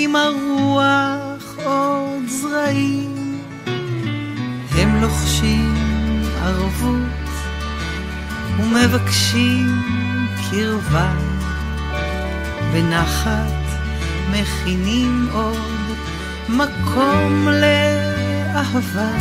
עם 0.00 0.16
הרוח 0.16 1.58
עוד 1.64 2.22
זרעים. 2.26 3.40
הם 4.78 5.00
לוחשים 5.00 5.74
ערבות 6.42 7.28
ומבקשים 8.58 9.66
קרבה, 10.50 11.12
בנחת 12.72 13.58
מכינים 14.30 15.28
עוד 15.32 15.96
מקום 16.48 17.48
לאהבה. 17.48 19.12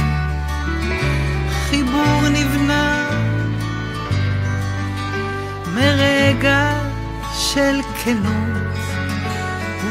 חיבור 1.69 2.21
נבנה 2.29 3.09
מרגע 5.75 6.73
של 7.33 7.79
כנות, 8.03 8.77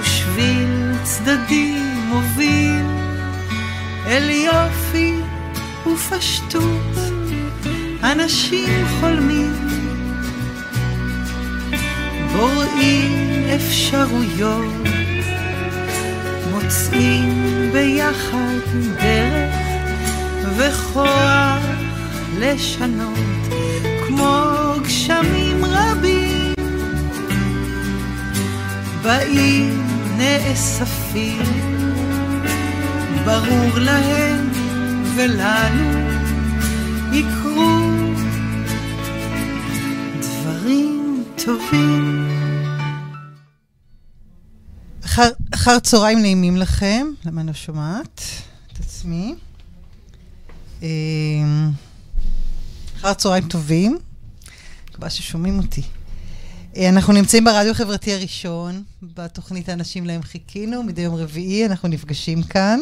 ושביל 0.01 0.76
צדדי 1.07 1.79
מוביל 2.09 2.85
אל 4.07 4.31
יופי 4.31 5.15
ופשטות. 5.87 6.97
אנשים 8.03 8.87
חולמים, 9.01 9.53
בוראים 12.37 13.45
אפשרויות, 13.57 14.75
מוצאים 16.51 17.71
ביחד 17.73 18.67
דרך 19.03 19.55
וכוח 20.57 21.63
לשנות, 22.39 23.55
כמו 24.07 24.73
גשמים 24.85 25.65
רבים, 25.65 26.55
באים 29.03 29.96
נאספים, 30.19 31.43
ברור 33.25 33.79
להם 33.79 34.51
ולנו 35.17 35.99
יקרו 37.13 37.91
דברים 40.21 41.25
טובים. 41.45 42.29
אחר, 45.05 45.31
אחר 45.55 45.79
צהריים 45.79 46.19
נעימים 46.23 46.57
לכם, 46.57 47.07
למה 47.25 47.41
אני 47.41 47.49
לא 47.49 47.55
שומעת 47.55 48.21
את 48.73 48.81
עצמי? 48.81 49.35
אמ, 50.83 51.71
אחר 52.97 53.15
צהריים 53.15 53.49
טובים, 53.49 53.99
מקווה 54.91 55.11
ששומעים 55.11 55.59
אותי. 55.59 55.83
אה, 56.77 56.89
אנחנו 56.89 57.13
נמצאים 57.13 57.45
ברדיו 57.45 57.71
החברתי 57.71 58.13
הראשון, 58.15 58.83
בתוכנית 59.03 59.69
האנשים 59.69 60.07
להם 60.07 60.23
חיכינו, 60.23 60.83
מדי 60.83 61.03
יום 61.03 61.15
רביעי 61.15 61.67
אנחנו 61.67 61.89
נפגשים 61.89 62.43
כאן 62.43 62.81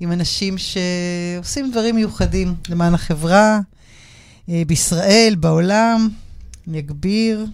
עם 0.00 0.12
אנשים 0.12 0.56
שעושים 0.58 1.70
דברים 1.70 1.94
מיוחדים 1.94 2.54
למען 2.68 2.94
החברה, 2.94 3.60
אה, 4.48 4.62
בישראל, 4.66 5.34
בעולם, 5.40 6.08
אני 6.68 6.78
אגביר. 6.78 7.46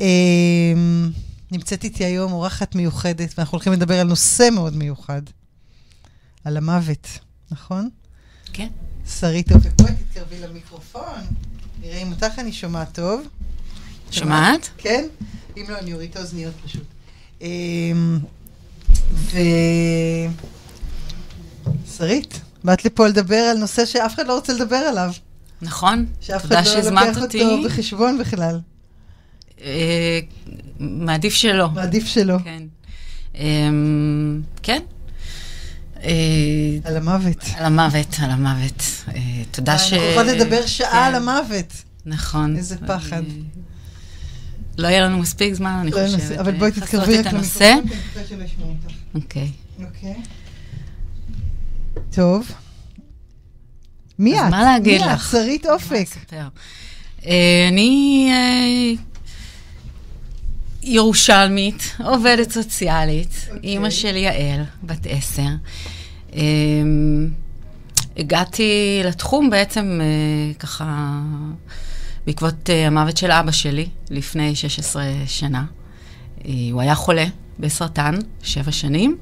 אמ, 0.00 1.10
נמצאת 1.50 1.84
איתי 1.84 2.04
היום 2.04 2.32
אורחת 2.32 2.74
מיוחדת, 2.74 3.34
ואנחנו 3.38 3.56
הולכים 3.56 3.72
לדבר 3.72 4.00
על 4.00 4.06
נושא 4.06 4.48
מאוד 4.52 4.76
מיוחד, 4.76 5.22
על 6.44 6.56
המוות, 6.56 7.08
נכון? 7.50 7.88
כן. 8.52 8.68
שרית 9.20 9.52
אופק, 9.52 9.70
בואי 9.76 9.92
תתקרבי 9.92 10.40
למיקרופון, 10.40 11.20
נראה 11.82 11.98
אם 11.98 12.12
אותך 12.12 12.38
אני 12.38 12.52
שומעת 12.52 12.94
טוב. 12.94 13.22
שומעת? 14.12 14.68
כן? 14.78 15.04
אם 15.56 15.62
לא, 15.68 15.78
אני 15.78 15.92
אוריד 15.92 16.10
את 16.10 16.16
האוזניות 16.16 16.54
פשוט. 16.64 16.84
אמ, 17.40 18.18
ו... 19.12 19.38
שרית, 21.96 22.40
באת 22.64 22.84
לפה 22.84 23.06
לדבר 23.08 23.36
על 23.36 23.58
נושא 23.58 23.86
שאף 23.86 24.14
אחד 24.14 24.26
לא 24.26 24.34
רוצה 24.34 24.52
לדבר 24.52 24.76
עליו. 24.76 25.12
נכון. 25.62 26.06
שאף 26.20 26.42
תודה 26.42 26.60
אחד 26.60 26.68
לא 26.68 26.72
שהזמנת 26.72 27.06
לוקח 27.06 27.22
אותי. 27.22 27.42
אותו 27.42 27.62
בחשבון 27.64 28.18
בכלל. 28.18 28.60
אה, 29.62 30.18
מעדיף 30.80 31.34
שלא. 31.34 31.68
מעדיף 31.70 32.06
שלא. 32.06 32.36
כן. 32.44 32.62
אמ, 33.34 34.42
כן. 34.62 34.80
אה, 36.04 36.10
על 36.84 36.96
המוות. 36.96 37.44
על 37.56 37.64
המוות, 37.64 38.16
על 38.22 38.30
המוות. 38.30 38.82
אה, 39.08 39.20
תודה 39.50 39.78
ש... 39.78 39.92
אנחנו 39.92 40.06
יכולות 40.06 40.36
לדבר 40.36 40.66
שעה 40.66 41.06
על 41.06 41.12
כן, 41.12 41.28
המוות. 41.28 41.72
נכון. 42.06 42.56
איזה 42.56 42.76
פחד. 42.86 43.22
אה, 44.78 44.82
לא 44.82 44.88
יהיה 44.88 45.00
לנו 45.00 45.18
מספיק 45.18 45.54
זמן, 45.54 45.70
אני 45.80 45.90
לא 45.90 45.98
חושבת. 46.06 46.38
אבל 46.38 46.52
בואי 46.52 46.70
לכסות 46.70 46.84
תתקרבי 46.84 47.20
את 47.20 47.26
רק 47.26 47.34
הנושא. 47.34 47.74
אותך. 48.60 48.94
אוקיי. 49.14 49.50
אוקיי. 49.84 50.14
טוב. 52.10 52.52
מי 54.18 54.40
את? 54.40 54.44
מה 54.50 54.62
להגיד 54.62 55.00
מי 55.00 55.06
את? 55.06 55.12
לך? 55.14 55.30
שרית 55.30 55.66
אופק. 55.66 56.06
אה, 57.26 57.68
אני 57.68 58.28
אה, 58.32 59.02
ירושלמית, 60.82 61.96
עובדת 62.04 62.50
סוציאלית, 62.50 63.48
אוקיי. 63.48 63.70
אימא 63.70 63.90
של 63.90 64.16
יעל, 64.16 64.64
בת 64.82 65.06
עשר. 65.10 65.42
אה, 66.34 66.40
הגעתי 68.16 69.00
לתחום 69.04 69.50
בעצם 69.50 70.00
אה, 70.02 70.54
ככה 70.58 71.20
בעקבות 72.26 72.70
אה, 72.70 72.86
המוות 72.86 73.16
של 73.16 73.30
אבא 73.30 73.50
שלי 73.50 73.88
לפני 74.10 74.54
16 74.54 75.04
שנה. 75.26 75.64
אה, 76.46 76.52
הוא 76.72 76.80
היה 76.80 76.94
חולה 76.94 77.26
בסרטן 77.58 78.14
שבע 78.42 78.72
שנים. 78.72 79.18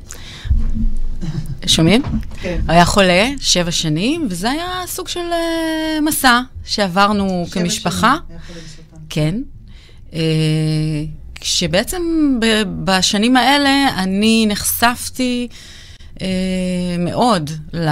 שומעים? 1.67 2.03
כן. 2.41 2.61
הוא 2.67 2.73
היה 2.73 2.85
חולה 2.85 3.31
שבע 3.41 3.71
שנים, 3.71 4.27
וזה 4.31 4.51
היה 4.51 4.83
סוג 4.87 5.09
של 5.09 5.21
uh, 5.21 6.01
מסע 6.03 6.41
שעברנו 6.65 7.45
שבע 7.47 7.61
כמשפחה. 7.61 8.17
שנים, 8.27 8.39
היה 8.39 8.41
חולה 8.47 8.61
בסרטן. 8.61 9.05
כן. 9.11 9.35
Uh, 10.11 10.15
כשבעצם 11.35 12.03
ב- 12.41 12.63
בשנים 12.85 13.37
האלה 13.37 13.89
אני 13.97 14.47
נחשפתי 14.49 15.49
uh, 16.15 16.23
מאוד 16.99 17.51
ל, 17.73 17.89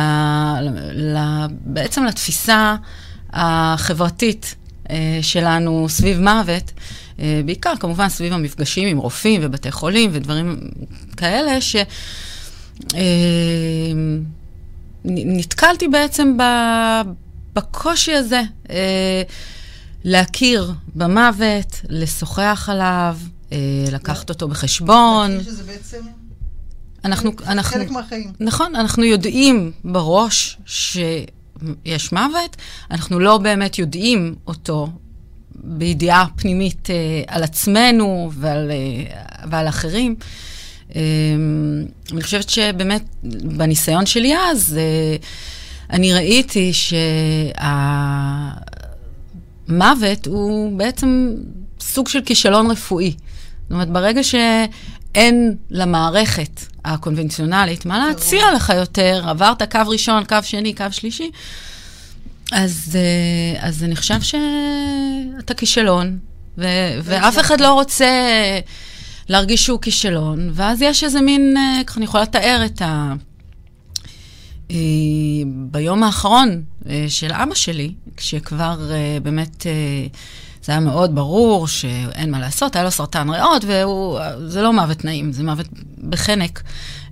ל, 0.93 1.19
בעצם 1.51 2.05
לתפיסה 2.05 2.77
החברתית 3.33 4.55
uh, 4.55 4.58
שלנו 5.23 5.87
סביב 5.89 6.21
מוות. 6.21 6.73
uh, 7.17 7.21
בעיקר 7.45 7.73
כמובן 7.81 8.09
סביב 8.09 8.33
המפגשים 8.33 8.89
עם 8.89 8.99
רופאים 8.99 9.41
ובתי 9.45 9.71
חולים 9.71 10.11
ודברים 10.13 10.59
כאלה, 11.17 11.61
ש... 11.61 11.77
אה, 12.95 13.93
נתקלתי 15.05 15.89
בעצם 15.89 16.37
בקושי 17.55 18.13
הזה, 18.15 18.43
אה, 18.71 19.23
להכיר 20.05 20.73
במוות, 20.95 21.81
לשוחח 21.89 22.69
עליו, 22.73 23.17
אה, 23.53 23.59
לקחת 23.93 24.31
אותו 24.31 24.49
בחשבון. 24.49 25.45
שזה 25.45 25.63
בעצם 25.63 26.01
אנחנו, 27.05 27.31
אנחנו, 27.47 27.79
חלק 27.79 27.91
מהחיים. 27.91 28.33
נכון, 28.41 28.75
אנחנו 28.75 29.05
יודעים 29.05 29.73
בראש 29.85 30.59
שיש 31.85 32.13
מוות, 32.13 32.57
אנחנו 32.91 33.21
לא 33.21 33.39
באמת 33.39 33.79
יודעים 33.79 34.35
אותו 34.47 34.89
בידיעה 35.55 36.27
פנימית 36.37 36.91
אה, 36.91 37.23
על 37.27 37.43
עצמנו 37.43 38.31
ועל, 38.35 38.71
אה, 38.71 39.05
ועל 39.51 39.69
אחרים. 39.69 40.15
אה, 40.97 41.01
אני 42.13 42.23
חושבת 42.23 42.49
שבאמת, 42.49 43.03
בניסיון 43.45 44.07
שלי 44.07 44.37
אז, 44.37 44.79
אה, 44.79 45.17
אני 45.91 46.15
ראיתי 46.15 46.73
שהמוות 49.69 50.27
הוא 50.27 50.79
בעצם 50.79 51.35
סוג 51.81 52.09
של 52.09 52.21
כישלון 52.21 52.71
רפואי. 52.71 53.11
זאת 53.63 53.73
אומרת, 53.73 53.89
ברגע 53.89 54.23
שאין 55.15 55.57
למערכת 55.71 56.61
הקונבנציונלית 56.85 57.87
מה 57.87 58.09
להציע 58.09 58.53
לך 58.57 58.73
יותר, 58.77 59.23
עברת 59.27 59.73
קו 59.73 59.81
ראשון, 59.87 60.25
קו 60.25 60.37
שני, 60.43 60.75
קו 60.75 60.85
שלישי, 60.91 61.31
אז, 62.53 62.97
אה, 62.97 63.69
אז 63.69 63.85
אני 63.85 63.97
חושב 63.97 64.21
שאתה 64.21 65.55
כישלון, 65.55 66.19
ו- 66.59 66.99
ואף 67.03 67.39
אחד 67.39 67.61
לא 67.61 67.73
רוצה 67.73 68.07
להרגיש 69.29 69.65
שהוא 69.65 69.81
כישלון, 69.81 70.51
ואז 70.53 70.83
יש 70.83 71.05
איזה 71.05 71.21
מין, 71.21 71.57
אה, 71.57 71.85
ככה 71.87 71.97
אני 71.97 72.05
יכולה 72.05 72.23
לתאר 72.23 72.63
את 72.67 72.83
ה... 72.83 73.13
אה, 74.71 74.77
ביום 75.47 76.03
האחרון 76.03 76.63
של 77.09 77.33
אבא 77.33 77.55
שלי, 77.55 77.93
כשכבר 78.17 78.91
באמת 79.23 79.67
זה 80.69 80.73
היה 80.73 80.81
מאוד 80.81 81.15
ברור 81.15 81.69
שאין 81.69 82.31
מה 82.31 82.41
לעשות, 82.41 82.77
היה 82.77 82.85
לו 82.85 82.91
סרטן 82.91 83.31
ריאות, 83.31 83.65
וזה 83.65 84.63
לא 84.63 84.73
מוות 84.73 85.05
נעים, 85.05 85.33
זה 85.33 85.43
מוות 85.43 85.67
בחנק. 86.09 86.63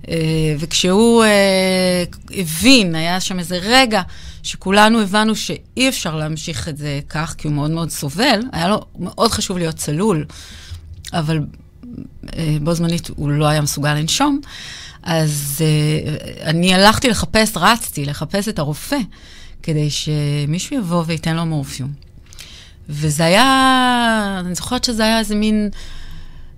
אה, 0.09 0.55
וכשהוא 0.59 1.23
אה, 1.23 2.03
הבין, 2.31 2.95
היה 2.95 3.19
שם 3.19 3.39
איזה 3.39 3.59
רגע 3.61 4.01
שכולנו 4.43 5.01
הבנו 5.01 5.35
שאי 5.35 5.89
אפשר 5.89 6.15
להמשיך 6.15 6.69
את 6.69 6.77
זה 6.77 6.99
כך, 7.09 7.35
כי 7.37 7.47
הוא 7.47 7.55
מאוד 7.55 7.71
מאוד 7.71 7.89
סובל, 7.89 8.39
היה 8.51 8.67
לו 8.67 8.85
מאוד 8.99 9.31
חשוב 9.31 9.57
להיות 9.57 9.75
צלול, 9.75 10.25
אבל 11.13 11.39
אה, 12.35 12.57
בו 12.61 12.73
זמנית 12.73 13.09
הוא 13.15 13.29
לא 13.29 13.45
היה 13.45 13.61
מסוגל 13.61 13.93
לנשום. 13.93 14.39
אז 15.03 15.61
אני 16.41 16.73
הלכתי 16.73 17.09
לחפש, 17.09 17.51
רצתי 17.55 18.05
לחפש 18.05 18.47
את 18.47 18.59
הרופא, 18.59 18.99
כדי 19.63 19.89
שמישהו 19.89 20.77
יבוא 20.77 21.03
וייתן 21.07 21.35
לו 21.35 21.45
מורפיום. 21.45 22.06
וזה 22.89 23.25
היה, 23.25 24.41
אני 24.45 24.55
זוכרת 24.55 24.83
שזה 24.83 25.03
היה 25.03 25.19
איזה 25.19 25.35
מין 25.35 25.69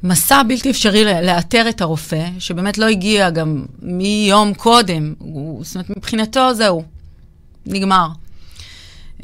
מסע 0.04 0.44
בלתי 0.44 0.70
אפשרי 0.70 1.04
לאתר 1.04 1.70
את 1.70 1.82
הרופא, 1.82 2.26
שבאמת 2.40 2.78
לא 2.78 2.86
הגיע 2.86 3.30
גם 3.30 3.66
מיום 3.82 4.54
קודם. 4.54 5.14
הוא, 5.20 5.66
זאת 5.66 5.76
אומרת, 5.76 5.90
מבחינתו 5.98 6.54
זהו, 6.54 6.84
נגמר. 7.66 8.08
Uh, 9.20 9.24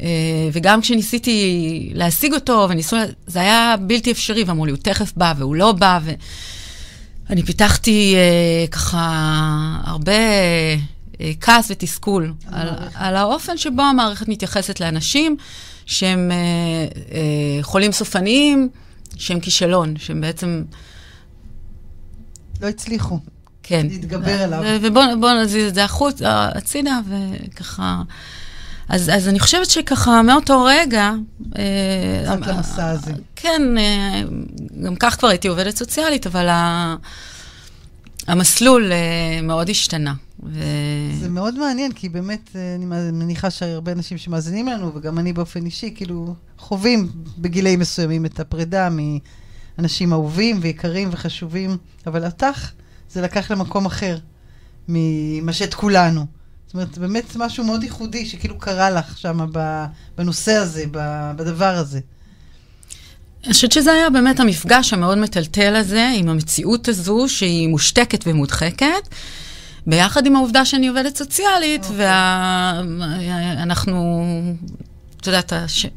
וגם 0.52 0.80
כשניסיתי 0.80 1.90
להשיג 1.94 2.34
אותו, 2.34 2.66
וניסו, 2.70 2.96
זה 3.26 3.40
היה 3.40 3.74
בלתי 3.80 4.12
אפשרי, 4.12 4.44
ואמרו 4.44 4.66
לי, 4.66 4.70
הוא 4.70 4.78
תכף 4.82 5.12
בא, 5.16 5.34
והוא 5.36 5.56
לא 5.56 5.72
בא, 5.72 5.98
ו... 6.02 6.10
אני 7.30 7.42
פיתחתי 7.42 8.14
uh, 8.16 8.70
ככה 8.70 9.80
הרבה 9.84 10.12
uh, 10.12 11.16
כעס 11.40 11.70
ותסכול 11.70 12.34
על, 12.52 12.68
על 12.94 13.16
האופן 13.16 13.56
שבו 13.56 13.82
המערכת 13.82 14.28
מתייחסת 14.28 14.80
לאנשים 14.80 15.36
שהם 15.86 16.30
uh, 16.30 16.94
uh, 16.94 17.12
חולים 17.62 17.92
סופניים, 17.92 18.68
שהם 19.16 19.40
כישלון, 19.40 19.94
שהם 19.96 20.20
בעצם... 20.20 20.62
לא 22.62 22.66
הצליחו. 22.66 23.18
כן. 23.62 23.86
להתגבר 23.90 24.42
עליו. 24.42 24.62
ובואו 24.82 25.42
נזיז 25.42 25.68
את 25.68 25.74
זה 25.74 25.84
החוצה, 25.84 26.48
הצידה, 26.54 26.98
וככה... 27.08 28.02
אז, 28.88 29.10
אז 29.14 29.28
אני 29.28 29.40
חושבת 29.40 29.70
שככה, 29.70 30.22
מאותו 30.22 30.64
רגע... 30.64 31.12
יצאת 32.22 32.46
למסע 32.46 32.88
הזה. 32.88 33.12
כן, 33.36 33.62
אה, 33.78 34.22
גם 34.82 34.96
כך 34.96 35.18
כבר 35.18 35.28
הייתי 35.28 35.48
עובדת 35.48 35.76
סוציאלית, 35.76 36.26
אבל 36.26 36.48
ה, 36.48 36.96
המסלול 38.26 38.92
אה, 38.92 39.40
מאוד 39.42 39.70
השתנה. 39.70 40.14
ו... 40.42 40.60
זה 41.20 41.28
מאוד 41.28 41.58
מעניין, 41.58 41.92
כי 41.92 42.08
באמת, 42.08 42.50
אה, 42.56 42.74
אני 42.74 42.84
מניחה 43.12 43.50
שהרבה 43.50 43.92
אנשים 43.92 44.18
שמאזינים 44.18 44.68
לנו, 44.68 44.94
וגם 44.94 45.18
אני 45.18 45.32
באופן 45.32 45.64
אישי, 45.64 45.92
כאילו, 45.96 46.34
חווים 46.58 47.08
בגילאים 47.38 47.80
מסוימים 47.80 48.26
את 48.26 48.40
הפרידה 48.40 48.88
מאנשים 49.78 50.12
אהובים 50.12 50.58
ויקרים 50.62 51.08
וחשובים, 51.12 51.76
אבל 52.06 52.24
אותך 52.24 52.70
זה 53.10 53.22
לקח 53.22 53.50
למקום 53.50 53.86
אחר 53.86 54.18
ממה 54.88 55.52
שאת 55.52 55.74
כולנו. 55.74 56.26
זאת 56.66 56.74
אומרת, 56.74 56.98
באמת 56.98 57.36
משהו 57.36 57.64
מאוד 57.64 57.82
ייחודי 57.82 58.26
שכאילו 58.26 58.58
קרה 58.58 58.90
לך 58.90 59.18
שם 59.18 59.38
בנושא 60.16 60.52
הזה, 60.52 60.84
בדבר 61.36 61.74
הזה. 61.74 62.00
אני 63.46 63.52
חושבת 63.52 63.72
שזה 63.72 63.92
היה 63.92 64.10
באמת 64.10 64.40
המפגש 64.40 64.92
המאוד 64.92 65.18
מטלטל 65.18 65.76
הזה, 65.76 66.10
עם 66.14 66.28
המציאות 66.28 66.88
הזו, 66.88 67.24
שהיא 67.28 67.68
מושתקת 67.68 68.24
ומודחקת, 68.26 69.08
ביחד 69.86 70.26
עם 70.26 70.36
העובדה 70.36 70.64
שאני 70.64 70.88
עובדת 70.88 71.16
סוציאלית, 71.16 71.84
okay. 71.84 71.88
אוקיי. 71.88 72.06
ואנחנו, 73.58 74.24
את 75.20 75.26
יודעת, 75.26 75.52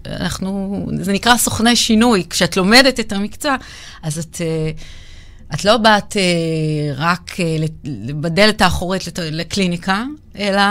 אנחנו, 0.08 0.86
זה 1.02 1.14
נקרא 1.14 1.38
סוכני 1.38 1.76
שינוי. 1.76 2.24
כשאת 2.30 2.58
לומדת 2.58 3.00
את 3.00 3.12
המקצוע, 3.12 3.56
אז 4.04 4.18
את... 4.18 4.42
את 5.54 5.66
לא 5.66 5.78
באת 5.78 6.18
אה, 6.18 6.94
רק 6.96 7.32
אה, 7.40 7.66
בדלת 8.22 8.62
האחורית. 8.62 9.20
לקליניקה, 9.32 10.04
אלא 10.40 10.62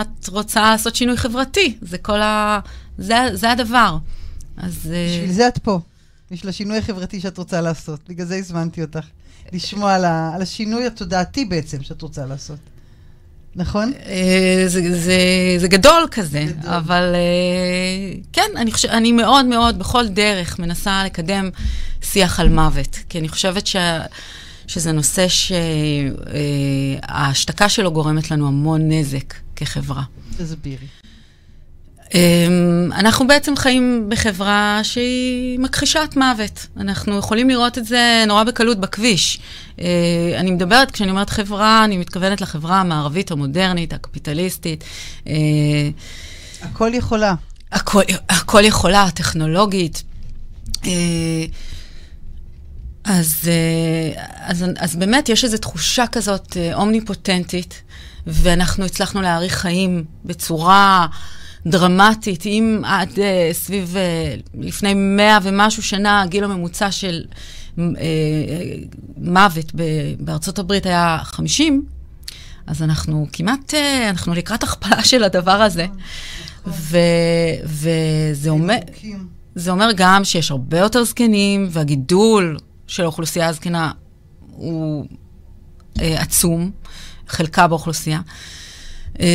את 0.00 0.28
רוצה 0.28 0.60
לעשות 0.60 0.96
שינוי 0.96 1.16
חברתי. 1.16 1.76
זה 1.80 1.98
כל 1.98 2.22
ה... 2.22 2.60
זה, 2.98 3.16
זה 3.32 3.50
הדבר. 3.50 3.96
אז... 4.56 4.90
אה, 4.92 5.06
בשביל 5.08 5.32
זה 5.32 5.48
את 5.48 5.58
פה. 5.58 5.80
בשביל 6.30 6.48
השינוי 6.48 6.78
החברתי 6.78 7.20
שאת 7.20 7.38
רוצה 7.38 7.60
לעשות. 7.60 8.00
בגלל 8.08 8.26
זה 8.26 8.36
הזמנתי 8.36 8.82
אותך. 8.82 9.06
לשמוע 9.52 9.94
על, 9.94 10.04
ה... 10.04 10.34
על 10.34 10.42
השינוי 10.42 10.86
התודעתי 10.86 11.44
בעצם 11.44 11.82
שאת 11.82 12.02
רוצה 12.02 12.26
לעשות. 12.26 12.58
נכון? 13.56 13.92
אה, 14.06 14.64
זה, 14.66 15.00
זה, 15.00 15.18
זה 15.58 15.68
גדול 15.68 16.08
כזה, 16.10 16.44
גדול. 16.48 16.70
אבל 16.70 17.14
אה, 17.14 17.20
כן, 18.32 18.50
אני, 18.56 18.72
חושב, 18.72 18.88
אני 18.88 19.12
מאוד 19.12 19.46
מאוד 19.46 19.78
בכל 19.78 20.08
דרך 20.08 20.58
מנסה 20.58 21.04
לקדם 21.04 21.50
שיח 22.02 22.40
על 22.40 22.48
מוות, 22.48 22.98
כי 23.08 23.18
אני 23.18 23.28
חושבת 23.28 23.66
ש, 23.66 23.76
שזה 24.66 24.92
נושא 24.92 25.26
שההשתקה 27.08 27.64
אה, 27.64 27.68
שלו 27.68 27.92
גורמת 27.92 28.30
לנו 28.30 28.48
המון 28.48 28.92
נזק 28.92 29.34
כחברה. 29.56 30.02
תסבירי. 30.36 30.86
אמ, 32.14 32.90
אנחנו 32.92 33.26
בעצם 33.26 33.56
חיים 33.56 34.06
בחברה 34.08 34.80
שהיא 34.82 35.58
מכחישת 35.58 36.14
מוות. 36.16 36.66
אנחנו 36.76 37.18
יכולים 37.18 37.50
לראות 37.50 37.78
את 37.78 37.84
זה 37.84 38.24
נורא 38.26 38.44
בקלות 38.44 38.80
בכביש. 38.80 39.38
אה, 39.80 39.86
אני 40.36 40.50
מדברת, 40.50 40.90
כשאני 40.90 41.10
אומרת 41.10 41.30
חברה, 41.30 41.84
אני 41.84 41.98
מתכוונת 41.98 42.40
לחברה 42.40 42.80
המערבית 42.80 43.30
המודרנית, 43.30 43.92
הקפיטליסטית. 43.92 44.84
אה, 45.26 45.34
הכל 46.62 46.90
יכולה. 46.94 47.34
הכל, 47.72 48.02
הכל 48.28 48.64
יכולה, 48.64 49.02
הטכנולוגית. 49.04 50.02
אה, 50.86 50.90
אז, 53.04 53.50
אז, 54.36 54.64
אז 54.78 54.96
באמת 54.96 55.28
יש 55.28 55.44
איזו 55.44 55.58
תחושה 55.58 56.06
כזאת 56.06 56.56
אומניפוטנטית, 56.74 57.82
ואנחנו 58.26 58.84
הצלחנו 58.84 59.22
להאריך 59.22 59.54
חיים 59.54 60.04
בצורה... 60.24 61.06
דרמטית. 61.70 62.46
אם 62.46 62.82
עד 62.84 63.10
uh, 63.10 63.18
סביב, 63.52 63.94
uh, 63.96 64.58
לפני 64.60 64.94
מאה 64.94 65.38
ומשהו 65.42 65.82
שנה, 65.82 66.22
הגיל 66.22 66.44
הממוצע 66.44 66.90
של 66.90 67.24
uh, 67.76 67.80
מוות 69.16 69.72
ב- 69.74 70.14
בארצות 70.18 70.58
הברית 70.58 70.86
היה 70.86 71.18
50, 71.22 71.84
אז 72.66 72.82
אנחנו 72.82 73.26
כמעט, 73.32 73.74
uh, 73.74 74.10
אנחנו 74.10 74.34
לקראת 74.34 74.62
הכפלה 74.62 75.04
של 75.04 75.24
הדבר 75.24 75.62
הזה. 75.62 75.86
ו- 76.66 76.98
וזה 77.64 78.50
אומר... 78.50 78.76
זה 79.54 79.70
אומר 79.70 79.88
גם 79.96 80.24
שיש 80.24 80.50
הרבה 80.50 80.78
יותר 80.78 81.04
זקנים, 81.04 81.68
והגידול 81.70 82.56
של 82.86 83.02
האוכלוסייה 83.02 83.48
הזקנה 83.48 83.90
הוא 84.50 85.06
אה, 86.00 86.20
עצום, 86.20 86.70
חלקה 87.28 87.68
באוכלוסייה. 87.68 88.20
אה, 89.20 89.26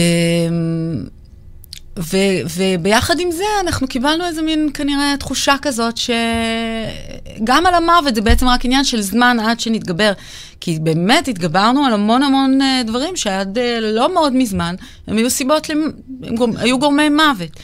ו- 2.00 2.42
וביחד 2.58 3.20
עם 3.20 3.32
זה 3.32 3.44
אנחנו 3.62 3.88
קיבלנו 3.88 4.26
איזה 4.26 4.42
מין 4.42 4.70
כנראה 4.74 5.16
תחושה 5.20 5.56
כזאת 5.62 5.98
שגם 5.98 7.66
על 7.66 7.74
המוות 7.74 8.16
זה 8.16 8.22
בעצם 8.22 8.48
רק 8.48 8.66
עניין 8.66 8.84
של 8.84 9.02
זמן 9.02 9.38
עד 9.40 9.60
שנתגבר. 9.60 10.14
כי 10.60 10.80
באמת 10.80 11.28
התגברנו 11.28 11.86
על 11.86 11.94
המון 11.94 12.24
המון 12.24 12.60
uh, 12.62 12.88
דברים 12.88 13.16
שעד 13.16 13.58
uh, 13.58 13.62
לא 13.82 14.14
מאוד 14.14 14.34
מזמן 14.36 14.76
הם 15.08 15.18
היו 15.18 15.30
סיבות, 15.30 15.70
למ... 15.70 15.92
הם 16.24 16.36
גור... 16.36 16.48
היו 16.58 16.80
גורמי 16.80 17.10
מוות. 17.10 17.60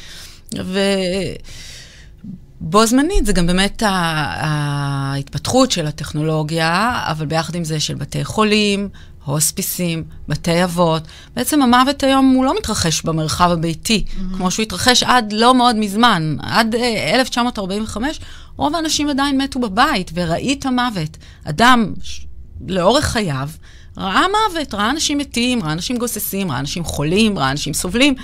ובו 2.61 2.85
זמנית 2.85 3.25
זה 3.25 3.33
גם 3.33 3.47
באמת 3.47 3.83
ההתפתחות 3.85 5.71
של 5.71 5.87
הטכנולוגיה, 5.87 6.99
אבל 7.05 7.25
ביחד 7.25 7.55
עם 7.55 7.63
זה 7.63 7.79
של 7.79 7.95
בתי 7.95 8.23
חולים, 8.23 8.89
הוספיסים, 9.25 10.03
בתי 10.27 10.63
אבות. 10.63 11.03
בעצם 11.35 11.61
המוות 11.61 12.03
היום 12.03 12.33
הוא 12.35 12.45
לא 12.45 12.55
מתרחש 12.57 13.01
במרחב 13.01 13.51
הביתי, 13.51 14.03
mm-hmm. 14.07 14.37
כמו 14.37 14.51
שהוא 14.51 14.63
התרחש 14.63 15.03
עד 15.03 15.33
לא 15.33 15.55
מאוד 15.55 15.75
מזמן. 15.75 16.35
עד 16.41 16.75
uh, 16.75 16.77
אה, 16.77 17.15
1945, 17.15 18.19
רוב 18.57 18.75
האנשים 18.75 19.09
עדיין 19.09 19.41
מתו 19.41 19.59
בבית, 19.59 20.11
וראית 20.13 20.65
מוות. 20.65 21.17
אדם, 21.43 21.93
ש... 22.01 22.25
לאורך 22.67 23.05
חייו, 23.05 23.49
ראה 23.97 24.25
מוות, 24.27 24.73
ראה 24.73 24.89
אנשים 24.89 25.17
מתים, 25.17 25.63
ראה 25.63 25.71
אנשים 25.71 25.97
גוססים, 25.97 26.51
ראה 26.51 26.59
אנשים 26.59 26.83
חולים, 26.83 27.39
ראה 27.39 27.51
אנשים 27.51 27.73
סובלים, 27.73 28.15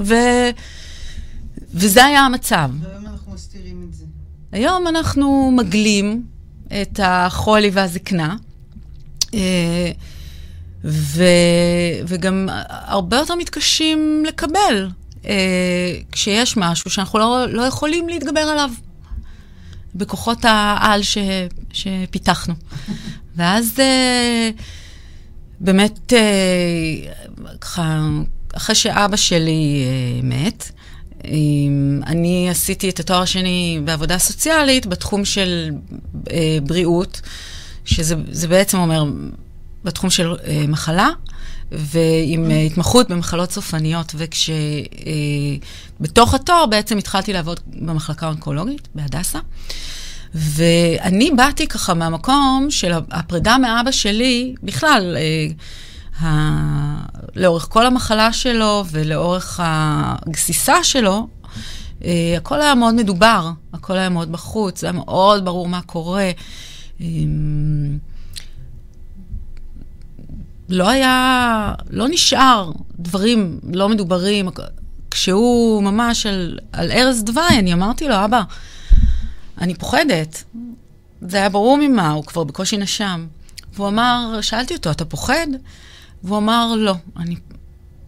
ו... 0.00 0.14
וזה 1.74 2.04
היה 2.04 2.20
המצב. 2.20 2.70
והיום 2.80 3.06
אנחנו 3.06 3.32
מסתירים 3.32 3.86
את 3.88 3.94
זה. 3.94 4.04
היום 4.52 4.88
אנחנו 4.88 5.50
מגלים 5.56 6.22
את 6.82 7.00
החולי 7.02 7.70
והזקנה. 7.72 8.36
Uh, 9.20 9.34
ו, 10.84 11.24
וגם 12.06 12.48
הרבה 12.68 13.16
יותר 13.16 13.34
מתקשים 13.34 14.24
לקבל 14.28 14.88
אה, 15.26 15.94
כשיש 16.12 16.56
משהו 16.56 16.90
שאנחנו 16.90 17.18
לא, 17.18 17.46
לא 17.48 17.62
יכולים 17.62 18.08
להתגבר 18.08 18.40
עליו 18.40 18.70
בכוחות 19.94 20.38
העל 20.42 21.02
ש, 21.02 21.18
שפיתחנו. 21.72 22.54
ואז 23.36 23.74
אה, 23.78 24.50
באמת, 25.60 26.12
אה, 26.12 27.12
ככה, 27.60 28.08
אחרי 28.54 28.74
שאבא 28.74 29.16
שלי 29.16 29.84
אה, 29.84 30.20
מת, 30.22 30.70
אני 32.06 32.50
עשיתי 32.50 32.88
את 32.88 33.00
התואר 33.00 33.22
השני 33.22 33.80
בעבודה 33.84 34.18
סוציאלית 34.18 34.86
בתחום 34.86 35.24
של 35.24 35.70
אה, 36.30 36.58
בריאות, 36.62 37.20
שזה 37.84 38.48
בעצם 38.48 38.78
אומר 38.78 39.04
בתחום 39.84 40.10
של 40.10 40.34
אה, 40.46 40.64
מחלה, 40.68 41.08
ועם 41.72 42.50
אה, 42.50 42.60
התמחות 42.60 43.08
במחלות 43.08 43.52
סופניות, 43.52 44.14
וכשבתוך 44.16 46.34
אה, 46.34 46.40
התואר 46.40 46.66
בעצם 46.66 46.98
התחלתי 46.98 47.32
לעבוד 47.32 47.60
במחלקה 47.66 48.26
האונקולוגית 48.26 48.88
בהדסה. 48.94 49.38
ואני 50.34 51.30
באתי 51.36 51.66
ככה 51.66 51.94
מהמקום 51.94 52.66
של 52.70 52.92
הפרידה 53.10 53.58
מאבא 53.58 53.90
שלי, 53.90 54.54
בכלל, 54.62 55.16
אה, 55.16 55.46
ה... 56.26 57.12
לאורך 57.36 57.66
כל 57.70 57.86
המחלה 57.86 58.32
שלו 58.32 58.84
ולאורך 58.90 59.60
הגסיסה 59.62 60.84
שלו, 60.84 61.26
אה, 62.04 62.34
הכל 62.36 62.60
היה 62.60 62.74
מאוד 62.74 62.94
מדובר, 62.94 63.50
הכל 63.72 63.96
היה 63.96 64.08
מאוד 64.08 64.32
בחוץ, 64.32 64.84
היה 64.84 64.92
מאוד 64.92 65.44
ברור 65.44 65.68
מה 65.68 65.82
קורה. 65.82 66.30
אה, 67.00 67.06
לא 70.68 70.88
היה, 70.88 71.74
לא 71.90 72.08
נשאר 72.08 72.72
דברים 72.98 73.60
לא 73.72 73.88
מדוברים. 73.88 74.48
כשהוא 75.10 75.82
ממש 75.82 76.26
על, 76.26 76.58
על 76.72 76.90
ערש 76.92 77.16
דווי, 77.20 77.58
אני 77.58 77.72
אמרתי 77.72 78.08
לו, 78.08 78.24
אבא, 78.24 78.42
אני 79.60 79.74
פוחדת. 79.74 80.44
זה 81.20 81.36
היה 81.36 81.48
ברור 81.48 81.78
ממה, 81.80 82.10
הוא 82.10 82.24
כבר 82.24 82.44
בקושי 82.44 82.76
נשם. 82.76 83.26
והוא 83.74 83.88
אמר, 83.88 84.38
שאלתי 84.40 84.74
אותו, 84.74 84.90
אתה 84.90 85.04
פוחד? 85.04 85.46
והוא 86.24 86.38
אמר, 86.38 86.74
לא, 86.76 86.94
אני 87.16 87.36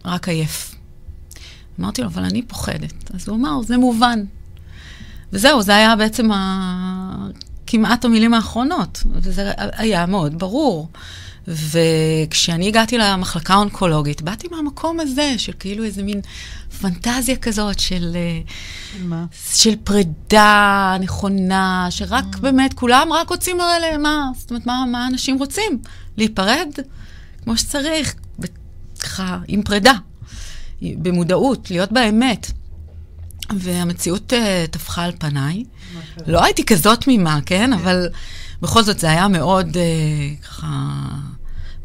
רק 0.05 0.29
עייף. 0.29 0.75
אמרתי 1.79 2.01
לו, 2.01 2.07
אבל 2.07 2.23
אני 2.23 2.41
פוחדת. 2.41 3.11
אז 3.13 3.27
הוא 3.27 3.37
אמר, 3.37 3.61
זה 3.61 3.77
מובן. 3.77 4.23
וזהו, 5.33 5.61
זה 5.61 5.75
היה 5.75 5.95
בעצם 5.95 6.31
ה... 6.31 7.27
כמעט 7.67 8.05
המילים 8.05 8.33
האחרונות, 8.33 9.03
וזה 9.13 9.51
היה 9.57 10.05
מאוד 10.05 10.39
ברור. 10.39 10.89
וכשאני 11.47 12.67
הגעתי 12.67 12.97
למחלקה 12.97 13.53
האונקולוגית, 13.53 14.21
באתי 14.21 14.47
מהמקום 14.51 14.99
הזה, 14.99 15.33
של 15.37 15.51
כאילו 15.59 15.83
איזה 15.83 16.03
מין 16.03 16.21
פנטזיה 16.81 17.35
כזאת 17.35 17.79
של... 17.79 18.11
אה, 18.15 18.39
של 18.93 19.03
מה? 19.03 19.25
של 19.53 19.75
פרידה 19.83 20.97
נכונה, 20.99 21.87
שרק 21.89 22.35
mm. 22.35 22.39
באמת, 22.39 22.73
כולם 22.73 23.13
רק 23.13 23.29
רוצים 23.29 23.61
הרי 23.61 23.97
מה, 23.97 24.29
זאת 24.37 24.49
אומרת, 24.49 24.65
מה, 24.65 24.85
מה 24.91 25.07
אנשים 25.07 25.37
רוצים? 25.37 25.79
להיפרד 26.17 26.69
כמו 27.43 27.57
שצריך, 27.57 28.15
ככה, 28.99 29.39
עם 29.47 29.61
פרידה, 29.63 29.93
במודעות, 30.81 31.71
להיות 31.71 31.91
באמת. 31.91 32.51
והמציאות 33.59 34.33
uh, 34.33 34.71
טפחה 34.71 35.03
על 35.03 35.11
פניי. 35.19 35.63
לא 36.27 36.43
הייתי 36.43 36.65
כזאת 36.65 37.01
תמימה, 37.01 37.39
כן? 37.45 37.73
אבל 37.73 38.07
בכל 38.61 38.83
זאת 38.83 38.99
זה 38.99 39.09
היה 39.09 39.27
מאוד 39.27 39.77
uh, 39.77 40.45
ככה 40.45 40.67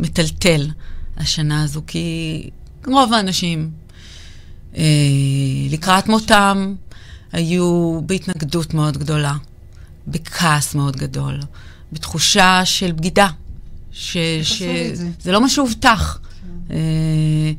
מטלטל 0.00 0.70
השנה 1.16 1.62
הזו, 1.62 1.82
כי 1.86 2.50
רוב 2.86 3.12
האנשים 3.12 3.70
אה, 4.76 4.82
לקראת 5.70 6.08
מותם 6.08 6.74
היו 7.32 8.00
בהתנגדות 8.06 8.74
מאוד 8.74 8.98
גדולה, 8.98 9.34
בכעס 10.06 10.74
מאוד 10.74 10.96
גדול, 10.96 11.40
בתחושה 11.92 12.60
של 12.64 12.92
בגידה, 12.92 13.28
שזה 13.92 15.32
לא 15.32 15.40
מה 15.40 15.48
שהובטח. 15.48 16.18
כן. 16.68 16.74
אה, 16.74 17.52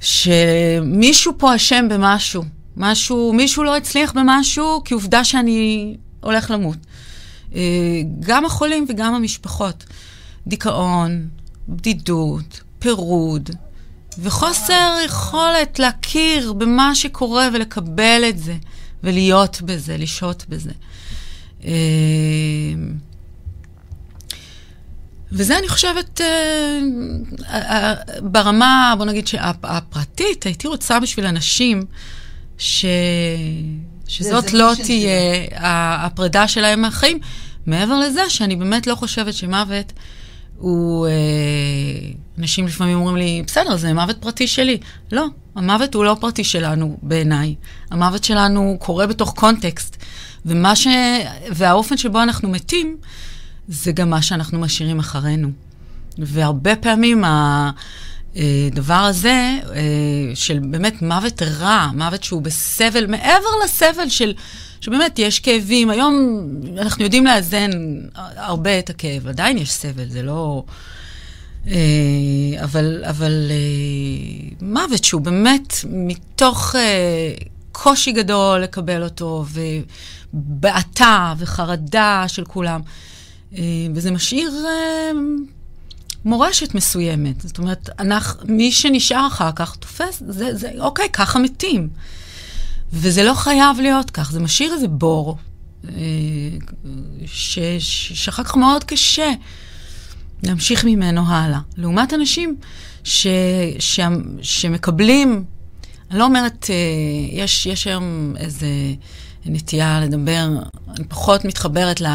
שמישהו 0.00 1.32
פה 1.38 1.56
אשם 1.56 1.86
במשהו, 1.90 2.44
משהו, 2.76 3.32
מישהו 3.32 3.64
לא 3.64 3.76
הצליח 3.76 4.12
במשהו, 4.12 4.82
כי 4.84 4.94
עובדה 4.94 5.24
שאני 5.24 5.96
הולך 6.20 6.50
למות. 6.50 6.76
אה, 7.54 7.60
גם 8.20 8.44
החולים 8.44 8.86
וגם 8.88 9.14
המשפחות. 9.14 9.84
דיכאון, 10.46 11.28
בדידות, 11.68 12.60
פירוד, 12.78 13.50
וחוסר 14.18 14.96
יכולת 15.04 15.78
להכיר 15.78 16.52
במה 16.52 16.94
שקורה 16.94 17.48
ולקבל 17.52 18.22
את 18.28 18.38
זה, 18.38 18.56
ולהיות 19.02 19.62
בזה, 19.62 19.96
לשהות 19.96 20.44
בזה. 20.48 20.72
אה, 21.64 21.70
וזה, 25.32 25.58
אני 25.58 25.68
חושבת, 25.68 26.20
אה, 26.20 27.94
ברמה, 28.20 28.94
בוא 28.98 29.04
נגיד, 29.04 29.28
הפרטית, 29.62 30.44
הייתי 30.44 30.68
רוצה 30.68 31.00
בשביל 31.00 31.26
אנשים 31.26 31.84
ש... 32.58 32.84
שזאת 34.08 34.52
לא 34.52 34.72
תהיה 34.84 35.12
הפרידה 35.52 36.48
שלהם 36.48 36.80
מהחיים. 36.80 37.18
מעבר 37.66 37.98
לזה 37.98 38.30
שאני 38.30 38.56
באמת 38.56 38.86
לא 38.86 38.94
חושבת 38.94 39.34
שמוות 39.34 39.92
הוא... 40.58 41.06
אה, 41.06 41.12
אנשים 42.38 42.66
לפעמים 42.66 42.96
אומרים 42.98 43.16
לי, 43.16 43.42
בסדר, 43.46 43.76
זה 43.76 43.94
מוות 43.94 44.16
פרטי 44.20 44.46
שלי. 44.46 44.78
לא, 45.12 45.26
המוות 45.54 45.94
הוא 45.94 46.04
לא 46.04 46.16
פרטי 46.20 46.44
שלנו 46.44 46.96
בעיניי. 47.02 47.54
המוות 47.90 48.24
שלנו 48.24 48.76
קורה 48.80 49.06
בתוך 49.06 49.34
קונטקסט. 49.36 49.96
ומה 50.46 50.76
ש... 50.76 50.86
והאופן 51.50 51.96
שבו 51.96 52.22
אנחנו 52.22 52.48
מתים, 52.48 52.96
זה 53.68 53.92
גם 53.92 54.10
מה 54.10 54.22
שאנחנו 54.22 54.58
משאירים 54.60 54.98
אחרינו. 54.98 55.48
והרבה 56.18 56.76
פעמים 56.76 57.24
הדבר 57.26 58.94
הזה, 58.94 59.58
אה, 59.74 60.34
של 60.34 60.58
באמת 60.58 61.02
מוות 61.02 61.42
רע, 61.42 61.90
מוות 61.94 62.24
שהוא 62.24 62.42
בסבל, 62.42 63.06
מעבר 63.06 63.48
לסבל 63.64 64.08
של... 64.08 64.34
שבאמת 64.80 65.18
יש 65.18 65.40
כאבים. 65.40 65.90
היום 65.90 66.46
אנחנו 66.78 67.04
יודעים 67.04 67.26
לאזן 67.26 67.70
הרבה 68.14 68.78
את 68.78 68.90
הכאב, 68.90 69.28
עדיין 69.28 69.58
יש 69.58 69.72
סבל, 69.72 70.08
זה 70.08 70.22
לא... 70.22 70.64
אה, 71.68 72.64
אבל, 72.64 73.04
אבל 73.08 73.50
אה, 73.50 74.48
מוות 74.62 75.04
שהוא 75.04 75.20
באמת 75.20 75.74
מתוך 75.88 76.74
אה, 76.76 77.34
קושי 77.72 78.12
גדול 78.12 78.60
לקבל 78.60 79.02
אותו, 79.02 79.44
ובעתה 80.32 81.34
וחרדה 81.38 82.24
של 82.28 82.44
כולם. 82.44 82.80
וזה 83.94 84.10
משאיר 84.10 84.50
מורשת 86.24 86.74
מסוימת. 86.74 87.40
זאת 87.40 87.58
אומרת, 87.58 87.90
אנחנו, 87.98 88.46
מי 88.48 88.72
שנשאר 88.72 89.26
אחר 89.26 89.50
כך 89.56 89.76
תופס, 89.76 90.22
זה, 90.28 90.54
זה, 90.54 90.70
אוקיי, 90.78 91.08
ככה 91.12 91.38
מתים. 91.38 91.88
וזה 92.92 93.24
לא 93.24 93.34
חייב 93.34 93.80
להיות 93.80 94.10
כך, 94.10 94.32
זה 94.32 94.40
משאיר 94.40 94.74
איזה 94.74 94.88
בור, 94.88 95.36
אה, 95.88 95.92
שאחר 97.78 98.44
כך 98.44 98.56
מאוד 98.56 98.84
קשה 98.84 99.32
להמשיך 100.42 100.84
ממנו 100.84 101.28
הלאה. 101.28 101.60
לעומת 101.76 102.14
אנשים 102.14 102.56
ש, 103.04 103.26
ש, 103.78 104.00
שמקבלים, 104.42 105.44
אני 106.10 106.18
לא 106.18 106.24
אומרת, 106.24 106.66
אה, 106.70 106.74
יש, 107.42 107.66
יש 107.66 107.86
היום 107.86 108.34
איזה 108.36 108.68
נטייה 109.46 110.00
לדבר, 110.00 110.48
אני 110.96 111.04
פחות 111.08 111.44
מתחברת 111.44 112.00
ל... 112.00 112.06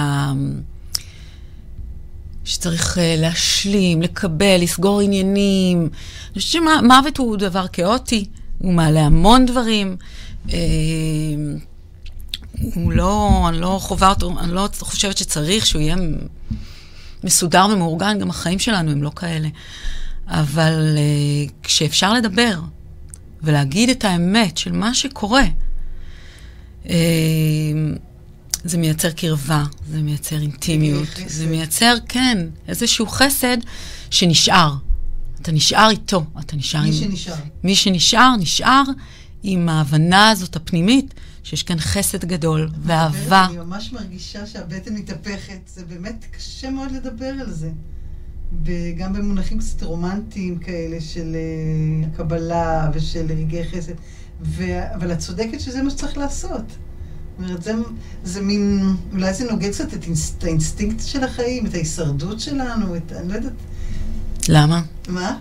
שצריך 2.46 2.98
uh, 2.98 3.02
להשלים, 3.18 4.02
לקבל, 4.02 4.58
לסגור 4.60 5.02
עניינים. 5.02 5.90
אני 6.32 6.42
חושבת 6.42 6.64
שמוות 6.64 7.18
הוא 7.18 7.38
דבר 7.38 7.68
כאוטי, 7.68 8.26
הוא 8.58 8.74
מעלה 8.74 9.00
המון 9.00 9.46
דברים. 9.46 9.96
אה, 10.50 10.58
הוא 12.74 12.92
לא, 12.92 13.46
אני 13.50 13.62
לא 13.62 13.78
חווה 13.82 14.10
אותו, 14.10 14.40
אני 14.40 14.54
לא 14.54 14.70
חושבת 14.80 15.18
שצריך 15.18 15.66
שהוא 15.66 15.82
יהיה 15.82 15.96
מסודר 17.24 17.68
ומאורגן, 17.74 18.20
גם 18.20 18.30
החיים 18.30 18.60
שלנו 18.60 18.92
הם 18.92 19.04
לא 19.04 19.12
כאלה. 19.16 19.48
אבל 20.28 20.98
uh, 20.98 21.52
כשאפשר 21.64 22.14
לדבר 22.14 22.60
ולהגיד 23.42 23.90
את 23.90 24.06
האמת 24.06 24.58
של 24.58 24.72
מה 24.72 24.94
שקורה, 24.94 25.44
uh, 26.84 26.90
זה 28.64 28.78
מייצר 28.78 29.12
קרבה, 29.12 29.64
זה 29.90 30.02
מייצר 30.02 30.42
אינטימיות, 30.42 31.08
זה 31.28 31.48
מייצר, 31.48 31.96
כן, 32.10 32.38
איזשהו 32.68 33.08
חסד 33.08 33.58
שנשאר. 34.12 34.74
אתה 35.42 35.52
נשאר 35.52 35.90
איתו, 35.90 36.26
אתה 36.40 36.56
נשאר 36.56 36.82
מי 36.82 36.88
עם... 36.88 36.94
מי 36.94 37.00
שנשאר. 37.00 37.36
מי 37.64 37.76
שנשאר, 37.76 38.36
נשאר 38.40 38.84
עם 39.44 39.70
ההבנה 39.70 40.30
הזאת 40.30 40.56
הפנימית, 40.56 41.14
שיש 41.44 41.64
כאן 41.64 41.80
חסד 41.80 42.26
גדול 42.26 42.70
ואהבה. 42.84 43.46
אני 43.50 43.58
ממש 43.58 43.94
מרגישה 43.94 44.46
שהבטן 44.46 44.94
מתהפכת, 44.94 45.60
זה 45.68 45.86
באמת 45.86 46.26
קשה 46.32 46.70
מאוד 46.70 46.92
לדבר 46.92 47.34
על 47.42 47.52
זה. 47.52 47.72
גם 48.98 49.14
במונחים 49.14 49.60
קצת 49.60 49.84
רומנטיים 49.84 50.60
כאלה 50.60 51.02
של 51.02 51.36
אה, 51.36 52.18
קבלה 52.18 52.92
ושל 52.94 53.26
רגעי 53.30 53.64
חסד. 53.70 53.94
ו... 54.42 54.64
אבל 54.96 55.14
את 55.14 55.20
צודקת 55.20 55.60
שזה 55.60 55.84
מה 55.84 55.90
שצריך 55.90 56.18
לעשות. 56.18 56.64
זאת 57.40 57.50
אומרת, 57.50 57.64
זה, 57.64 57.74
זה 58.24 58.42
מין, 58.42 58.96
אולי 59.12 59.34
זה 59.34 59.52
נוגד 59.52 59.72
קצת 59.72 59.94
את 59.94 60.04
האינסטינקט 60.44 61.04
של 61.06 61.24
החיים, 61.24 61.66
את 61.66 61.74
ההישרדות 61.74 62.40
שלנו, 62.40 62.96
את, 62.96 63.12
אני 63.12 63.28
לא 63.30 63.34
יודעת, 63.34 63.54
למה? 64.50 64.82
מה? 65.10 65.40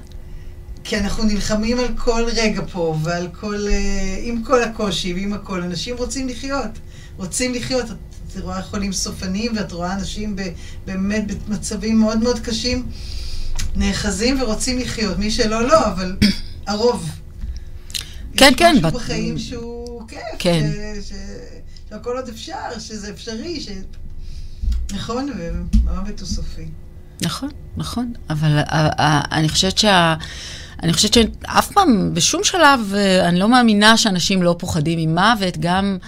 כי 0.84 0.98
אנחנו 0.98 1.24
נלחמים 1.24 1.78
על 1.78 1.86
כל 1.96 2.24
רגע 2.36 2.62
פה, 2.72 2.96
ועל 3.02 3.28
כל, 3.40 3.66
אה, 3.70 4.18
עם 4.22 4.42
כל 4.44 4.62
הקושי 4.62 5.14
ועם 5.14 5.32
הכל. 5.32 5.62
אנשים 5.62 5.96
רוצים 5.96 6.28
לחיות, 6.28 6.70
רוצים 7.16 7.54
לחיות. 7.54 7.84
את, 7.90 7.96
רואה 8.40 8.62
חולים 8.62 8.92
סופניים, 8.92 9.52
ואת 9.56 9.72
רואה 9.72 9.92
אנשים 9.94 10.36
ב, 10.36 10.42
באמת 10.86 11.24
במצבים 11.48 12.00
מאוד 12.00 12.18
מאוד 12.18 12.38
קשים, 12.40 12.86
נאחזים 13.76 14.42
ורוצים 14.42 14.78
לחיות. 14.78 15.18
מי 15.18 15.30
שלא, 15.30 15.68
לא, 15.68 15.86
אבל 15.86 16.16
הרוב. 16.66 17.10
כן, 18.36 18.52
כן. 18.56 18.72
יש 18.76 18.82
משהו 18.82 18.90
בת- 18.98 19.02
בחיים 19.02 19.38
שהוא 19.38 20.08
כיף, 20.08 20.20
כן. 20.38 20.70
ש, 21.02 21.08
ש, 21.08 21.12
שהכל 21.90 22.16
עוד 22.16 22.28
אפשר, 22.28 22.78
שזה 22.78 23.10
אפשרי, 23.10 23.60
ש... 23.60 23.68
נכון, 24.92 25.28
ומוות 25.38 26.20
הוא 26.20 26.28
סופי. 26.28 26.64
נכון, 27.22 27.48
נכון. 27.76 28.12
אבל 28.30 28.58
אה, 28.58 28.64
אה, 28.98 29.20
אני 29.32 29.48
חושבת 29.48 29.78
שה... 29.78 30.14
אני 30.82 30.92
חושבת 30.92 31.14
שאף 31.14 31.72
פעם, 31.72 32.14
בשום 32.14 32.44
שלב, 32.44 32.92
אה, 32.94 33.28
אני 33.28 33.38
לא 33.38 33.48
מאמינה 33.48 33.96
שאנשים 33.96 34.42
לא 34.42 34.56
פוחדים 34.58 34.98
ממוות, 34.98 35.58
גם 35.60 35.98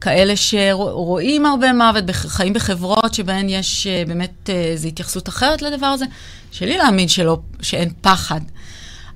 כאלה 0.00 0.36
שרואים 0.36 1.46
הרבה 1.46 1.72
מוות, 1.72 2.04
חיים 2.12 2.52
בחברות 2.52 3.14
שבהן 3.14 3.48
יש 3.48 3.86
אה, 3.86 4.02
באמת 4.06 4.50
אה, 4.50 4.54
איזו 4.54 4.88
התייחסות 4.88 5.28
אחרת 5.28 5.62
לדבר 5.62 5.86
הזה. 5.86 6.04
שלי 6.52 6.78
להאמין 6.78 7.08
שלא, 7.08 7.38
שאין 7.62 7.90
פחד. 8.00 8.40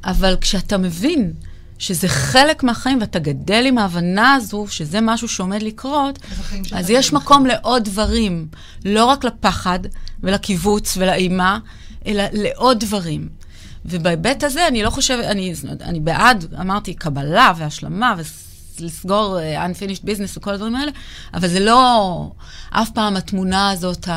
אבל 0.04 0.37
כשאתה 0.40 0.78
מבין 0.78 1.33
שזה 1.78 2.09
חלק 2.09 2.62
מהחיים 2.62 3.00
ואתה 3.00 3.19
גדל 3.19 3.64
עם 3.66 3.78
ההבנה 3.78 4.35
הזו 4.35 4.66
שזה 4.69 4.99
משהו 5.02 5.28
שעומד 5.28 5.62
לקרות, 5.62 6.19
אז 6.73 6.90
יש 6.90 7.12
מקום 7.12 7.47
לעוד 7.47 7.85
דברים, 7.85 8.49
לא 8.85 9.04
רק 9.04 9.25
לפחד 9.25 9.78
ולקיבוץ 10.23 10.97
ולאימה, 10.97 11.58
אלא 12.06 12.23
לעוד 12.32 12.80
דברים. 12.80 13.42
ובהיבט 13.84 14.45
הזה 14.45 14.68
אני 14.68 14.82
לא 14.82 14.90
חושבת, 14.90 15.25
אני, 15.25 15.54
אני 15.80 16.00
בעד, 16.00 16.54
אמרתי, 16.60 16.95
קבלה 16.95 17.52
והשלמה 17.56 18.14
ולסגור 18.78 19.38
uh, 19.38 19.42
unfinished 19.71 20.02
business 20.02 20.38
וכל 20.38 20.54
הדברים 20.54 20.76
האלה, 20.76 20.92
אבל 21.34 21.49
זה 21.49 21.60
לא 21.60 22.30
אף 22.71 22.90
פעם 22.90 23.16
התמונה 23.16 23.71
הזאת, 23.71 24.08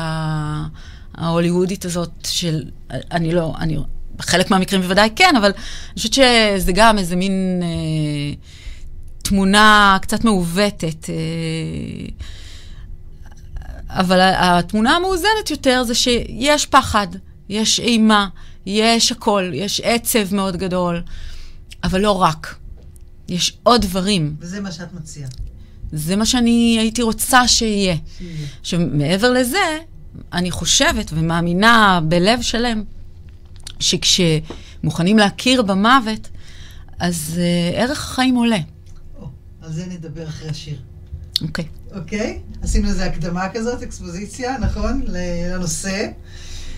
ההוליוודית 1.14 1.84
הזאת 1.84 2.10
של, 2.24 2.64
אני 2.90 3.32
לא, 3.32 3.54
אני, 3.58 3.78
בחלק 4.16 4.50
מהמקרים 4.50 4.82
בוודאי 4.82 5.10
כן, 5.16 5.34
אבל 5.36 5.50
אני 5.50 5.96
חושבת 5.96 6.12
שזה 6.12 6.72
גם 6.74 6.98
איזה 6.98 7.16
מין 7.16 7.62
אה, 7.62 8.34
תמונה 9.22 9.98
קצת 10.02 10.24
מעוותת. 10.24 11.10
אה, 11.10 11.14
אבל 13.88 14.20
התמונה 14.20 14.96
המאוזנת 14.96 15.50
יותר 15.50 15.82
זה 15.84 15.94
שיש 15.94 16.66
פחד, 16.66 17.06
יש 17.48 17.80
אימה, 17.80 18.28
יש 18.66 19.12
הכל, 19.12 19.50
יש 19.54 19.80
עצב 19.80 20.34
מאוד 20.34 20.56
גדול, 20.56 21.02
אבל 21.84 22.00
לא 22.00 22.22
רק. 22.22 22.54
יש 23.28 23.58
עוד 23.62 23.82
דברים. 23.82 24.36
וזה 24.40 24.60
מה 24.60 24.72
שאת 24.72 24.94
מציעה. 24.94 25.28
זה 25.92 26.16
מה 26.16 26.26
שאני 26.26 26.76
הייתי 26.80 27.02
רוצה 27.02 27.48
שיהיה. 27.48 27.96
שיהיה. 28.18 28.46
שמעבר 28.62 29.32
לזה, 29.32 29.78
אני 30.32 30.50
חושבת 30.50 31.10
ומאמינה 31.12 32.00
בלב 32.08 32.42
שלם, 32.42 32.84
שכשמוכנים 33.80 35.18
להכיר 35.18 35.62
במוות, 35.62 36.28
אז 36.98 37.32
uh, 37.34 37.76
ערך 37.76 38.10
החיים 38.10 38.34
עולה. 38.34 38.58
או, 39.18 39.28
על 39.62 39.72
זה 39.72 39.86
נדבר 39.86 40.28
אחרי 40.28 40.48
השיר. 40.48 40.78
אוקיי. 41.42 41.64
אוקיי? 41.94 42.40
עשינו 42.62 42.88
איזו 42.88 43.02
הקדמה 43.02 43.48
כזאת, 43.54 43.82
אקספוזיציה, 43.82 44.58
נכון? 44.58 45.02
לנושא. 45.06 46.08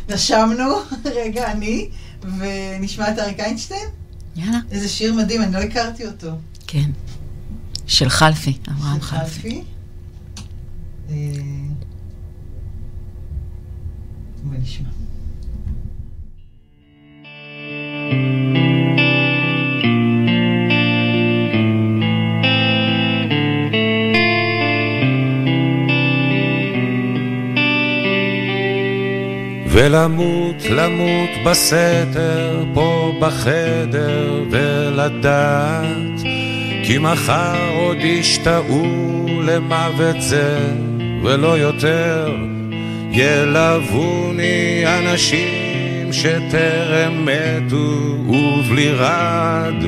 רשמנו, 0.08 0.64
רגע, 1.18 1.52
אני, 1.52 1.88
ונשמע 2.22 3.10
את 3.12 3.18
אריק 3.18 3.40
איינשטיין. 3.40 3.88
יאללה. 4.36 4.58
איזה 4.70 4.88
שיר 4.88 5.14
מדהים, 5.14 5.42
אני 5.42 5.52
לא 5.52 5.58
הכרתי 5.58 6.06
אותו. 6.06 6.30
כן. 6.66 6.90
של 7.86 8.08
חלפי, 8.08 8.58
אברהם 8.70 9.00
חלפי. 9.00 9.62
אה, 11.10 11.14
ונשמע. 14.50 14.88
ולמות, 29.80 30.62
למות 30.70 31.30
בסתר, 31.44 32.64
פה 32.74 33.12
בחדר, 33.20 34.44
ולדעת, 34.50 36.20
כי 36.84 36.98
מחר 36.98 37.70
עוד 37.74 37.96
ישתאו 38.00 38.84
למוות 39.44 40.16
זה, 40.20 40.58
ולא 41.22 41.58
יותר, 41.58 42.36
ילווני 43.10 44.84
אנשים 44.86 46.12
שטרם 46.12 47.26
מתו, 47.26 48.16
ובלי 48.28 48.90
רד, 48.90 49.84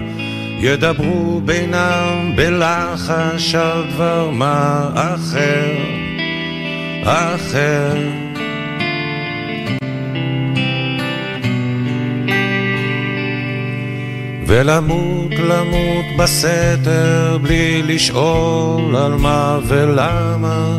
ידברו 0.61 1.41
בינם 1.45 2.33
בלחש 2.37 3.55
על 3.55 3.83
דבר 3.91 4.31
מה 4.31 4.91
אחר, 4.95 5.73
אחר. 7.05 8.30
ולמות 14.51 15.33
למות 15.39 16.05
בסתר 16.19 17.39
בלי 17.43 17.83
לשאול 17.83 18.97
על 18.97 19.13
מה 19.13 19.59
ולמה. 19.65 20.79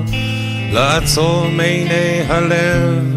לעצום 0.71 1.59
עיני 1.59 2.21
הלב 2.27 3.15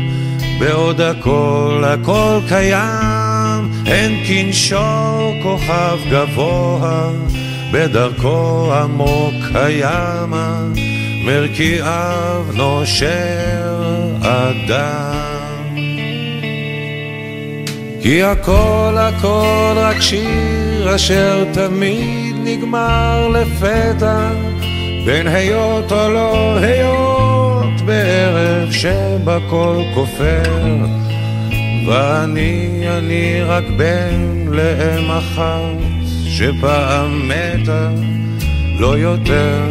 בעוד 0.59 1.01
הכל 1.01 1.85
הכל 1.87 2.39
קיים. 2.49 3.71
אין 3.87 4.25
כנשור 4.29 5.33
כוכב 5.43 5.99
גבוה 6.11 7.11
בדרכו 7.73 8.73
עמוק 8.75 9.35
הימה. 9.55 10.63
מרקיעיו 11.25 12.45
נושר 12.55 13.77
אדם 14.23 15.34
כי 18.05 18.23
הכל 18.23 18.95
הכל 18.99 19.75
רק 19.77 20.01
שיר 20.01 20.95
אשר 20.95 21.45
תמיד 21.53 22.37
נגמר 22.45 23.29
לפתע 23.29 24.31
בין 25.07 25.27
היות 25.27 25.93
או 25.93 26.09
לא 26.09 26.59
היות 26.59 27.81
בערב 27.85 28.73
שבכל 28.73 29.83
כופר. 29.95 30.43
ואני 31.89 32.85
אני 32.89 33.43
רק 33.43 33.65
בן 33.77 34.47
לאם 34.49 35.11
אחת 35.11 35.79
שפעם 36.27 37.29
מתה 37.29 37.91
לא 38.81 38.99
יותר 38.99 39.69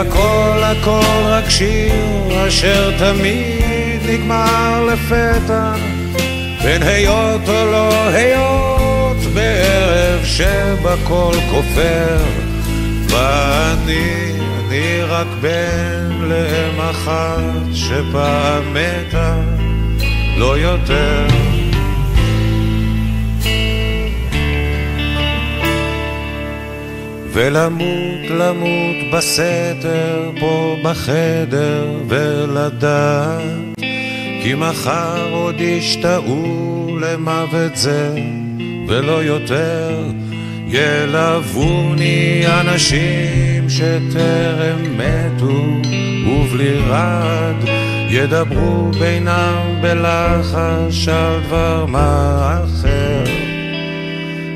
הכל 0.00 0.62
הכל 0.62 1.22
רק 1.24 1.50
שיר 1.50 2.46
אשר 2.48 2.90
תמיד 2.98 4.00
נגמר 4.08 4.84
לפתע. 4.84 5.74
בין 6.62 6.82
היות 6.82 7.48
או 7.48 7.66
לא 7.72 8.08
היות 8.08 9.16
בערב 9.34 10.24
שבכל 10.24 11.34
כופר. 11.50 12.16
ואני, 13.08 14.32
אני 14.68 15.02
רק 15.02 15.26
בן 15.40 16.10
לאם 16.20 16.80
אחת 16.90 17.74
שפעם 17.74 18.74
מתה 18.74 19.36
לא 20.36 20.58
יותר 20.58 21.45
ולמות 27.36 28.30
למות 28.30 28.96
בסתר 29.12 30.30
פה 30.40 30.76
בחדר 30.84 31.86
ולדעת 32.08 33.40
כי 34.42 34.54
מחר 34.54 35.28
עוד 35.32 35.60
ישתאו 35.60 36.88
למוות 37.00 37.76
זה 37.76 38.14
ולא 38.88 39.22
יותר 39.22 40.04
ילווני 40.66 42.44
אנשים 42.60 43.70
שטרם 43.70 44.98
מתו 44.98 45.62
ובלי 46.28 46.78
רד 46.88 47.68
ידברו 48.08 48.90
בינם 48.98 49.78
בלחש 49.82 51.08
על 51.08 51.40
דבר 51.46 51.86
מה 51.86 52.60
אחר, 52.64 53.24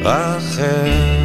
אחר. 0.03 1.20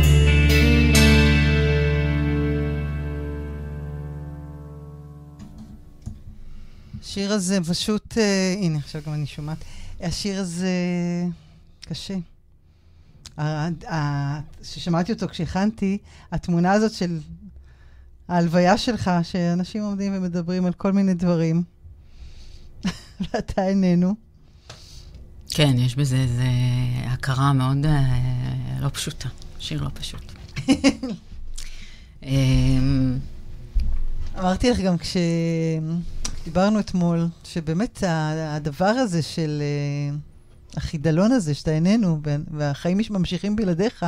השיר 7.15 7.33
הזה 7.33 7.59
פשוט, 7.69 8.17
אה, 8.17 8.55
הנה, 8.61 8.77
עכשיו 8.77 9.01
גם 9.07 9.13
אני 9.13 9.25
שומעת. 9.25 9.57
השיר 9.99 10.39
הזה 10.39 10.69
קשה. 11.81 12.15
כששמעתי 14.61 15.11
אותו 15.11 15.27
כשהכנתי, 15.27 15.97
התמונה 16.31 16.71
הזאת 16.71 16.91
של 16.91 17.19
ההלוויה 18.27 18.77
שלך, 18.77 19.11
שאנשים 19.23 19.83
עומדים 19.83 20.13
ומדברים 20.15 20.65
על 20.65 20.73
כל 20.73 20.91
מיני 20.91 21.13
דברים, 21.13 21.63
ואתה 23.21 23.67
איננו. 23.67 24.15
כן, 25.49 25.75
יש 25.77 25.95
בזה 25.95 26.15
איזו 26.15 26.43
הכרה 27.05 27.53
מאוד 27.53 27.85
אה, 27.85 28.79
לא 28.79 28.89
פשוטה. 28.89 29.29
שיר 29.59 29.83
לא 29.83 29.89
פשוט. 29.93 30.31
אמ, 32.23 33.19
אמרתי 34.39 34.69
לך 34.69 34.79
גם 34.79 34.97
כשדיברנו 36.45 36.79
אתמול, 36.79 37.27
שבאמת 37.43 38.03
הדבר 38.37 38.85
הזה 38.85 39.21
של 39.21 39.61
אה, 39.61 40.15
החידלון 40.77 41.31
הזה, 41.31 41.53
שאתה 41.53 41.71
איננו, 41.71 42.19
והחיים 42.51 42.97
ממשיכים 43.09 43.55
בלעדיך, 43.55 44.05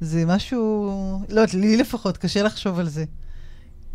זה 0.00 0.24
משהו, 0.26 1.22
לא, 1.28 1.42
לי 1.54 1.76
לפחות, 1.76 2.16
קשה 2.16 2.42
לחשוב 2.42 2.78
על 2.78 2.88
זה. 2.88 3.04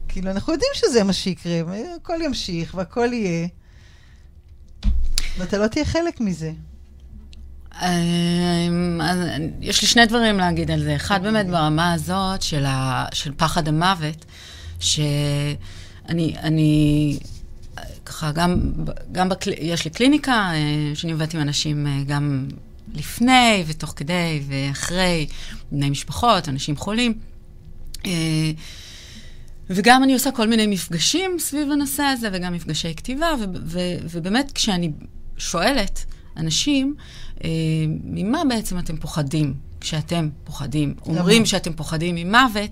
כאילו, 0.07 0.31
אנחנו 0.31 0.53
יודעים 0.53 0.71
שזה 0.75 1.03
מה 1.03 1.13
שיקרה, 1.13 1.61
הכל 1.95 2.17
ימשיך 2.21 2.75
והכל 2.75 3.13
יהיה, 3.13 3.47
ואתה 5.37 5.57
לא 5.57 5.67
תהיה 5.67 5.85
חלק 5.85 6.21
מזה. 6.21 6.51
אמ, 7.81 9.01
יש 9.61 9.81
לי 9.81 9.87
שני 9.87 10.05
דברים 10.05 10.37
להגיד 10.37 10.71
על 10.71 10.83
זה. 10.83 10.95
אחד, 10.95 11.23
באמת 11.23 11.47
ברמה 11.47 11.93
הזאת 11.93 12.41
של, 12.41 12.65
ה, 12.65 13.05
של 13.13 13.33
פחד 13.37 13.67
המוות, 13.67 14.25
שאני, 14.79 16.35
אני, 16.37 17.19
ככה, 18.09 18.31
גם, 18.31 18.59
גם 19.11 19.29
בקל... 19.29 19.51
יש 19.57 19.85
לי 19.85 19.91
קליניקה, 19.91 20.51
אה, 20.53 20.95
שאני 20.95 21.11
עובדת 21.11 21.33
עם 21.33 21.41
אנשים 21.41 21.87
אה, 21.87 22.03
גם 22.07 22.47
לפני 22.93 23.63
ותוך 23.67 23.93
כדי 23.95 24.41
ואחרי, 24.47 25.27
בני 25.71 25.89
משפחות, 25.89 26.49
אנשים 26.49 26.75
חולים. 26.75 27.13
אה, 28.05 28.51
וגם 29.69 30.03
אני 30.03 30.13
עושה 30.13 30.31
כל 30.31 30.47
מיני 30.47 30.67
מפגשים 30.67 31.39
סביב 31.39 31.71
הנושא 31.71 32.03
הזה, 32.03 32.29
וגם 32.33 32.53
מפגשי 32.53 32.93
כתיבה, 32.95 33.27
ו- 33.39 33.59
ו- 33.65 33.97
ובאמת 34.11 34.51
כשאני 34.51 34.91
שואלת 35.37 36.05
אנשים, 36.37 36.95
אה, 37.43 37.49
ממה 38.03 38.41
בעצם 38.49 38.79
אתם 38.79 38.97
פוחדים 38.97 39.53
כשאתם 39.81 40.29
פוחדים? 40.43 40.93
אומרים 41.05 41.45
שאתם 41.45 41.73
פוחדים 41.73 42.15
ממוות, 42.15 42.71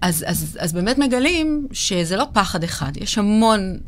אז, 0.00 0.24
אז, 0.28 0.58
אז 0.60 0.72
באמת 0.72 0.98
מגלים 0.98 1.68
שזה 1.72 2.16
לא 2.16 2.26
פחד 2.32 2.64
אחד, 2.64 2.92
יש 2.96 3.18
המון 3.18 3.78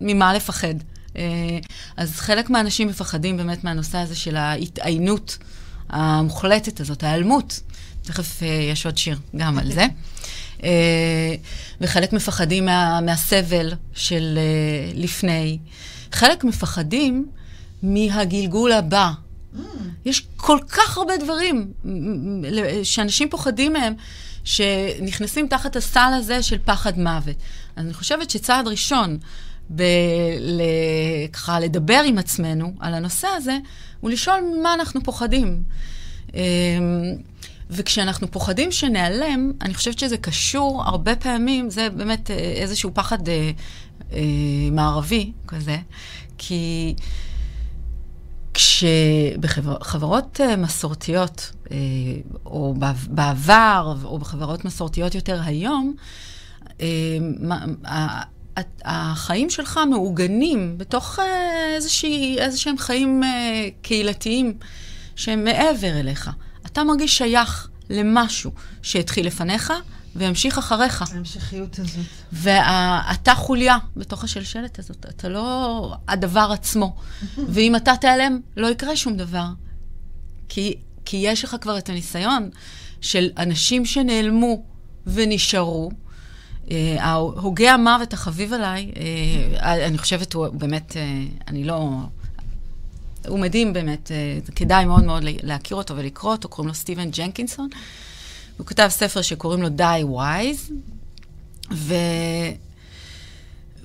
ממה 0.00 0.34
לפחד. 0.34 0.74
אה, 1.16 1.58
אז 1.96 2.16
חלק 2.16 2.50
מהאנשים 2.50 2.88
מפחדים 2.88 3.36
באמת 3.36 3.64
מהנושא 3.64 3.98
הזה 3.98 4.16
של 4.16 4.36
ההתעיינות 4.36 5.38
המוחלטת 5.88 6.80
הזאת, 6.80 7.02
ההיעלמות. 7.02 7.60
תכף 8.02 8.42
אה, 8.42 8.46
יש 8.46 8.86
עוד 8.86 8.98
שיר 8.98 9.18
גם 9.36 9.58
על 9.58 9.72
זה. 9.72 9.86
אה, 10.64 11.34
וחלק 11.80 12.12
מפחדים 12.12 12.64
מה, 12.64 13.00
מהסבל 13.00 13.72
של 13.94 14.38
לפני. 14.94 15.58
חלק 16.12 16.44
מפחדים 16.44 17.26
מהגלגול 17.82 18.72
הבא. 18.72 19.10
Mm. 19.56 19.60
יש 20.04 20.26
כל 20.36 20.58
כך 20.68 20.98
הרבה 20.98 21.16
דברים 21.16 21.72
שאנשים 22.82 23.30
פוחדים 23.30 23.72
מהם, 23.72 23.94
שנכנסים 24.44 25.48
תחת 25.48 25.76
הסל 25.76 26.10
הזה 26.14 26.42
של 26.42 26.56
פחד 26.64 26.98
מוות. 26.98 27.36
אז 27.76 27.84
אני 27.84 27.94
חושבת 27.94 28.30
שצעד 28.30 28.68
ראשון 28.68 29.18
ב- 29.70 29.82
ל- 30.40 31.26
ככה 31.32 31.60
לדבר 31.60 32.02
עם 32.06 32.18
עצמנו 32.18 32.72
על 32.80 32.94
הנושא 32.94 33.28
הזה, 33.36 33.58
הוא 34.00 34.10
לשאול 34.10 34.40
ממה 34.40 34.74
אנחנו 34.74 35.02
פוחדים. 35.02 35.62
אמ, 36.34 36.40
וכשאנחנו 37.70 38.30
פוחדים 38.30 38.72
שנעלם, 38.72 39.52
אני 39.62 39.74
חושבת 39.74 39.98
שזה 39.98 40.16
קשור 40.16 40.82
הרבה 40.86 41.16
פעמים, 41.16 41.70
זה 41.70 41.90
באמת 41.90 42.30
אה, 42.30 42.36
איזשהו 42.36 42.90
פחד 42.94 43.28
אה, 43.28 43.50
אה, 44.12 44.20
מערבי 44.72 45.32
כזה, 45.46 45.76
כי 46.38 46.94
כשבחברות 48.54 50.40
אה, 50.40 50.56
מסורתיות, 50.56 51.52
אה, 51.70 51.76
או 52.46 52.74
בעבר, 53.08 53.96
או 54.04 54.18
בחברות 54.18 54.64
מסורתיות 54.64 55.14
יותר 55.14 55.40
היום, 55.44 55.94
אה, 56.80 56.86
החיים 58.84 59.50
שלך 59.50 59.80
מעוגנים 59.90 60.78
בתוך 60.78 61.18
איזה 61.74 62.58
שהם 62.58 62.78
חיים 62.78 63.22
קהילתיים 63.82 64.54
שהם 65.16 65.44
מעבר 65.44 66.00
אליך. 66.00 66.30
אתה 66.66 66.84
מרגיש 66.84 67.18
שייך 67.18 67.68
למשהו 67.90 68.50
שהתחיל 68.82 69.26
לפניך, 69.26 69.72
וימשיך 70.16 70.58
אחריך. 70.58 71.02
ההמשכיות 71.12 71.78
הזאת. 71.78 72.04
ואתה 72.32 73.34
חוליה 73.34 73.78
בתוך 73.96 74.24
השלשלת 74.24 74.78
הזאת, 74.78 75.06
אתה 75.08 75.28
לא 75.28 75.94
הדבר 76.08 76.50
עצמו. 76.52 76.96
ואם 77.52 77.76
אתה 77.76 77.96
תיעלם, 78.00 78.40
לא 78.56 78.66
יקרה 78.66 78.96
שום 78.96 79.16
דבר. 79.16 79.46
כי, 80.48 80.74
כי 81.04 81.16
יש 81.16 81.44
לך 81.44 81.56
כבר 81.60 81.78
את 81.78 81.88
הניסיון 81.88 82.50
של 83.00 83.30
אנשים 83.38 83.84
שנעלמו 83.84 84.62
ונשארו. 85.06 85.90
אה, 86.70 87.12
הוגה 87.14 87.74
המוות 87.74 88.12
החביב 88.12 88.52
עליי, 88.52 88.92
אה, 88.96 89.86
אני 89.86 89.98
חושבת, 89.98 90.32
הוא 90.32 90.48
באמת, 90.48 90.96
אה, 90.96 91.24
אני 91.48 91.64
לא... 91.64 91.90
הוא 93.28 93.38
מדהים 93.38 93.72
באמת, 93.72 94.10
כדאי 94.56 94.84
מאוד 94.84 95.04
מאוד 95.04 95.22
להכיר 95.42 95.76
אותו 95.76 95.96
ולקרוא 95.96 96.32
אותו, 96.32 96.48
קוראים 96.48 96.68
לו 96.68 96.74
סטיבן 96.74 97.10
ג'נקינסון. 97.10 97.68
הוא 98.56 98.66
כתב 98.66 98.88
ספר 98.90 99.22
שקוראים 99.22 99.62
לו 99.62 99.68
Die 99.68 100.16
Wise, 100.16 100.72
ו... 101.72 101.94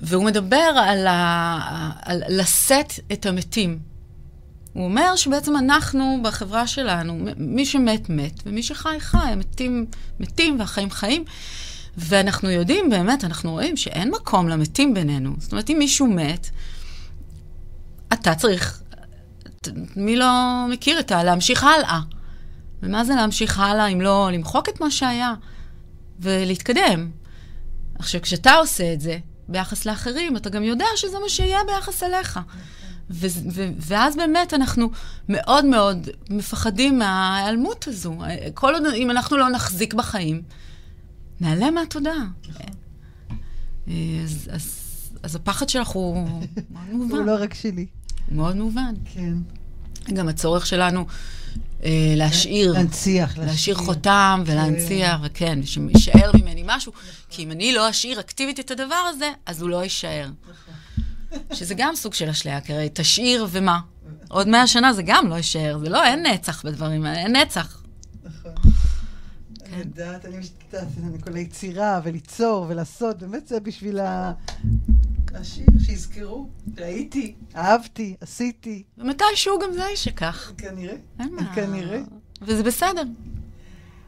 והוא 0.00 0.24
מדבר 0.24 0.72
על, 0.76 1.06
ה... 1.06 1.90
על 2.02 2.22
לשאת 2.28 2.92
את 3.12 3.26
המתים. 3.26 3.78
הוא 4.72 4.84
אומר 4.84 5.16
שבעצם 5.16 5.56
אנחנו, 5.56 6.20
בחברה 6.22 6.66
שלנו, 6.66 7.18
מי 7.36 7.66
שמת, 7.66 8.10
מת, 8.10 8.40
ומי 8.46 8.62
שחי, 8.62 8.96
חי. 8.98 9.18
המתים 9.18 9.86
מתים 10.20 10.60
והחיים 10.60 10.90
חיים. 10.90 11.24
ואנחנו 11.96 12.50
יודעים, 12.50 12.90
באמת, 12.90 13.24
אנחנו 13.24 13.50
רואים 13.50 13.76
שאין 13.76 14.10
מקום 14.10 14.48
למתים 14.48 14.94
בינינו. 14.94 15.32
זאת 15.38 15.52
אומרת, 15.52 15.70
אם 15.70 15.76
מישהו 15.78 16.06
מת, 16.06 16.50
אתה 18.12 18.34
צריך, 18.34 18.82
מי 19.96 20.16
לא 20.16 20.64
מכיר 20.70 21.00
את 21.00 21.12
ה... 21.12 21.24
להמשיך 21.24 21.64
הלאה. 21.64 22.00
ומה 22.82 23.04
זה 23.04 23.14
להמשיך 23.14 23.58
הלאה 23.58 23.86
אם 23.86 24.00
לא 24.00 24.30
למחוק 24.32 24.68
את 24.68 24.80
מה 24.80 24.90
שהיה 24.90 25.34
ולהתקדם? 26.20 27.10
עכשיו, 27.98 28.22
כשאתה 28.22 28.54
עושה 28.54 28.92
את 28.92 29.00
זה 29.00 29.18
ביחס 29.48 29.86
לאחרים, 29.86 30.36
אתה 30.36 30.50
גם 30.50 30.64
יודע 30.64 30.86
שזה 30.96 31.18
מה 31.18 31.28
שיהיה 31.28 31.58
ביחס 31.66 32.02
אליך. 32.02 32.40
ו- 33.10 33.26
ו- 33.52 33.70
ואז 33.78 34.16
באמת 34.16 34.54
אנחנו 34.54 34.90
מאוד 35.28 35.64
מאוד 35.64 36.08
מפחדים 36.30 36.98
מההיעלמות 36.98 37.88
הזו. 37.88 38.18
כל 38.54 38.74
עוד, 38.74 38.82
אם 38.94 39.10
אנחנו 39.10 39.36
לא 39.36 39.48
נחזיק 39.48 39.94
בחיים, 39.94 40.42
נעלה 41.40 41.70
מהתודעה. 41.70 42.26
אז, 43.86 44.48
אז, 44.50 44.80
אז 45.22 45.36
הפחד 45.36 45.68
שלך 45.68 45.88
הוא 45.88 46.28
מאוד 46.70 46.88
מובן. 46.92 47.16
הוא 47.16 47.26
לא 47.26 47.36
רק 47.40 47.54
שלי. 47.54 47.86
מאוד 48.32 48.56
מובן. 48.56 48.94
כן. 49.04 49.34
גם 50.14 50.28
הצורך 50.28 50.66
שלנו 50.66 51.06
אה, 51.84 52.14
להשאיר. 52.16 52.72
להנציח. 52.72 53.38
להשאיר 53.38 53.76
חותם 53.76 54.42
ולהנציח, 54.46 55.20
וכן, 55.22 55.58
שיישאר 55.64 56.30
ממני 56.34 56.62
משהו. 56.66 56.92
כי 57.30 57.44
אם 57.44 57.50
אני 57.50 57.72
לא 57.72 57.90
אשאיר 57.90 58.20
אקטיבית 58.20 58.60
את 58.60 58.70
הדבר 58.70 59.10
הזה, 59.10 59.30
אז 59.46 59.62
הוא 59.62 59.70
לא 59.70 59.82
יישאר. 59.82 60.30
שזה 61.52 61.74
גם 61.74 61.94
סוג 61.96 62.14
של 62.14 62.28
אשליה, 62.28 62.60
כי 62.60 62.72
הרי 62.72 62.88
תשאיר 62.92 63.46
ומה? 63.50 63.80
עוד 64.28 64.48
מאה 64.48 64.66
שנה 64.66 64.92
זה 64.92 65.02
גם 65.02 65.28
לא 65.28 65.34
יישאר, 65.34 65.78
זה 65.78 65.88
לא, 65.88 66.04
אין 66.04 66.26
נצח 66.26 66.64
בדברים 66.66 67.04
האלה, 67.04 67.18
אין 67.18 67.36
נצח. 67.36 67.83
כן. 69.74 69.80
לדעת, 69.80 70.24
אני 70.24 70.38
משתתפת, 70.38 70.98
אני 71.04 71.22
כל 71.22 71.34
היצירה, 71.34 72.00
וליצור, 72.04 72.66
ולעשות, 72.68 73.18
באמת 73.18 73.48
זה 73.48 73.60
בשביל 73.60 74.00
ה... 74.00 74.32
השיר, 75.34 75.66
שיזכרו, 75.84 76.48
שהייתי, 76.76 77.34
אהבתי, 77.56 78.16
עשיתי, 78.20 78.82
ומתישהו 78.98 79.58
גם 79.58 79.72
זה 79.72 79.82
יישכח. 79.82 80.52
כנראה. 80.58 80.96
אין 81.20 81.34
מה. 81.34 81.54
כנראה. 81.54 82.00
וזה 82.42 82.62
בסדר. 82.62 83.02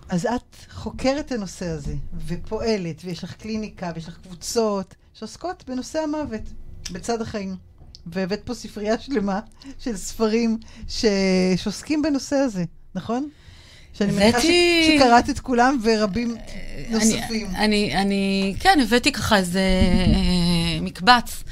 אז 0.08 0.26
את 0.26 0.56
חוקרת 0.70 1.26
את 1.26 1.32
הנושא 1.32 1.66
הזה, 1.66 1.94
ופועלת, 2.26 3.02
ויש 3.04 3.24
לך 3.24 3.34
קליניקה, 3.34 3.92
ויש 3.94 4.08
לך 4.08 4.18
קבוצות 4.22 4.94
שעוסקות 5.14 5.64
בנושא 5.66 5.98
המוות, 5.98 6.42
בצד 6.92 7.22
החיים. 7.22 7.56
והבאת 8.06 8.40
פה 8.44 8.54
ספרייה 8.54 8.98
שלמה 8.98 9.40
של 9.78 9.96
ספרים 9.96 10.58
ש... 10.88 11.04
שעוסקים 11.56 12.02
בנושא 12.02 12.36
הזה, 12.36 12.64
נכון? 12.94 13.28
שאני 13.98 14.12
מניחה. 14.12 14.28
הבאתי- 14.28 14.96
שקראת 14.98 15.30
את 15.30 15.40
כולם 15.40 15.78
ורבים 15.82 16.34
נוספים. 16.90 17.46
אני, 17.46 17.64
אני, 17.64 17.96
אני, 17.96 18.54
כן, 18.60 18.78
הבאתי 18.82 19.12
ככה 19.12 19.36
איזה 19.36 19.60
אה, 20.14 20.80
מקבץ. 20.80 21.42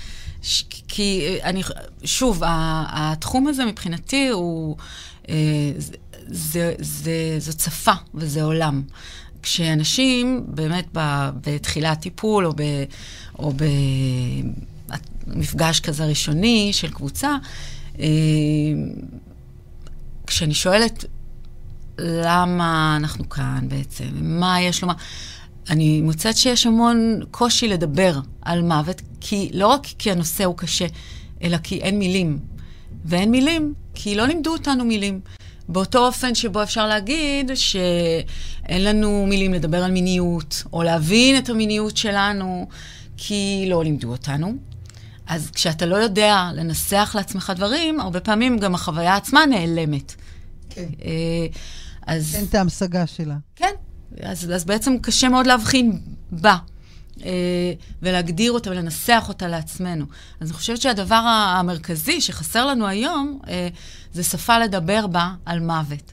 ש, 0.42 0.64
כי 0.88 1.20
אה, 1.26 1.48
אני, 1.48 1.62
שוב, 2.04 2.42
התחום 2.46 3.46
הזה 3.46 3.64
מבחינתי 3.64 4.28
הוא, 4.28 4.76
אה, 5.28 5.34
זה, 5.76 5.94
זה, 6.26 6.74
זה, 6.78 7.12
זאת 7.38 7.60
שפה 7.60 7.92
וזה 8.14 8.42
עולם. 8.42 8.82
כשאנשים 9.42 10.44
באמת 10.48 10.86
בתחילת 11.40 12.00
טיפול 12.00 12.46
או, 12.46 12.52
ב, 12.56 12.62
או 13.38 13.52
במפגש 15.26 15.80
כזה 15.80 16.04
ראשוני 16.04 16.70
של 16.72 16.90
קבוצה, 16.90 17.36
אה, 18.00 18.04
כשאני 20.26 20.54
שואלת 20.54 21.04
למה 21.98 22.96
אנחנו 22.96 23.28
כאן 23.28 23.68
בעצם, 23.68 24.04
מה 24.14 24.60
יש 24.60 24.82
לומר. 24.82 24.94
אני 25.70 26.00
מוצאת 26.00 26.36
שיש 26.36 26.66
המון 26.66 27.20
קושי 27.30 27.68
לדבר 27.68 28.20
על 28.42 28.62
מוות, 28.62 29.02
כי 29.20 29.50
לא 29.52 29.66
רק 29.66 29.86
כי 29.98 30.10
הנושא 30.10 30.44
הוא 30.44 30.56
קשה, 30.56 30.86
אלא 31.42 31.56
כי 31.56 31.80
אין 31.80 31.98
מילים. 31.98 32.38
ואין 33.04 33.30
מילים, 33.30 33.74
כי 33.94 34.14
לא 34.14 34.26
לימדו 34.26 34.52
אותנו 34.52 34.84
מילים. 34.84 35.20
באותו 35.68 36.06
אופן 36.06 36.34
שבו 36.34 36.62
אפשר 36.62 36.86
להגיד 36.86 37.50
שאין 37.54 38.84
לנו 38.84 39.26
מילים 39.28 39.54
לדבר 39.54 39.84
על 39.84 39.90
מיניות, 39.90 40.62
או 40.72 40.82
להבין 40.82 41.38
את 41.38 41.48
המיניות 41.48 41.96
שלנו, 41.96 42.68
כי 43.16 43.66
לא 43.68 43.84
לימדו 43.84 44.10
אותנו. 44.10 44.54
אז 45.26 45.50
כשאתה 45.50 45.86
לא 45.86 45.96
יודע 45.96 46.50
לנסח 46.54 47.12
לעצמך 47.14 47.52
דברים, 47.56 48.00
הרבה 48.00 48.20
פעמים 48.20 48.58
גם 48.58 48.74
החוויה 48.74 49.16
עצמה 49.16 49.46
נעלמת. 49.46 50.14
כן. 50.70 50.88
אה, 51.04 51.46
אז... 52.06 52.34
אין 52.34 52.44
את 52.44 52.54
ההמשגה 52.54 53.06
שלה. 53.06 53.36
כן, 53.56 53.72
אז, 54.22 54.50
אז 54.54 54.64
בעצם 54.64 54.98
קשה 54.98 55.28
מאוד 55.28 55.46
להבחין 55.46 56.00
בה. 56.32 56.56
אה, 57.24 57.72
ולהגדיר 58.02 58.52
אותה 58.52 58.70
ולנסח 58.70 59.24
אותה 59.28 59.48
לעצמנו. 59.48 60.06
אז 60.40 60.48
אני 60.48 60.56
חושבת 60.56 60.80
שהדבר 60.80 61.22
המרכזי 61.58 62.20
שחסר 62.20 62.66
לנו 62.66 62.86
היום, 62.86 63.38
אה, 63.48 63.68
זה 64.12 64.22
שפה 64.24 64.58
לדבר 64.58 65.06
בה 65.06 65.34
על 65.44 65.60
מוות. 65.60 66.12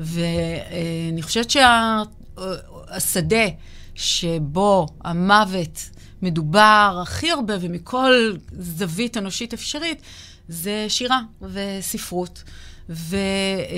ואני 0.00 1.22
חושבת 1.22 1.50
שהשדה 1.50 3.46
שבו 3.94 4.86
המוות 5.04 5.90
מדובר 6.22 6.98
הכי 7.02 7.30
הרבה 7.30 7.54
ומכל 7.60 8.32
זווית 8.52 9.16
אנושית 9.16 9.52
אפשרית, 9.52 10.02
זה 10.48 10.86
שירה 10.88 11.20
וספרות. 11.42 12.42
ו... 12.88 13.16
אה, 13.16 13.74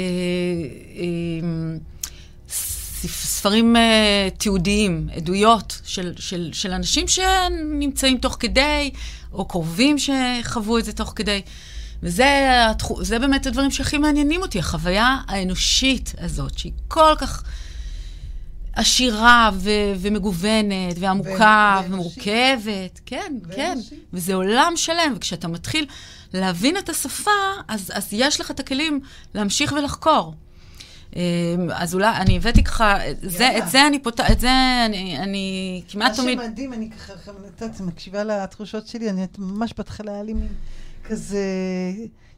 אה, 0.97 1.77
ספרים 3.09 3.77
uh, 3.77 4.31
תיעודיים, 4.39 5.09
עדויות 5.17 5.81
של, 5.85 6.13
של, 6.17 6.51
של 6.53 6.73
אנשים 6.73 7.09
שנמצאים 7.09 8.19
תוך 8.19 8.37
כדי, 8.41 8.91
או 9.33 9.49
קרובים 9.49 9.97
שחוו 9.99 10.79
את 10.79 10.85
זה 10.85 10.93
תוך 10.93 11.13
כדי. 11.17 11.43
וזה 12.03 12.51
התחו, 12.71 13.03
באמת 13.19 13.47
הדברים 13.47 13.71
שהכי 13.71 13.99
מעניינים 13.99 14.43
אותי, 14.43 14.59
החוויה 14.59 15.17
האנושית 15.27 16.15
הזאת, 16.19 16.59
שהיא 16.59 16.73
כל 16.89 17.15
כך 17.19 17.43
עשירה 18.77 19.51
ו- 19.55 19.71
ומגוונת, 19.99 20.97
ועמוקה, 20.99 21.81
ואנושית. 21.83 22.23
ומורכבת. 22.23 23.01
כן, 23.07 23.33
כן. 23.51 23.69
ואנושית. 23.69 23.99
וזה 24.13 24.35
עולם 24.35 24.73
שלם, 24.77 25.13
וכשאתה 25.17 25.49
מתחיל 25.49 25.87
להבין 26.35 26.77
את 26.77 26.89
השפה, 26.89 27.31
אז, 27.69 27.93
אז 27.95 28.09
יש 28.13 28.41
לך 28.41 28.51
את 28.51 28.61
הכלים 28.61 29.01
להמשיך 29.35 29.73
ולחקור. 29.73 30.35
אמ, 31.17 31.21
אז 31.73 31.95
אולי, 31.95 32.17
אני 32.17 32.37
הבאתי 32.37 32.65
ככה, 32.65 32.99
זה. 33.23 33.59
את 33.59 33.69
זה 33.71 33.87
אני 33.87 33.99
פותחת, 33.99 34.31
את 34.31 34.41
זה 34.41 34.51
אני, 34.87 35.19
אני 35.19 35.83
כמעט 35.89 36.17
תמיד... 36.17 36.39
מה 36.39 36.45
שמדהים, 36.45 36.73
אני 36.73 36.91
ככה, 36.91 37.13
ככה, 37.17 37.31
את 37.31 37.63
יודעת, 37.63 37.81
מקשיבה 37.81 38.25
לתחושות 38.25 38.87
שלי, 38.87 39.11
אני 39.11 39.27
ממש 39.39 39.75
בהתחלה 39.77 40.13
היה 40.13 40.23
לי 40.23 40.33
מין 40.33 40.49
כזה 41.05 41.39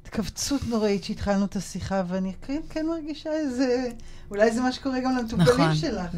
התכווצות 0.06 0.60
נוראית 0.68 1.04
שהתחלנו 1.04 1.44
את 1.44 1.56
השיחה, 1.56 2.02
ואני 2.08 2.32
כן, 2.42 2.60
כן 2.70 2.86
מרגישה 2.86 3.30
איזה, 3.32 3.88
אולי 4.30 4.50
זה 4.50 4.60
מה 4.60 4.72
שקורה 4.72 5.00
גם 5.00 5.16
למטופלים 5.16 5.48
נכון. 5.48 5.74
שלך. 5.74 6.10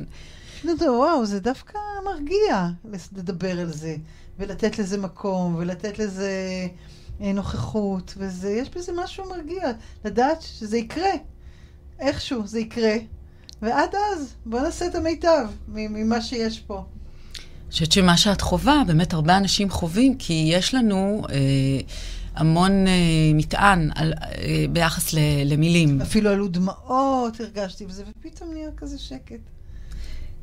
פשוט 0.59 0.77
אתה, 0.77 0.93
וואו, 0.93 1.27
זה 1.27 1.41
דווקא 1.41 1.79
מרגיע 2.05 2.69
לדבר 3.13 3.61
על 3.61 3.73
זה, 3.73 3.97
ולתת 4.39 4.79
לזה 4.79 4.99
מקום, 4.99 5.55
ולתת 5.55 5.99
לזה 5.99 6.33
אה, 7.21 7.33
נוכחות, 7.33 8.15
וזה, 8.17 8.51
יש 8.51 8.71
בזה 8.71 8.93
משהו 8.97 9.29
מרגיע, 9.29 9.73
לדעת 10.05 10.43
שזה 10.43 10.79
יקרה. 10.79 11.13
איכשהו 11.99 12.47
זה 12.47 12.61
יקרה. 12.61 12.95
ועד 13.63 13.91
אז, 14.13 14.35
בוא 14.47 14.61
נעשה 14.61 14.87
את 14.87 14.95
המיטב 14.95 15.47
ממה 15.69 16.23
שיש 16.23 16.61
פה. 16.61 16.75
אני 16.77 17.73
חושבת 17.73 17.93
שמה 17.93 18.17
שאת 18.17 18.41
חווה, 18.41 18.83
באמת 18.87 19.13
הרבה 19.13 19.37
אנשים 19.37 19.71
חווים, 19.71 20.17
כי 20.17 20.49
יש 20.53 20.75
לנו 20.75 21.23
אה, 21.31 21.81
המון 22.39 22.87
אה, 22.87 22.93
מטען 23.35 23.91
על, 23.95 24.13
אה, 24.23 24.65
ביחס 24.73 25.13
ל, 25.13 25.19
למילים. 25.45 26.01
אפילו 26.01 26.31
עלו 26.31 26.49
דמעות, 26.49 27.41
הרגשתי 27.41 27.87
בזה, 27.87 28.05
ופתאום 28.11 28.51
נהיה 28.53 28.69
כזה 28.77 28.99
שקט. 28.99 29.41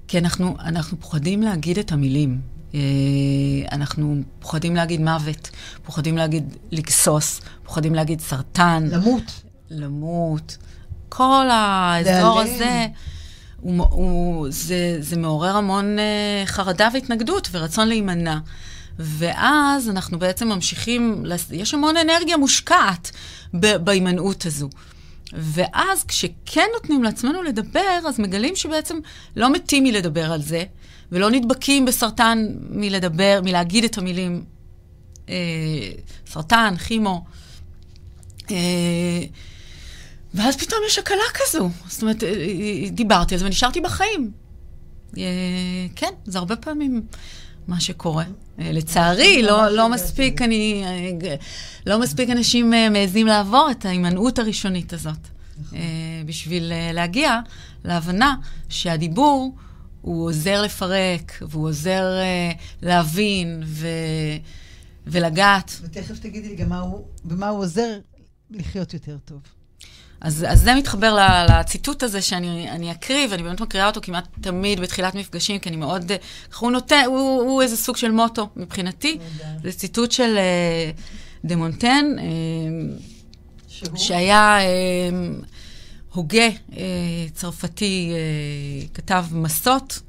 כי 0.08 0.18
אנחנו, 0.18 0.56
אנחנו 0.60 1.00
פוחדים 1.00 1.42
להגיד 1.42 1.78
את 1.80 1.92
המילים. 1.92 2.42
אה, 2.74 2.80
אנחנו 3.72 4.16
פוחדים 4.40 4.76
להגיד 4.76 5.02
מוות, 5.02 5.50
פוחדים 5.84 6.18
להגיד 6.18 6.56
לגסוס, 6.72 7.42
פוחדים 7.64 7.96
להגיד 7.96 8.22
סרטן. 8.22 8.88
למות. 8.92 9.42
למות. 9.70 10.58
כל 11.10 11.48
האזור 11.52 12.42
להיעלם. 12.42 12.56
הזה, 12.56 12.86
הוא, 13.62 13.86
הוא, 13.90 14.48
זה, 14.50 14.98
זה 15.00 15.18
מעורר 15.18 15.56
המון 15.56 15.98
uh, 15.98 16.48
חרדה 16.48 16.90
והתנגדות 16.94 17.50
ורצון 17.52 17.88
להימנע. 17.88 18.38
ואז 19.00 19.90
אנחנו 19.90 20.20
בעצם 20.20 20.48
ממשיכים, 20.48 21.24
יש 21.52 21.74
המון 21.74 21.98
אנרגיה 21.98 22.38
מושקעת 22.38 23.12
בהימנעות 23.54 24.46
הזו. 24.46 24.70
ואז 25.34 26.04
כשכן 26.04 26.66
נותנים 26.74 27.04
לעצמנו 27.04 27.44
לדבר, 27.44 28.00
אז 28.08 28.20
מגלים 28.20 28.56
שבעצם 28.56 28.98
לא 29.36 29.54
מתים 29.54 29.84
מלדבר 29.84 30.32
על 30.32 30.42
זה, 30.42 30.64
ולא 31.12 31.32
נדבקים 31.32 31.86
בסרטן 31.86 32.48
מלדבר, 32.70 33.40
מלהגיד 33.44 33.84
את 33.84 33.98
המילים 33.98 34.44
אה, 35.30 35.36
סרטן, 36.28 36.76
כימו. 36.88 37.24
אה, 38.52 39.26
ואז 40.34 40.58
פתאום 40.58 40.80
יש 40.88 41.00
הקלה 41.00 41.18
כזו. 41.34 41.70
זאת 41.88 42.02
אומרת, 42.02 42.24
אה, 42.24 42.30
אה, 42.30 42.90
דיברתי 42.90 43.36
על 43.36 43.40
זה 43.40 43.46
ונשארתי 43.46 43.82
בחיים. 43.82 44.32
כן, 45.96 46.14
זה 46.26 46.38
הרבה 46.38 46.56
פעמים 46.56 47.02
מה 47.68 47.80
שקורה. 47.80 48.24
אה, 48.60 48.72
לצערי, 48.72 49.42
לא, 49.42 49.68
לא 49.68 49.82
הרגשתי 49.82 50.04
מספיק. 50.04 50.42
אני... 50.42 50.84
אה, 50.86 51.36
לא 51.86 52.00
מספיק 52.00 52.30
אנשים 52.30 52.74
אה, 52.74 52.90
מעזים 52.90 53.28
לעבור 53.28 53.68
את 53.72 53.86
ההימנעות 53.86 54.40
הראשונית 54.40 54.94
הזאת. 54.94 55.18
נכון. 55.60 55.78
בשביל 56.26 56.72
להגיע 56.94 57.40
להבנה 57.84 58.36
שהדיבור 58.70 59.56
הוא 60.02 60.28
עוזר 60.28 60.62
לפרק, 60.62 61.44
והוא 61.50 61.68
עוזר 61.68 62.04
להבין 62.82 63.64
ו... 63.66 63.88
ולגעת. 65.08 65.80
ותכף 65.82 66.20
תגידי 66.20 66.50
לי 66.50 66.56
גם 66.56 66.70
מה 66.70 66.80
הוא, 66.80 67.06
במה 67.24 67.50
הוא 67.50 67.60
עוזר 67.60 68.00
לחיות 68.52 68.94
יותר 68.94 69.18
טוב. 69.26 69.55
אז, 70.26 70.46
אז 70.50 70.62
זה 70.62 70.76
מתחבר 70.76 71.18
לציטוט 71.50 72.04
הזה 72.04 72.22
שאני 72.22 72.72
אני 72.72 72.92
אקריא, 72.92 73.28
ואני 73.32 73.44
באמת 73.44 73.62
מקריאה 73.62 73.88
אותו 73.88 74.02
כמעט 74.04 74.28
תמיד 74.42 74.80
בתחילת 74.80 75.16
מפגשים, 75.16 75.60
כי 75.60 75.70
אני 75.70 75.78
מאוד... 75.78 76.12
אה, 76.12 76.18
הוא 76.60 76.72
נותן, 76.72 77.04
הוא, 77.06 77.42
הוא 77.42 77.62
איזה 77.62 77.78
סוג 77.78 77.98
של 77.98 78.12
מוטו 78.12 78.50
מבחינתי. 78.56 79.18
זה 79.64 79.72
ציטוט 79.72 80.12
של 80.12 80.38
אה, 80.38 80.92
דה 81.46 81.56
מונטן, 81.56 82.06
אה, 82.20 82.26
שהוא? 83.68 83.98
שהיה 83.98 84.60
הוגה 86.14 86.48
צרפתי, 87.34 88.14
כתב 88.94 89.26
מסות 89.32 90.00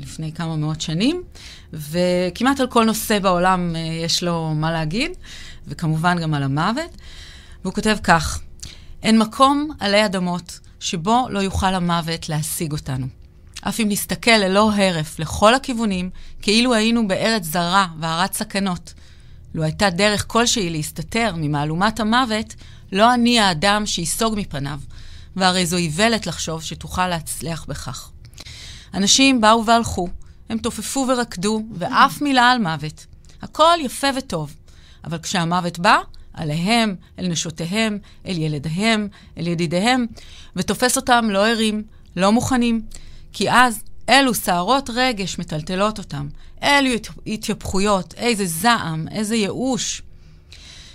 לפני 0.00 0.32
כמה 0.32 0.56
מאות 0.56 0.80
שנים, 0.80 1.22
וכמעט 1.72 2.60
על 2.60 2.66
כל 2.66 2.84
נושא 2.84 3.18
בעולם 3.18 3.76
יש 4.04 4.22
לו 4.22 4.54
מה 4.54 4.72
להגיד, 4.72 5.10
וכמובן 5.66 6.20
גם 6.22 6.34
על 6.34 6.42
המוות. 6.42 6.96
והוא 7.64 7.74
כותב 7.74 7.96
כך: 8.02 8.40
אין 9.02 9.18
מקום 9.18 9.70
עלי 9.80 10.04
אדמות 10.04 10.60
שבו 10.80 11.26
לא 11.30 11.38
יוכל 11.38 11.74
המוות 11.74 12.28
להשיג 12.28 12.72
אותנו. 12.72 13.06
אף 13.60 13.80
אם 13.80 13.86
נסתכל 13.88 14.30
ללא 14.30 14.72
הרף 14.72 15.18
לכל 15.18 15.54
הכיוונים, 15.54 16.10
כאילו 16.42 16.74
היינו 16.74 17.08
בארץ 17.08 17.44
זרה 17.44 17.86
והרת 18.00 18.34
סכנות. 18.34 18.94
לו 19.54 19.62
הייתה 19.62 19.90
דרך 19.90 20.24
כלשהי 20.28 20.70
להסתתר 20.70 21.34
ממהלומת 21.36 22.00
המוות, 22.00 22.54
לא 22.92 23.14
אני 23.14 23.40
האדם 23.40 23.86
שייסוג 23.86 24.34
מפניו, 24.36 24.80
והרי 25.36 25.66
זו 25.66 25.76
איוולת 25.76 26.26
לחשוב 26.26 26.62
שתוכל 26.62 27.08
להצליח 27.08 27.64
בכך. 27.68 28.10
אנשים 28.94 29.40
באו 29.40 29.66
והלכו, 29.66 30.08
הם 30.48 30.58
תופפו 30.58 31.06
ורקדו, 31.08 31.62
ואף 31.78 32.22
מילה 32.22 32.50
על 32.50 32.58
מוות. 32.58 33.06
הכל 33.42 33.78
יפה 33.80 34.06
וטוב, 34.16 34.54
אבל 35.04 35.18
כשהמוות 35.18 35.78
בא, 35.78 35.98
עליהם, 36.34 36.94
אל 37.18 37.28
נשותיהם, 37.28 37.98
אל 38.26 38.38
ילדיהם, 38.38 39.08
אל 39.38 39.46
ידידיהם, 39.46 40.06
ותופס 40.56 40.96
אותם 40.96 41.26
לא 41.30 41.46
ערים, 41.46 41.82
לא 42.16 42.32
מוכנים, 42.32 42.82
כי 43.32 43.50
אז 43.50 43.82
אלו 44.08 44.34
סערות 44.34 44.90
רגש 44.94 45.38
מטלטלות 45.38 45.98
אותם, 45.98 46.28
אלו 46.62 46.90
התייפחויות, 47.26 48.14
איזה 48.14 48.46
זעם, 48.46 49.08
איזה 49.10 49.36
ייאוש. 49.36 50.02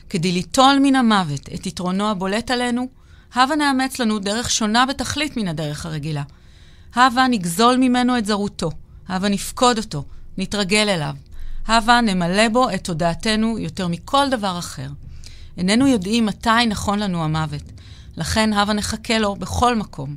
כדי 0.10 0.32
ליטול 0.32 0.80
מן 0.82 0.96
המוות 0.96 1.50
את 1.56 1.66
יתרונו 1.66 2.10
הבולט 2.10 2.52
עלינו, 2.52 2.88
הבה 3.34 3.56
נאמץ 3.56 4.00
לנו 4.00 4.20
דרך 4.20 4.52
שונה 4.52 4.86
בתכלית 4.86 5.38
מן 5.38 5.48
הדרך 5.48 5.86
הרגילה. 5.86 6.24
הבה 6.96 7.28
נגזול 7.30 7.78
ממנו 7.78 8.18
את 8.18 8.26
זרותו, 8.26 8.72
הבה 9.08 9.30
נפקוד 9.30 9.78
אותו, 9.78 10.04
נתרגל 10.38 10.90
אליו. 10.90 11.14
הבה 11.68 12.02
נמלא 12.02 12.50
בו 12.50 12.70
את 12.70 12.84
תודעתנו 12.84 13.60
יותר 13.60 13.88
מכל 13.88 14.30
דבר 14.32 14.60
אחר. 14.60 14.88
איננו 15.58 15.88
יודעים 15.88 16.26
מתי 16.26 16.66
נכון 16.70 17.00
לנו 17.00 17.24
המוות, 17.24 17.64
לכן 18.18 18.54
הבה 18.54 18.74
נחכה 18.74 19.20
לו 19.20 19.36
בכל 19.36 19.76
מקום. 19.76 20.16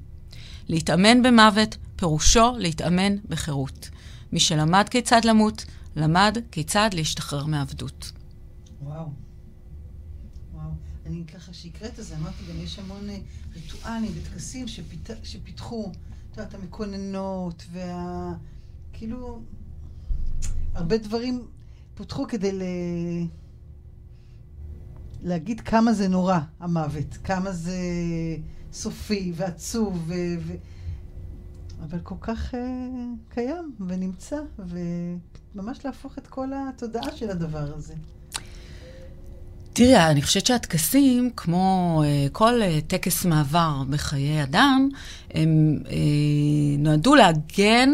להתאמן 0.68 1.22
במוות 1.22 1.76
פירושו 1.96 2.52
להתאמן 2.58 3.16
בחירות. 3.28 3.88
מי 4.32 4.40
שלמד 4.40 4.88
כיצד 4.88 5.24
למות, 5.24 5.64
למד 5.96 6.38
כיצד 6.52 6.90
להשתחרר 6.92 7.46
מעבדות. 7.46 8.12
וואו. 8.82 9.08
אני 11.08 11.24
ככה 11.34 11.52
שהקראת 11.52 11.98
את 11.98 12.04
זה, 12.04 12.16
אמרתי, 12.16 12.44
גם 12.50 12.60
יש 12.60 12.78
המון 12.78 13.10
אה, 13.10 13.18
ריטואלים 13.54 14.12
וטקסים 14.14 14.68
שפית... 14.68 15.10
שפיתחו, 15.22 15.92
את 16.32 16.36
יודעת, 16.36 16.54
המקוננות 16.54 17.64
וה... 17.72 18.32
כאילו, 18.92 19.42
הרבה 20.74 20.98
דברים 20.98 21.46
פותחו 21.94 22.26
כדי 22.28 22.52
ל... 22.52 22.62
להגיד 25.22 25.60
כמה 25.60 25.92
זה 25.92 26.08
נורא, 26.08 26.38
המוות, 26.60 27.18
כמה 27.24 27.52
זה 27.52 27.76
סופי 28.72 29.32
ועצוב, 29.36 30.04
ו... 30.06 30.14
ו... 30.40 30.54
אבל 31.84 31.98
כל 32.02 32.14
כך 32.20 32.54
uh, 32.54 32.56
קיים 33.34 33.72
ונמצא, 33.86 34.36
וממש 34.58 35.84
להפוך 35.84 36.18
את 36.18 36.26
כל 36.26 36.48
התודעה 36.54 37.16
של 37.16 37.30
הדבר 37.30 37.74
הזה. 37.76 37.94
תראי, 39.72 40.10
אני 40.10 40.22
חושבת 40.22 40.46
שהטקסים, 40.46 41.30
כמו 41.36 42.02
uh, 42.04 42.32
כל 42.32 42.60
uh, 42.62 42.84
טקס 42.86 43.24
מעבר 43.24 43.82
בחיי 43.90 44.42
אדם, 44.42 44.88
הם 45.30 45.78
uh, 45.84 45.88
נועדו 46.78 47.14
לעגן 47.14 47.90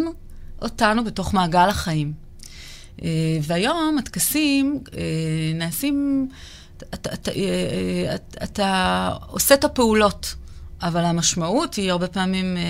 אותנו 0.63 1.05
בתוך 1.05 1.35
מעגל 1.35 1.69
החיים. 1.69 2.13
Uh, 2.97 3.03
והיום 3.43 3.99
הטקסים 3.99 4.81
uh, 4.87 4.91
נעשים, 5.55 6.29
אתה, 6.95 7.15
אתה, 7.15 7.31
אתה, 8.15 8.45
אתה 8.45 9.11
עושה 9.27 9.55
את 9.55 9.65
הפעולות. 9.65 10.35
אבל 10.83 11.05
המשמעות 11.05 11.75
היא 11.75 11.91
הרבה 11.91 12.09
פעמים 12.09 12.57
אה, 12.57 12.63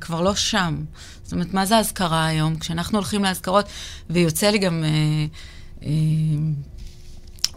כבר 0.00 0.20
לא 0.20 0.34
שם. 0.34 0.84
זאת 1.22 1.32
אומרת, 1.32 1.54
מה 1.54 1.66
זה 1.66 1.78
אזכרה 1.78 2.26
היום? 2.26 2.58
כשאנחנו 2.58 2.98
הולכים 2.98 3.24
לאזכרות, 3.24 3.66
ויוצא 4.10 4.50
לי 4.50 4.58
גם... 4.58 4.84
אה, 4.84 5.26
אה, 5.82 5.88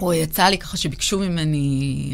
או 0.01 0.13
יצא 0.13 0.43
לי 0.43 0.57
ככה 0.57 0.77
שביקשו 0.77 1.19
ממני, 1.19 2.13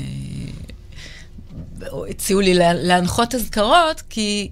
אה, 1.82 1.88
או 1.88 2.06
הציעו 2.06 2.42
לי 2.42 2.54
להנחות 2.54 3.36
אזכרות, 3.36 4.02
כי, 4.10 4.50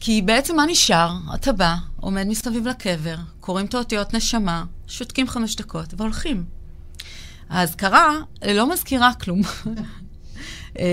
כי 0.00 0.22
בעצם 0.22 0.56
מה 0.56 0.66
נשאר? 0.66 1.12
אתה 1.34 1.52
בא, 1.52 1.74
עומד 2.00 2.26
מסביב 2.26 2.68
לקבר, 2.68 3.16
קוראים 3.40 3.66
את 3.66 3.74
האותיות 3.74 4.14
נשמה, 4.14 4.64
שותקים 4.86 5.28
חמש 5.28 5.56
דקות 5.56 5.94
והולכים. 5.96 6.59
האזכרה 7.50 8.16
לא 8.54 8.72
מזכירה 8.72 9.14
כלום. 9.14 9.40
אה, 10.78 10.84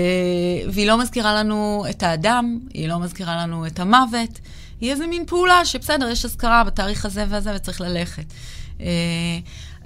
והיא 0.72 0.86
לא 0.86 0.98
מזכירה 0.98 1.34
לנו 1.34 1.84
את 1.90 2.02
האדם, 2.02 2.58
היא 2.74 2.88
לא 2.88 2.98
מזכירה 2.98 3.36
לנו 3.36 3.66
את 3.66 3.80
המוות. 3.80 4.40
היא 4.80 4.92
איזה 4.92 5.06
מין 5.06 5.26
פעולה 5.26 5.64
שבסדר, 5.64 6.08
יש 6.08 6.24
אזכרה 6.24 6.64
בתאריך 6.64 7.04
הזה 7.04 7.24
והזה 7.28 7.54
וצריך 7.56 7.80
ללכת. 7.80 8.24
אה, 8.80 8.86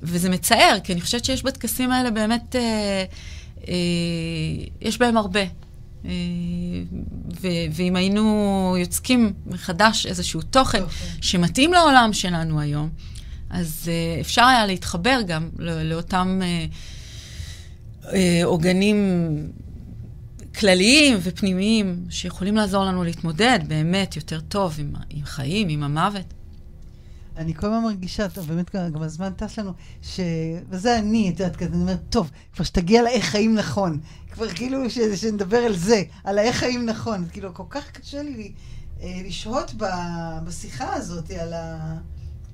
וזה 0.03 0.31
מצער, 0.31 0.79
כי 0.85 0.93
אני 0.93 1.01
חושבת 1.01 1.25
שיש 1.25 1.43
בטקסים 1.43 1.91
האלה 1.91 2.11
באמת, 2.11 2.57
אה, 2.57 3.05
יש 4.81 4.99
בהם 4.99 5.17
הרבה. 5.17 5.41
ואם 7.73 7.97
היינו 7.97 8.75
יוצקים 8.79 9.33
מחדש 9.47 10.07
איזשהו 10.07 10.43
תוכן 10.43 10.83
שמתאים 11.21 11.73
לעולם 11.73 12.13
שלנו 12.13 12.61
היום, 12.61 12.89
אז 13.53 13.91
אפשר 14.21 14.45
היה 14.45 14.67
להתחבר 14.67 15.21
גם 15.27 15.49
לאותם 15.59 16.41
עוגנים 18.45 18.99
כלליים 20.59 21.19
ופנימיים 21.23 22.05
שיכולים 22.11 22.57
לעזור 22.57 22.85
לנו 22.85 23.05
להתמודד 23.05 23.59
באמת 23.69 24.17
יותר 24.17 24.41
טוב 24.41 24.75
עם, 24.79 24.93
עם 25.11 25.25
חיים, 25.25 25.69
עם 25.69 25.83
המוות. 25.83 26.35
אני 27.37 27.55
כל 27.55 27.67
הזמן 27.67 27.83
מרגישה, 27.83 28.29
טוב, 28.29 28.47
באמת 28.49 28.75
גם 28.75 29.03
הזמן 29.03 29.33
טס 29.33 29.59
לנו, 29.59 29.73
ש... 30.03 30.21
וזה 30.71 30.99
אני, 30.99 31.31
את 31.31 31.41
יודעת, 31.41 31.63
אני 31.63 31.77
אומרת, 31.77 32.01
טוב, 32.11 32.31
כבר 32.55 32.65
שתגיע 32.65 33.03
לאיך 33.03 33.25
חיים 33.25 33.55
נכון. 33.55 34.01
כבר 34.33 34.49
כאילו 34.49 34.91
ש... 34.91 34.99
שנדבר 34.99 35.57
על 35.57 35.77
זה, 35.77 36.03
על 36.25 36.39
האיך 36.39 36.57
חיים 36.57 36.87
נכון. 36.87 37.25
כאילו, 37.33 37.55
כל 37.55 37.63
כך 37.71 37.91
קשה 37.91 38.23
לי 38.23 38.53
אה, 39.03 39.21
לשהות 39.25 39.75
ב... 39.77 39.85
בשיחה 40.45 40.95
הזאת 40.95 41.31
על, 41.31 41.53
ה... 41.53 41.97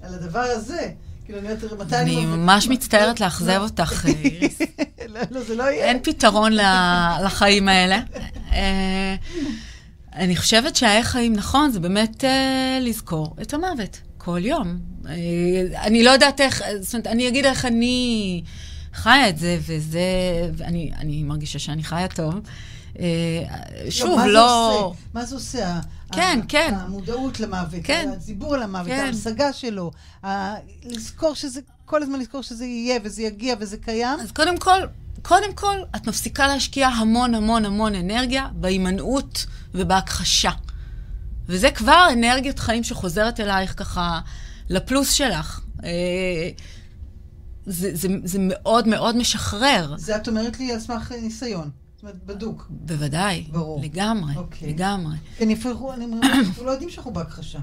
על 0.02 0.14
הדבר 0.14 0.38
הזה. 0.38 0.90
כאילו, 1.24 1.38
אני 1.38 1.48
אומרת, 1.48 1.86
מתי 1.86 1.96
אני... 1.96 2.16
אני 2.16 2.26
ממש 2.26 2.68
מצטערת 2.68 3.20
לאכזב 3.20 3.60
אותך, 3.60 4.06
איריס. 4.24 4.58
לא, 5.08 5.20
לא, 5.30 5.42
זה 5.42 5.54
לא 5.54 5.62
יהיה. 5.62 5.84
אין 5.84 5.98
פתרון 6.02 6.52
לחיים 7.24 7.68
האלה. 7.68 8.00
אה, 8.52 9.14
אני 10.14 10.36
חושבת 10.36 10.76
שהאיך 10.76 11.06
חיים 11.06 11.32
נכון 11.32 11.70
זה 11.70 11.80
באמת 11.80 12.24
אה, 12.24 12.78
לזכור 12.80 13.36
את 13.42 13.54
המוות 13.54 14.00
כל 14.18 14.40
יום. 14.44 14.78
אה, 15.08 15.82
אני 15.82 16.02
לא 16.02 16.10
יודעת 16.10 16.40
איך, 16.40 16.62
זאת 16.80 16.94
אומרת, 16.94 17.06
אני 17.06 17.28
אגיד 17.28 17.44
איך 17.44 17.64
אני 17.64 18.42
חיה 18.92 19.28
את 19.28 19.38
זה, 19.38 19.58
וזה, 19.66 20.00
ואני 20.56 21.22
מרגישה 21.22 21.58
שאני 21.58 21.84
חיה 21.84 22.08
טוב. 22.08 22.34
שוב, 23.90 24.20
לא... 24.20 24.92
מה 25.14 25.24
זה 25.24 25.34
עושה? 25.34 25.80
כן, 26.12 26.40
כן. 26.48 26.74
המודעות 26.80 27.40
למוות, 27.40 27.80
כן. 27.84 28.10
הציבור 28.16 28.56
למוות, 28.56 28.86
כן. 28.86 29.04
ההמשגה 29.04 29.52
שלו, 29.52 29.90
לזכור 30.84 31.34
שזה, 31.34 31.60
כל 31.84 32.02
הזמן 32.02 32.18
לזכור 32.18 32.42
שזה 32.42 32.64
יהיה 32.64 32.98
וזה 33.04 33.22
יגיע 33.22 33.54
וזה 33.60 33.76
קיים. 33.76 34.20
אז 34.20 34.32
קודם 34.32 34.58
כל, 34.58 34.78
קודם 35.22 35.52
כל, 35.54 35.76
את 35.96 36.06
מפסיקה 36.06 36.46
להשקיע 36.46 36.88
המון 36.88 37.34
המון 37.34 37.64
המון 37.64 37.94
אנרגיה 37.94 38.48
בהימנעות 38.52 39.46
ובהכחשה. 39.74 40.50
וזה 41.46 41.70
כבר 41.70 42.08
אנרגיית 42.12 42.58
חיים 42.58 42.84
שחוזרת 42.84 43.40
אלייך 43.40 43.74
ככה 43.76 44.20
לפלוס 44.68 45.12
שלך. 45.12 45.60
אה, 45.84 45.90
זה, 47.66 47.90
זה, 47.94 48.08
זה 48.24 48.38
מאוד 48.40 48.88
מאוד 48.88 49.16
משחרר. 49.16 49.94
זה 49.98 50.16
את 50.16 50.28
אומרת 50.28 50.58
לי 50.58 50.72
על 50.72 50.80
סמך 50.80 51.12
ניסיון. 51.22 51.70
זאת 51.98 52.02
אומרת, 52.02 52.24
בדוק. 52.26 52.66
בוודאי. 52.70 53.44
ברור. 53.50 53.80
לגמרי, 53.82 54.36
אוקיי. 54.36 54.68
לגמרי. 54.68 55.16
כי 55.38 55.46
נפרחו, 55.46 55.92
אנחנו 55.92 56.64
לא 56.64 56.70
יודעים 56.70 56.90
שאנחנו 56.90 57.12
בהכחשה. 57.12 57.58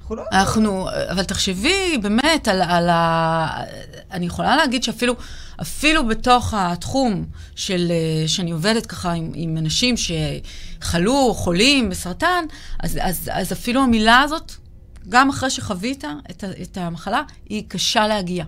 אנחנו 0.00 0.16
לא... 0.16 0.22
אנחנו, 0.32 0.88
אבל 1.10 1.22
תחשבי 1.22 1.98
באמת 2.02 2.48
על, 2.48 2.62
על 2.62 2.88
ה... 2.88 3.64
אני 4.10 4.26
יכולה 4.26 4.56
להגיד 4.56 4.82
שאפילו 4.82 5.14
אפילו 5.62 6.06
בתוך 6.06 6.54
התחום 6.56 7.24
של, 7.54 7.92
שאני 8.26 8.50
עובדת 8.50 8.86
ככה 8.86 9.12
עם, 9.12 9.30
עם 9.34 9.56
אנשים 9.56 9.94
שחלו, 9.96 11.34
חולים 11.34 11.90
בסרטן, 11.90 12.44
אז, 12.78 12.98
אז, 13.02 13.30
אז 13.32 13.52
אפילו 13.52 13.82
המילה 13.82 14.20
הזאת, 14.20 14.52
גם 15.08 15.28
אחרי 15.28 15.50
שחווית 15.50 16.04
את, 16.30 16.44
את 16.62 16.76
המחלה, 16.76 17.22
היא 17.48 17.64
קשה 17.68 18.06
להגיע. 18.06 18.44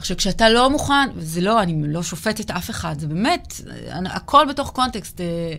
עכשיו, 0.00 0.16
כשאתה 0.16 0.48
לא 0.48 0.70
מוכן, 0.70 1.08
וזה 1.14 1.40
לא, 1.40 1.62
אני 1.62 1.92
לא 1.92 2.02
שופטת 2.02 2.50
אף 2.50 2.70
אחד, 2.70 3.00
זה 3.00 3.06
באמת, 3.06 3.60
הכל 4.06 4.46
בתוך 4.48 4.70
קונטקסט 4.70 5.20
אה, 5.20 5.54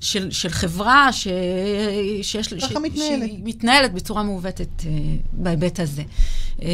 של, 0.00 0.30
של 0.30 0.48
חברה 0.48 1.12
ש, 1.12 1.28
שיש... 2.22 2.46
ש, 2.46 2.52
מתנהלת. 2.82 3.30
מתנהלת 3.44 3.92
בצורה 3.92 4.22
מעוותת 4.22 4.84
אה, 4.86 4.90
בהיבט 5.32 5.80
הזה. 5.80 6.02
אה, 6.62 6.68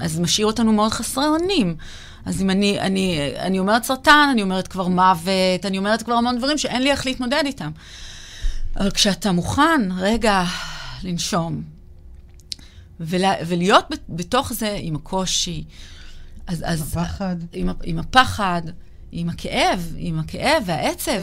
אז 0.00 0.20
משאיר 0.20 0.46
אותנו 0.46 0.72
מאוד 0.72 0.92
חסרי 0.92 1.26
אונים. 1.26 1.76
אז 2.24 2.42
אם 2.42 2.50
אני, 2.50 2.80
אני, 2.80 3.32
אני 3.38 3.58
אומרת 3.58 3.84
סרטן, 3.84 4.28
אני 4.32 4.42
אומרת 4.42 4.68
כבר 4.68 4.88
מוות, 4.88 5.66
אני 5.66 5.78
אומרת 5.78 6.02
כבר 6.02 6.14
המון 6.14 6.38
דברים 6.38 6.58
שאין 6.58 6.82
לי 6.82 6.90
איך 6.90 7.06
להתמודד 7.06 7.42
איתם. 7.46 7.70
אבל 8.76 8.90
כשאתה 8.90 9.32
מוכן, 9.32 9.80
רגע, 9.96 10.44
לנשום. 11.02 11.62
ולה, 13.00 13.34
ולהיות 13.46 13.84
בתוך 14.08 14.52
זה 14.52 14.78
עם 14.80 14.96
הקושי. 14.96 15.64
אז, 16.46 16.64
אז, 16.66 16.96
הפחד. 16.96 17.36
עם, 17.52 17.68
עם 17.84 17.98
הפחד, 17.98 18.62
עם 19.12 19.28
הכאב, 19.28 19.92
עם 19.96 20.18
הכאב 20.18 20.62
והעצב. 20.66 21.22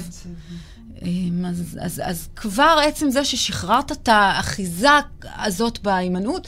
אז, 1.45 1.77
אז, 1.81 2.01
אז 2.05 2.29
כבר 2.35 2.79
עצם 2.87 3.09
זה 3.09 3.25
ששחררת 3.25 3.91
את 3.91 4.07
האחיזה 4.07 4.89
הזאת 5.23 5.79
בהימנעות, 5.79 6.47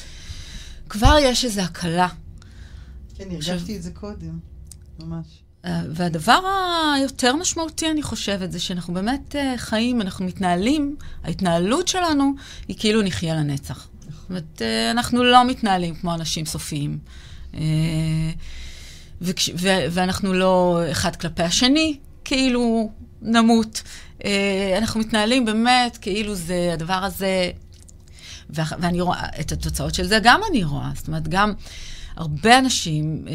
כבר 0.90 1.16
יש 1.22 1.46
איזו 1.46 1.62
הקלה. 1.62 2.08
כן, 3.16 3.32
הרגשתי 3.32 3.78
את 3.78 3.84
זה 3.84 3.92
קודם, 3.92 4.40
ממש. 5.00 5.26
אה, 5.66 5.82
והדבר 5.90 6.40
היותר 6.96 7.36
משמעותי, 7.36 7.92
אני 7.92 8.04
חושבת, 8.04 8.52
זה 8.52 8.60
שאנחנו 8.60 8.94
באמת 8.94 9.36
אה, 9.36 9.54
חיים, 9.58 10.02
אנחנו 10.02 10.26
מתנהלים, 10.26 10.96
ההתנהלות 11.24 11.88
שלנו 11.88 12.34
היא 12.68 12.76
כאילו 12.80 13.02
נחיה 13.02 13.36
לנצח. 13.36 13.88
זאת 14.10 14.30
אומרת, 14.30 14.62
אה, 14.62 14.92
אנחנו 14.92 15.24
לא 15.24 15.48
מתנהלים 15.48 15.96
כמו 15.96 16.14
אנשים 16.14 16.46
סופיים. 16.46 17.00
וכש, 19.22 19.50
ו, 19.50 19.70
ואנחנו 19.92 20.34
לא 20.34 20.82
אחד 20.92 21.16
כלפי 21.16 21.44
השני, 21.44 21.98
כאילו 22.26 22.92
נמות. 23.22 23.84
אנחנו 24.78 25.00
מתנהלים 25.00 25.46
באמת 25.46 25.98
כאילו 25.98 26.36
זה, 26.36 26.70
הדבר 26.74 26.94
הזה, 26.94 27.52
ואני 28.50 29.02
רואה, 29.02 29.26
את 29.40 29.52
התוצאות 29.52 29.96
של 29.96 30.08
זה 30.08 30.20
גם 30.24 30.42
אני 30.50 30.64
רואה. 30.64 30.90
זאת 30.96 31.08
אומרת, 31.08 31.28
גם... 31.28 31.54
הרבה 32.16 32.60
אנשים, 32.60 33.26
אה, 33.28 33.34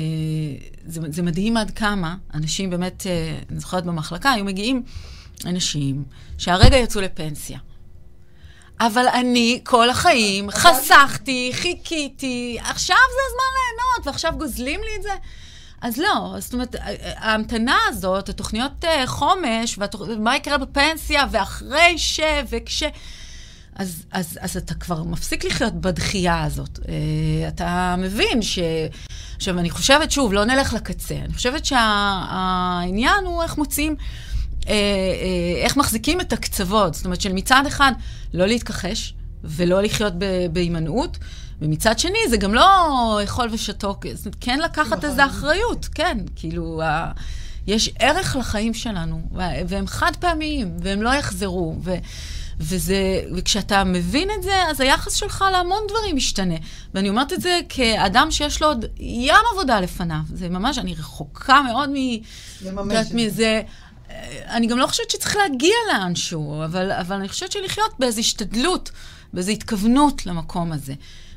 זה, 0.87 1.01
זה 1.09 1.23
מדהים 1.23 1.57
עד 1.57 1.71
כמה, 1.71 2.17
אנשים 2.35 2.71
באמת, 2.71 3.07
אה, 3.07 3.39
אני 3.51 3.61
זוכרת 3.61 3.85
במחלקה, 3.85 4.31
היו 4.31 4.45
מגיעים 4.45 4.83
אנשים 5.47 6.05
שהרגע 6.39 6.77
יצאו 6.77 7.01
לפנסיה. 7.01 7.59
אבל 8.81 9.07
אני 9.09 9.61
כל 9.65 9.91
החיים 9.91 10.51
חסכתי, 10.51 11.51
חיכיתי, 11.55 12.59
עכשיו 12.61 12.97
זה 12.97 13.21
הזמן 13.29 13.53
ליהנות, 13.57 14.07
ועכשיו 14.07 14.35
גוזלים 14.39 14.81
לי 14.81 14.97
את 14.97 15.03
זה. 15.03 15.15
אז 15.87 15.99
לא, 15.99 16.35
זאת 16.39 16.53
אומרת, 16.53 16.77
ההמתנה 17.17 17.77
הזאת, 17.89 18.29
התוכניות 18.29 18.85
אה, 18.85 19.07
חומש, 19.07 19.79
ומה 20.09 20.37
יקרה 20.37 20.59
בפנסיה, 20.59 21.25
ואחרי 21.31 21.99
ש, 21.99 22.21
וכש... 22.51 22.83
אז, 23.75 24.05
אז, 24.13 24.39
אז 24.41 24.57
אתה 24.57 24.75
כבר 24.75 25.03
מפסיק 25.03 25.45
לחיות 25.45 25.75
בדחייה 25.75 26.45
הזאת. 26.45 26.79
Uh, 26.79 26.89
אתה 27.49 27.95
מבין 27.99 28.43
ש... 28.43 28.59
עכשיו, 29.37 29.59
אני 29.59 29.71
חושבת, 29.71 30.11
שוב, 30.11 30.33
לא 30.33 30.45
נלך 30.45 30.73
לקצה. 30.73 31.15
אני 31.15 31.35
חושבת 31.35 31.65
שהעניין 31.65 33.21
שה, 33.23 33.29
הוא 33.29 33.43
איך 33.43 33.59
מוצאים, 33.59 33.97
uh, 34.61 34.67
איך 35.63 35.77
מחזיקים 35.77 36.21
את 36.21 36.33
הקצוות. 36.33 36.95
זאת 36.95 37.05
אומרת, 37.05 37.21
שמצד 37.21 37.63
אחד, 37.67 37.93
לא 38.35 38.47
להתכחש 38.47 39.15
ולא 39.45 39.83
לחיות 39.83 40.13
בהימנעות, 40.53 41.19
ומצד 41.61 41.99
שני, 41.99 42.19
זה 42.31 42.37
גם 42.37 42.55
לא 42.55 43.25
אכול 43.25 43.49
ושתוק, 43.53 44.07
כן 44.41 44.59
לקחת 44.59 45.05
איזו 45.05 45.23
אחריות, 45.27 45.89
כן, 45.95 46.19
כאילו... 46.37 46.83
Uh, 46.83 47.21
יש 47.67 47.91
ערך 47.99 48.37
לחיים 48.37 48.75
שלנו, 48.75 49.23
והם 49.69 49.87
חד 49.87 50.13
פעמיים, 50.21 50.77
והם 50.81 51.03
לא 51.03 51.11
יחזרו. 51.11 51.77
ו... 51.83 51.95
וזה, 52.61 53.23
וכשאתה 53.37 53.85
מבין 53.85 54.29
את 54.39 54.43
זה, 54.43 54.63
אז 54.71 54.81
היחס 54.81 55.15
שלך 55.15 55.45
להמון 55.53 55.79
דברים 55.89 56.17
משתנה. 56.17 56.55
ואני 56.95 57.09
אומרת 57.09 57.33
את 57.33 57.41
זה 57.41 57.61
כאדם 57.69 58.31
שיש 58.31 58.63
לו 58.63 58.69
עוד 58.69 58.85
ים 58.99 59.35
עבודה 59.53 59.81
לפניו. 59.81 60.21
זה 60.35 60.49
ממש, 60.49 60.79
אני 60.79 60.95
רחוקה 60.95 61.63
מאוד 61.63 61.91
מ... 61.91 61.95
לממש 62.65 63.07
את 63.07 63.15
מזה. 63.15 63.63
אני 64.47 64.67
גם 64.67 64.79
לא 64.79 64.87
חושבת 64.87 65.11
שצריך 65.11 65.37
להגיע 65.37 65.75
לאנשהו, 65.93 66.65
אבל, 66.65 66.93
אבל 66.93 67.17
אני 67.17 67.29
חושבת 67.29 67.53
שלחיות 67.53 67.91
באיזו 67.99 68.21
השתדלות, 68.21 68.91
באיזו 69.33 69.53
התכוונות 69.53 70.27
למקום 70.27 70.73
הזה. 70.73 70.95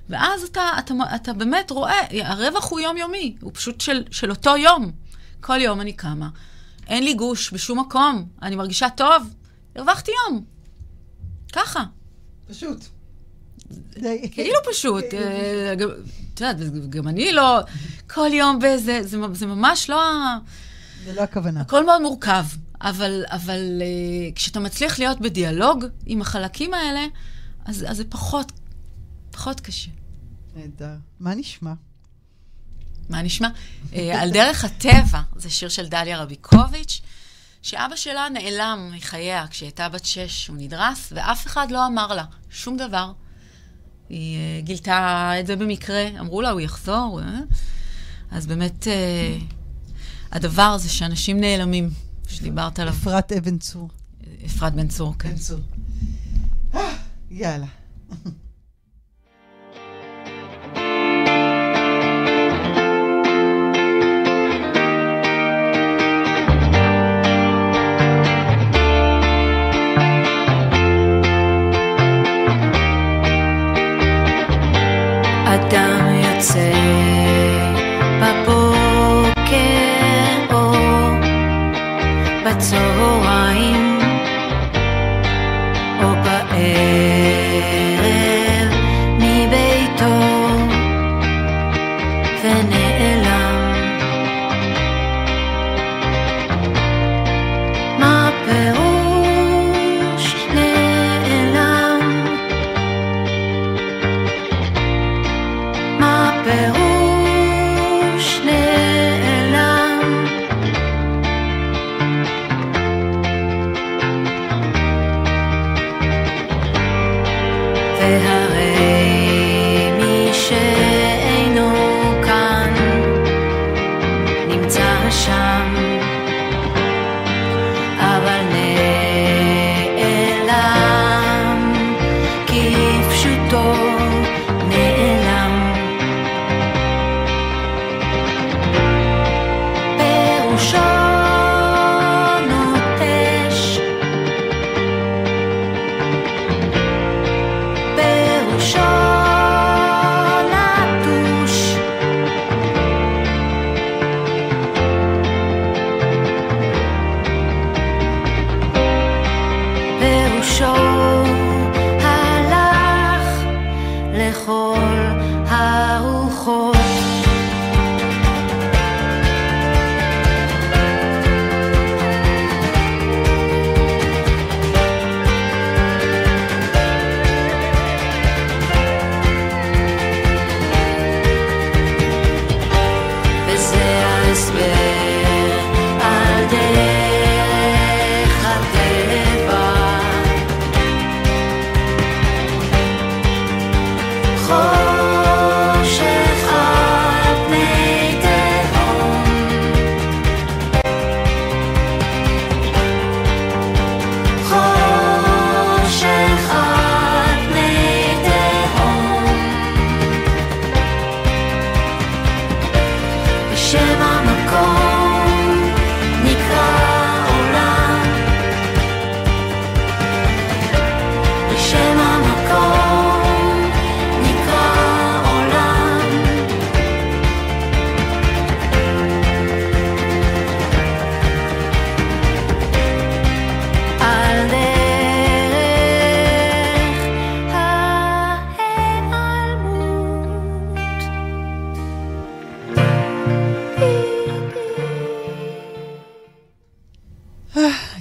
ואז 0.09 0.43
אתה, 0.43 0.71
אתה, 0.79 0.93
אתה 1.15 1.33
באמת 1.33 1.71
רואה, 1.71 1.99
הרווח 2.23 2.71
הוא 2.71 2.79
יומיומי, 2.79 3.35
הוא 3.41 3.51
פשוט 3.53 3.81
של, 3.81 4.03
של 4.11 4.29
אותו 4.29 4.57
יום. 4.57 4.91
כל 5.41 5.61
יום 5.61 5.81
אני 5.81 5.93
קמה, 5.93 6.29
אין 6.87 7.03
לי 7.03 7.13
גוש 7.13 7.53
בשום 7.53 7.79
מקום, 7.79 8.25
אני 8.41 8.55
מרגישה 8.55 8.89
טוב, 8.89 9.33
הרווחתי 9.75 10.11
יום. 10.11 10.43
ככה. 11.53 11.83
פשוט. 12.49 12.85
כאילו 14.33 14.59
פשוט. 14.71 15.03
אה, 15.13 15.73
את 16.33 16.41
יודעת, 16.41 16.89
גם 16.89 17.07
אני 17.07 17.31
לא 17.31 17.59
כל 18.07 18.29
יום 18.33 18.59
באיזה, 18.59 18.99
זה 19.03 19.45
ממש 19.45 19.89
לא 19.89 20.03
ה... 20.03 20.37
זה 21.05 21.13
לא 21.13 21.21
הכוונה. 21.21 21.61
הכל 21.61 21.85
מאוד 21.85 22.01
מורכב, 22.01 22.43
אבל, 22.81 23.23
אבל 23.27 23.81
uh, 23.81 24.35
כשאתה 24.35 24.59
מצליח 24.59 24.99
להיות 24.99 25.21
בדיאלוג 25.21 25.85
עם 26.05 26.21
החלקים 26.21 26.73
האלה, 26.73 27.05
אז, 27.65 27.85
אז 27.87 27.97
זה 27.97 28.03
פחות, 28.09 28.51
פחות 29.31 29.59
קשה. 29.59 29.91
נהדר. 30.59 30.95
מה 31.19 31.35
נשמע? 31.35 31.73
מה 33.09 33.21
נשמע? 33.21 33.47
uh, 33.91 33.95
על 34.21 34.31
דרך 34.31 34.65
הטבע, 34.65 35.21
זה 35.35 35.49
שיר 35.49 35.69
של 35.69 35.87
דליה 35.87 36.21
רביקוביץ'. 36.21 37.01
שאבא 37.61 37.95
שלה 37.95 38.27
נעלם 38.29 38.91
מחייה 38.95 39.47
כשהיא 39.47 39.67
הייתה 39.67 39.89
בת 39.89 40.05
שש, 40.05 40.47
הוא 40.47 40.57
נדרס, 40.59 41.13
ואף 41.15 41.47
אחד 41.47 41.71
לא 41.71 41.87
אמר 41.87 42.07
לה 42.13 42.23
שום 42.49 42.77
דבר. 42.77 43.11
היא 44.09 44.37
uh, 44.37 44.65
גילתה 44.65 45.31
את 45.39 45.47
זה 45.47 45.55
במקרה, 45.55 46.07
אמרו 46.19 46.41
לה, 46.41 46.49
הוא 46.49 46.59
יחזור. 46.59 47.19
Uh, 47.21 47.53
אז 48.31 48.47
באמת, 48.47 48.87
הדבר 50.31 50.61
הזה 50.61 50.89
שאנשים 50.89 51.39
נעלמים, 51.39 51.89
שדיברת 52.27 52.79
עליו. 52.79 52.93
אפרת 52.93 53.31
אבן 53.31 53.57
צור. 53.57 53.89
אפרת 54.45 54.73
בן 54.73 54.87
צור, 54.87 55.15
כן. 55.19 55.29
בן 55.29 55.35
צור. 55.35 55.59
יאללה. 57.31 57.65
say. 76.41 76.98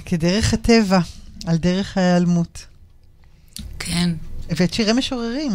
כדרך 0.09 0.53
הטבע, 0.53 0.99
על 1.45 1.57
דרך 1.57 1.97
ההיעלמות. 1.97 2.65
כן. 3.79 4.09
ואת 4.49 4.73
שירי 4.73 4.93
משוררים. 4.93 5.51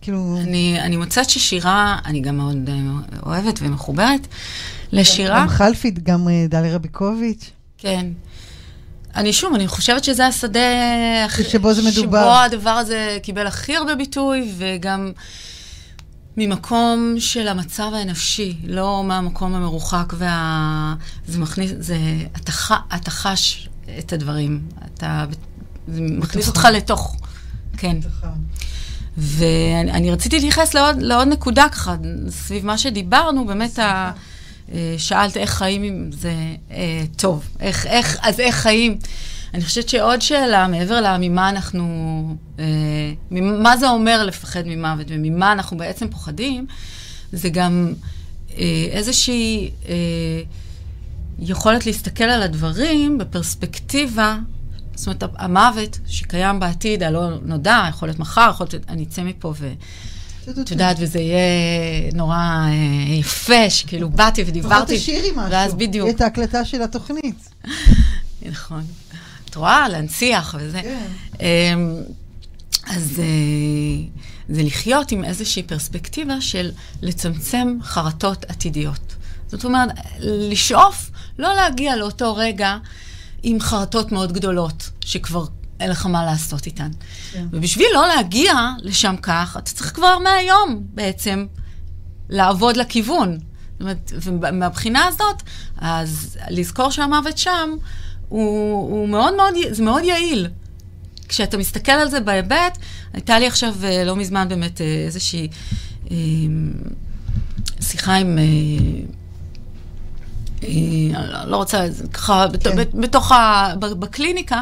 כאילו... 0.00 0.36
אני, 0.40 0.80
אני 0.80 0.96
מוצאת 0.96 1.30
ששירה, 1.30 1.98
אני 2.04 2.20
גם 2.20 2.36
מאוד 2.36 2.68
אה, 2.68 3.18
אוהבת 3.26 3.58
ומחוברת 3.62 4.26
לשירה. 4.92 5.40
גם 5.40 5.48
חלפית, 5.48 6.02
גם 6.02 6.28
אה, 6.28 6.46
דליה 6.48 6.74
רביקוביץ'. 6.74 7.50
כן. 7.78 8.06
אני 9.14 9.32
שוב, 9.32 9.54
אני 9.54 9.68
חושבת 9.68 10.04
שזה 10.04 10.26
השדה... 10.26 10.60
שבו 11.48 11.74
זה 11.74 11.82
מדובר. 11.82 12.22
שבו 12.22 12.34
הדבר 12.34 12.70
הזה 12.70 13.18
קיבל 13.22 13.46
הכי 13.46 13.76
הרבה 13.76 13.94
ביטוי, 13.94 14.52
וגם 14.58 15.12
ממקום 16.36 17.14
של 17.18 17.48
המצב 17.48 17.90
הנפשי, 17.94 18.56
לא 18.64 19.04
מהמקום 19.04 19.54
המרוחק 19.54 20.12
וה... 20.16 20.94
זה 21.26 21.38
מכניס... 21.38 21.72
זה... 21.78 21.96
אתה, 22.36 22.52
ח... 22.52 22.72
אתה 22.94 23.10
חש 23.10 23.68
את 23.98 24.12
הדברים. 24.12 24.60
אתה... 24.94 25.24
זה 25.88 26.00
מכניס 26.00 26.48
אותך 26.48 26.68
לתוך... 26.72 27.16
כן. 27.76 27.96
ואני 29.16 29.92
אני 29.92 30.10
רציתי 30.10 30.36
להתייחס 30.36 30.74
לעוד, 30.74 31.02
לעוד 31.02 31.28
נקודה 31.28 31.68
ככה, 31.68 31.96
סביב 32.28 32.66
מה 32.66 32.78
שדיברנו, 32.78 33.46
באמת, 33.46 33.78
ה, 33.78 34.12
אה, 34.72 34.94
שאלת 34.98 35.36
איך 35.36 35.50
חיים 35.50 35.82
עם 35.82 36.10
זה 36.12 36.34
אה, 36.70 37.04
טוב, 37.16 37.48
איך, 37.60 37.86
איך, 37.86 38.18
אז 38.22 38.40
איך 38.40 38.56
חיים? 38.56 38.98
אני 39.56 39.64
חושבת 39.64 39.88
שעוד 39.88 40.22
שאלה, 40.22 40.68
מעבר 40.68 41.00
לה, 41.00 41.16
ממה 41.20 41.48
אנחנו, 41.48 42.36
אה, 42.58 42.64
מה 43.30 43.76
זה 43.76 43.88
אומר 43.88 44.24
לפחד 44.24 44.62
ממוות 44.66 45.06
וממה 45.10 45.52
אנחנו 45.52 45.76
בעצם 45.76 46.08
פוחדים, 46.08 46.66
זה 47.32 47.48
גם 47.48 47.92
אה, 48.58 48.88
איזושהי 48.90 49.70
אה, 49.88 49.94
יכולת 51.38 51.86
להסתכל 51.86 52.24
על 52.24 52.42
הדברים 52.42 53.18
בפרספקטיבה 53.18 54.38
זאת 54.94 55.06
אומרת, 55.06 55.22
המוות 55.38 55.98
שקיים 56.06 56.60
בעתיד, 56.60 57.02
הלא 57.02 57.28
נודע, 57.42 57.84
יכול 57.88 58.08
להיות 58.08 58.18
מחר, 58.18 58.50
יכול 58.50 58.66
להיות, 58.72 58.84
אני 58.88 59.04
אצא 59.04 59.22
מפה 59.22 59.54
ו... 59.58 59.72
את 60.60 60.70
יודעת, 60.70 60.96
וזה 61.00 61.18
יהיה 61.18 61.38
נורא 62.14 62.36
אה, 62.36 63.14
יפה, 63.14 63.70
שכאילו 63.70 64.10
באתי 64.10 64.42
לפחות 64.42 64.56
ודיברתי. 64.56 64.96
תשאירי 64.96 65.30
משהו. 65.30 65.50
ואז 65.50 65.74
בדיוק. 65.74 66.08
את 66.10 66.20
ההקלטה 66.20 66.64
של 66.64 66.82
התוכנית. 66.82 67.48
נכון. 68.42 68.84
את 69.56 69.60
רואה? 69.60 69.88
להנציח 69.88 70.54
וזה. 70.58 70.82
כן. 70.82 71.06
אמ, 71.40 72.02
אז 72.86 73.20
אה, 73.20 74.24
זה 74.48 74.62
לחיות 74.62 75.12
עם 75.12 75.24
איזושהי 75.24 75.62
פרספקטיבה 75.62 76.40
של 76.40 76.70
לצמצם 77.02 77.78
חרטות 77.82 78.44
עתידיות. 78.44 79.14
זאת 79.48 79.64
אומרת, 79.64 79.88
לשאוף 80.20 81.10
לא 81.38 81.54
להגיע 81.54 81.96
לאותו 81.96 82.34
רגע 82.34 82.76
עם 83.42 83.60
חרטות 83.60 84.12
מאוד 84.12 84.32
גדולות, 84.32 84.90
שכבר 85.00 85.44
אין 85.80 85.90
לך 85.90 86.06
מה 86.06 86.24
לעשות 86.24 86.66
איתן. 86.66 86.90
כן. 87.32 87.46
ובשביל 87.50 87.88
לא 87.94 88.06
להגיע 88.08 88.54
לשם 88.82 89.16
כך, 89.22 89.56
אתה 89.58 89.70
צריך 89.70 89.94
כבר 89.94 90.18
מהיום 90.18 90.82
בעצם 90.94 91.46
לעבוד 92.28 92.76
לכיוון. 92.76 93.38
זאת 93.72 93.80
אומרת, 93.80 94.12
ומהבחינה 94.22 95.04
הזאת, 95.04 95.42
אז 95.76 96.38
לזכור 96.50 96.90
שהמוות 96.90 97.38
שם, 97.38 97.70
הוא, 98.28 98.90
הוא 98.90 99.08
מאוד 99.08 99.34
מאוד, 99.36 99.54
זה 99.70 99.82
מאוד 99.82 100.04
יעיל. 100.04 100.48
כשאתה 101.28 101.56
מסתכל 101.56 101.92
על 101.92 102.10
זה 102.10 102.20
בהיבט, 102.20 102.78
הייתה 103.12 103.38
לי 103.38 103.46
עכשיו 103.46 103.74
אה, 103.84 104.04
לא 104.04 104.16
מזמן 104.16 104.48
באמת 104.48 104.80
אה, 104.80 104.86
איזושהי 105.06 105.48
אה, 106.10 106.16
שיחה 107.80 108.14
עם... 108.14 108.38
אה, 108.38 108.44
אה, 110.62 111.44
לא 111.46 111.56
רוצה, 111.56 111.86
ככה, 112.12 112.46
כן. 112.60 112.76
בת- 112.76 112.94
בתוך 112.94 113.32
ה... 113.32 113.72
בקליניקה, 113.78 114.60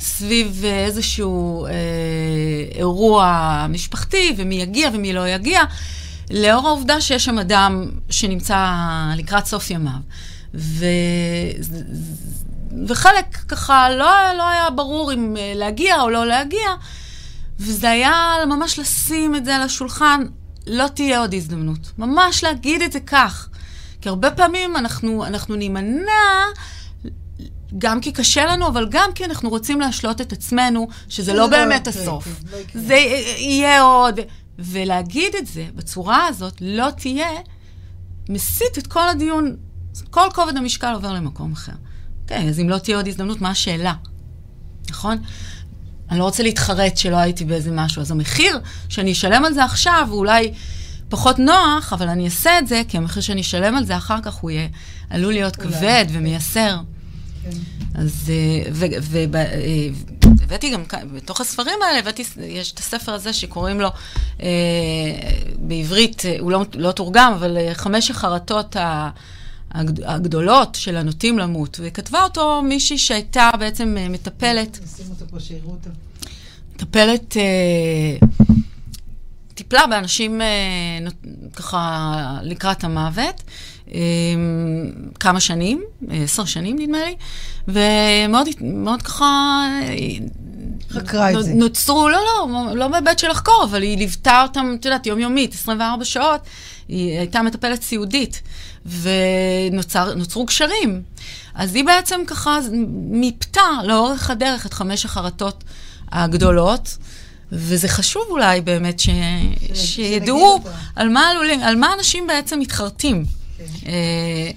סביב 0.00 0.64
איזשהו 0.64 1.66
אה, 1.66 1.70
אירוע 2.74 3.66
משפחתי, 3.68 4.34
ומי 4.36 4.54
יגיע 4.54 4.90
ומי 4.94 5.12
לא 5.12 5.28
יגיע, 5.28 5.60
לאור 6.30 6.68
העובדה 6.68 7.00
שיש 7.00 7.24
שם 7.24 7.38
אדם 7.38 7.90
שנמצא 8.10 8.74
לקראת 9.16 9.46
סוף 9.46 9.70
ימיו. 9.70 9.92
ו... 10.54 10.84
וחלק 12.88 13.36
ככה 13.48 13.90
לא, 13.90 14.32
לא 14.38 14.48
היה 14.48 14.70
ברור 14.70 15.12
אם 15.12 15.36
אה, 15.36 15.52
להגיע 15.54 16.00
או 16.00 16.10
לא 16.10 16.26
להגיע, 16.26 16.68
וזה 17.58 17.90
היה 17.90 18.34
ממש 18.46 18.78
לשים 18.78 19.34
את 19.36 19.44
זה 19.44 19.56
על 19.56 19.62
השולחן, 19.62 20.26
לא 20.66 20.88
תהיה 20.88 21.20
עוד 21.20 21.34
הזדמנות. 21.34 21.92
ממש 21.98 22.44
להגיד 22.44 22.82
את 22.82 22.92
זה 22.92 23.00
כך. 23.00 23.48
כי 24.00 24.08
הרבה 24.08 24.30
פעמים 24.30 24.76
אנחנו, 24.76 25.24
אנחנו 25.24 25.54
נימנע, 25.54 26.44
גם 27.78 28.00
כי 28.00 28.12
קשה 28.12 28.44
לנו, 28.46 28.68
אבל 28.68 28.88
גם 28.90 29.12
כי 29.14 29.24
אנחנו 29.24 29.50
רוצים 29.50 29.80
להשלות 29.80 30.20
את 30.20 30.32
עצמנו, 30.32 30.88
שזה 31.08 31.32
לא 31.32 31.38
לא 31.38 31.46
באמת 31.46 31.86
יקרה, 31.86 32.02
הסוף. 32.02 32.24
כן, 32.24 32.30
לא. 32.78 32.86
זה 32.86 32.94
יהיה 33.38 33.82
עוד. 33.82 34.20
ולהגיד 34.58 35.34
את 35.34 35.46
זה 35.46 35.66
בצורה 35.74 36.26
הזאת, 36.26 36.54
לא 36.60 36.90
תהיה, 36.90 37.30
מסיט 38.28 38.78
את 38.78 38.86
כל 38.86 39.08
הדיון, 39.08 39.56
כל 40.10 40.28
כובד 40.34 40.56
המשקל 40.56 40.92
עובר 40.94 41.12
למקום 41.12 41.52
אחר. 41.52 41.72
אוקיי, 42.30 42.48
אז 42.48 42.60
אם 42.60 42.68
לא 42.68 42.78
תהיה 42.78 42.96
עוד 42.96 43.08
הזדמנות, 43.08 43.40
מה 43.40 43.50
השאלה? 43.50 43.94
נכון? 44.90 45.18
אני 46.10 46.18
לא 46.18 46.24
רוצה 46.24 46.42
להתחרט 46.42 46.96
שלא 46.96 47.16
הייתי 47.16 47.44
באיזה 47.44 47.70
משהו, 47.70 48.02
אז 48.02 48.10
המחיר 48.10 48.60
שאני 48.88 49.12
אשלם 49.12 49.44
על 49.44 49.54
זה 49.54 49.64
עכשיו 49.64 50.06
הוא 50.10 50.18
אולי 50.18 50.52
פחות 51.08 51.38
נוח, 51.38 51.92
אבל 51.92 52.08
אני 52.08 52.24
אעשה 52.24 52.58
את 52.58 52.66
זה, 52.68 52.82
כי 52.88 52.96
המחיר 52.96 53.22
שאני 53.22 53.40
אשלם 53.40 53.76
על 53.76 53.84
זה 53.84 53.96
אחר 53.96 54.16
כך 54.22 54.34
הוא 54.34 54.50
יהיה, 54.50 54.68
עלול 55.10 55.32
להיות 55.32 55.58
אולי. 55.58 55.72
כבד 55.72 56.04
ומייסר. 56.12 56.76
כן. 57.42 57.50
אז, 57.94 58.30
והבאתי 60.40 60.70
גם, 60.72 60.84
כאן- 60.84 61.08
בתוך 61.14 61.40
הספרים 61.40 61.78
האלה, 61.86 61.98
הבאתי, 61.98 62.24
יש 62.48 62.72
את 62.72 62.78
הספר 62.78 63.12
הזה 63.12 63.32
שקוראים 63.32 63.80
לו, 63.80 63.88
אה, 64.42 64.46
בעברית, 65.58 66.22
אה, 66.26 66.36
הוא 66.40 66.50
לא, 66.50 66.64
לא 66.74 66.92
תורגם, 66.92 67.32
אבל 67.32 67.56
אה, 67.56 67.74
חמש 67.74 68.10
החרטות 68.10 68.76
ה- 68.76 69.10
הגד- 69.72 70.04
הגדולות 70.04 70.74
של 70.74 70.96
הנוטים 70.96 71.38
למות. 71.38 71.80
וכתבה 71.82 72.22
אותו 72.22 72.62
מישהי 72.62 72.98
שהייתה 72.98 73.50
בעצם 73.58 73.96
אה, 73.98 74.08
מטפלת, 74.08 74.78
נשים 74.84 75.06
אותו 75.10 75.24
פה, 75.30 75.40
שיראו 75.40 75.70
אותו. 75.70 75.90
מטפלת, 76.74 77.36
אה, 77.36 78.26
טיפלה 79.54 79.86
באנשים 79.86 80.40
אה, 80.42 80.46
נות- 81.00 81.14
ככה 81.56 82.16
לקראת 82.42 82.84
המוות, 82.84 83.42
אה, 83.94 84.00
כמה 85.20 85.40
שנים, 85.40 85.82
עשר 86.10 86.44
שנים 86.44 86.76
נדמה 86.78 86.98
לי, 87.04 87.14
ומאוד 87.68 88.48
מאוד 88.62 89.02
ככה... 89.02 89.66
אה, 90.90 91.00
חקרה 91.00 91.30
את 91.30 91.44
זה. 91.44 91.54
נוצרו, 91.54 92.08
לא, 92.08 92.18
לא, 92.48 92.76
לא 92.76 92.88
בהיבט 92.88 93.18
של 93.18 93.28
לחקור, 93.28 93.64
אבל 93.64 93.82
היא 93.82 93.98
ליוותה 93.98 94.42
אותם, 94.42 94.76
את 94.80 94.84
יודעת, 94.84 95.06
יומיומית, 95.06 95.54
24 95.54 96.04
שעות. 96.04 96.40
היא 96.88 97.18
הייתה 97.18 97.42
מטפלת 97.42 97.82
סיעודית, 97.82 98.42
ונוצרו 98.86 100.46
קשרים. 100.46 101.02
אז 101.54 101.74
היא 101.74 101.84
בעצם 101.84 102.20
ככה 102.26 102.58
מיפתה 103.10 103.68
לאורך 103.84 104.30
הדרך 104.30 104.66
את 104.66 104.74
חמש 104.74 105.04
החרטות 105.04 105.64
הגדולות, 106.12 106.96
וזה 107.52 107.88
חשוב 107.88 108.22
אולי 108.30 108.60
באמת 108.60 109.00
ש... 109.00 109.04
שנגיד 109.06 109.74
שידעו. 109.74 110.60
על 110.96 111.08
מה, 111.08 111.30
עלולים, 111.30 111.60
על 111.60 111.76
מה 111.76 111.94
אנשים 111.98 112.26
בעצם 112.26 112.58
מתחרטים. 112.60 113.24
כן. 113.58 113.64
אה, 113.86 114.50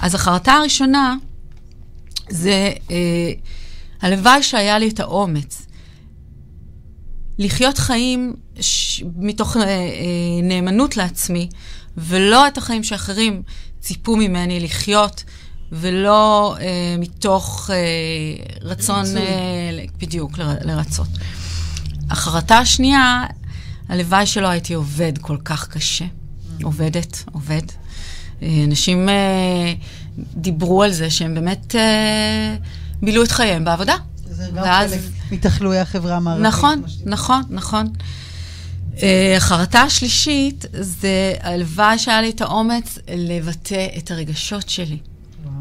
אז 0.00 0.14
החרטה 0.14 0.52
הראשונה 0.52 1.16
זה, 2.28 2.72
אה, 2.90 3.32
הלוואי 4.02 4.42
שהיה 4.42 4.78
לי 4.78 4.88
את 4.88 5.00
האומץ 5.00 5.66
לחיות 7.38 7.78
חיים 7.78 8.34
ש... 8.60 9.02
מתוך 9.16 9.56
אה, 9.56 9.62
אה, 9.62 9.86
נאמנות 10.42 10.96
לעצמי, 10.96 11.48
ולא 11.96 12.46
את 12.46 12.58
החיים 12.58 12.84
שאחרים 12.84 13.42
ציפו 13.80 14.16
ממני 14.16 14.60
לחיות, 14.60 15.24
ולא 15.72 16.56
אה, 16.60 16.96
מתוך 16.98 17.70
אה, 17.72 17.76
רצון. 18.62 19.04
אה, 19.16 19.84
בדיוק, 19.98 20.38
ל- 20.38 20.56
לרצות. 20.64 21.08
החרטה 22.10 22.58
השנייה, 22.58 23.24
הלוואי 23.88 24.26
שלא 24.26 24.48
הייתי 24.48 24.74
עובד 24.74 25.12
כל 25.18 25.36
כך 25.44 25.68
קשה. 25.68 26.04
עובדת, 26.62 27.24
עובד. 27.32 27.62
אה, 28.42 28.64
אנשים 28.64 29.08
אה, 29.08 29.72
דיברו 30.18 30.82
על 30.82 30.92
זה 30.92 31.10
שהם 31.10 31.34
באמת 31.34 31.74
אה, 31.76 32.56
בילו 33.02 33.24
את 33.24 33.30
חייהם 33.32 33.64
בעבודה. 33.64 33.94
זה 34.30 34.46
גם 34.56 34.62
ואז- 34.62 34.90
חלק 34.90 35.00
מתחלואי 35.32 35.78
החברה 35.78 36.16
המערבית. 36.16 36.46
נכון. 36.46 36.82
נכון, 37.06 37.42
נכון. 37.50 37.86
אה, 39.02 39.34
החרטה 39.36 39.80
השלישית 39.82 40.64
זה 40.72 41.08
הלוואי 41.40 41.98
שהיה 41.98 42.20
לי 42.22 42.30
את 42.30 42.40
האומץ 42.40 42.98
לבטא 43.16 43.86
את 43.98 44.10
הרגשות 44.10 44.68
שלי. 44.68 44.98
וואו. 45.44 45.54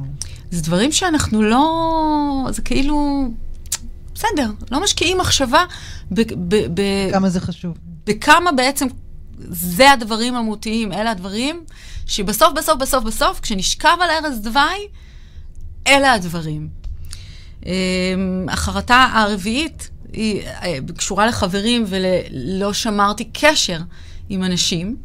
זה 0.51 0.61
דברים 0.61 0.91
שאנחנו 0.91 1.41
לא... 1.41 1.65
זה 2.49 2.61
כאילו... 2.61 3.27
בסדר, 4.15 4.51
לא 4.71 4.83
משקיעים 4.83 5.17
מחשבה 5.17 5.63
ב- 6.11 6.21
ב- 6.21 6.81
ב- 6.81 7.11
כמה 7.11 7.29
זה 7.29 7.39
חשוב. 7.39 7.77
בכמה 8.05 8.51
בעצם 8.51 8.87
זה 9.49 9.91
הדברים 9.91 10.35
המהותיים, 10.35 10.93
אלה 10.93 11.11
הדברים 11.11 11.63
שבסוף, 12.05 12.53
בסוף, 12.55 12.77
בסוף, 12.81 13.03
בסוף, 13.03 13.39
כשנשכב 13.39 13.97
על 14.01 14.09
ערש 14.09 14.37
דווי, 14.37 14.87
אלה 15.87 16.13
הדברים. 16.13 16.80
אה, 17.65 17.71
החרטה 18.49 19.09
הרביעית 19.13 19.89
היא 20.13 20.41
אה, 20.41 20.77
קשורה 20.97 21.27
לחברים 21.27 21.85
ולא 21.87 22.73
שמרתי 22.73 23.29
קשר 23.33 23.79
עם 24.29 24.43
אנשים. 24.43 24.95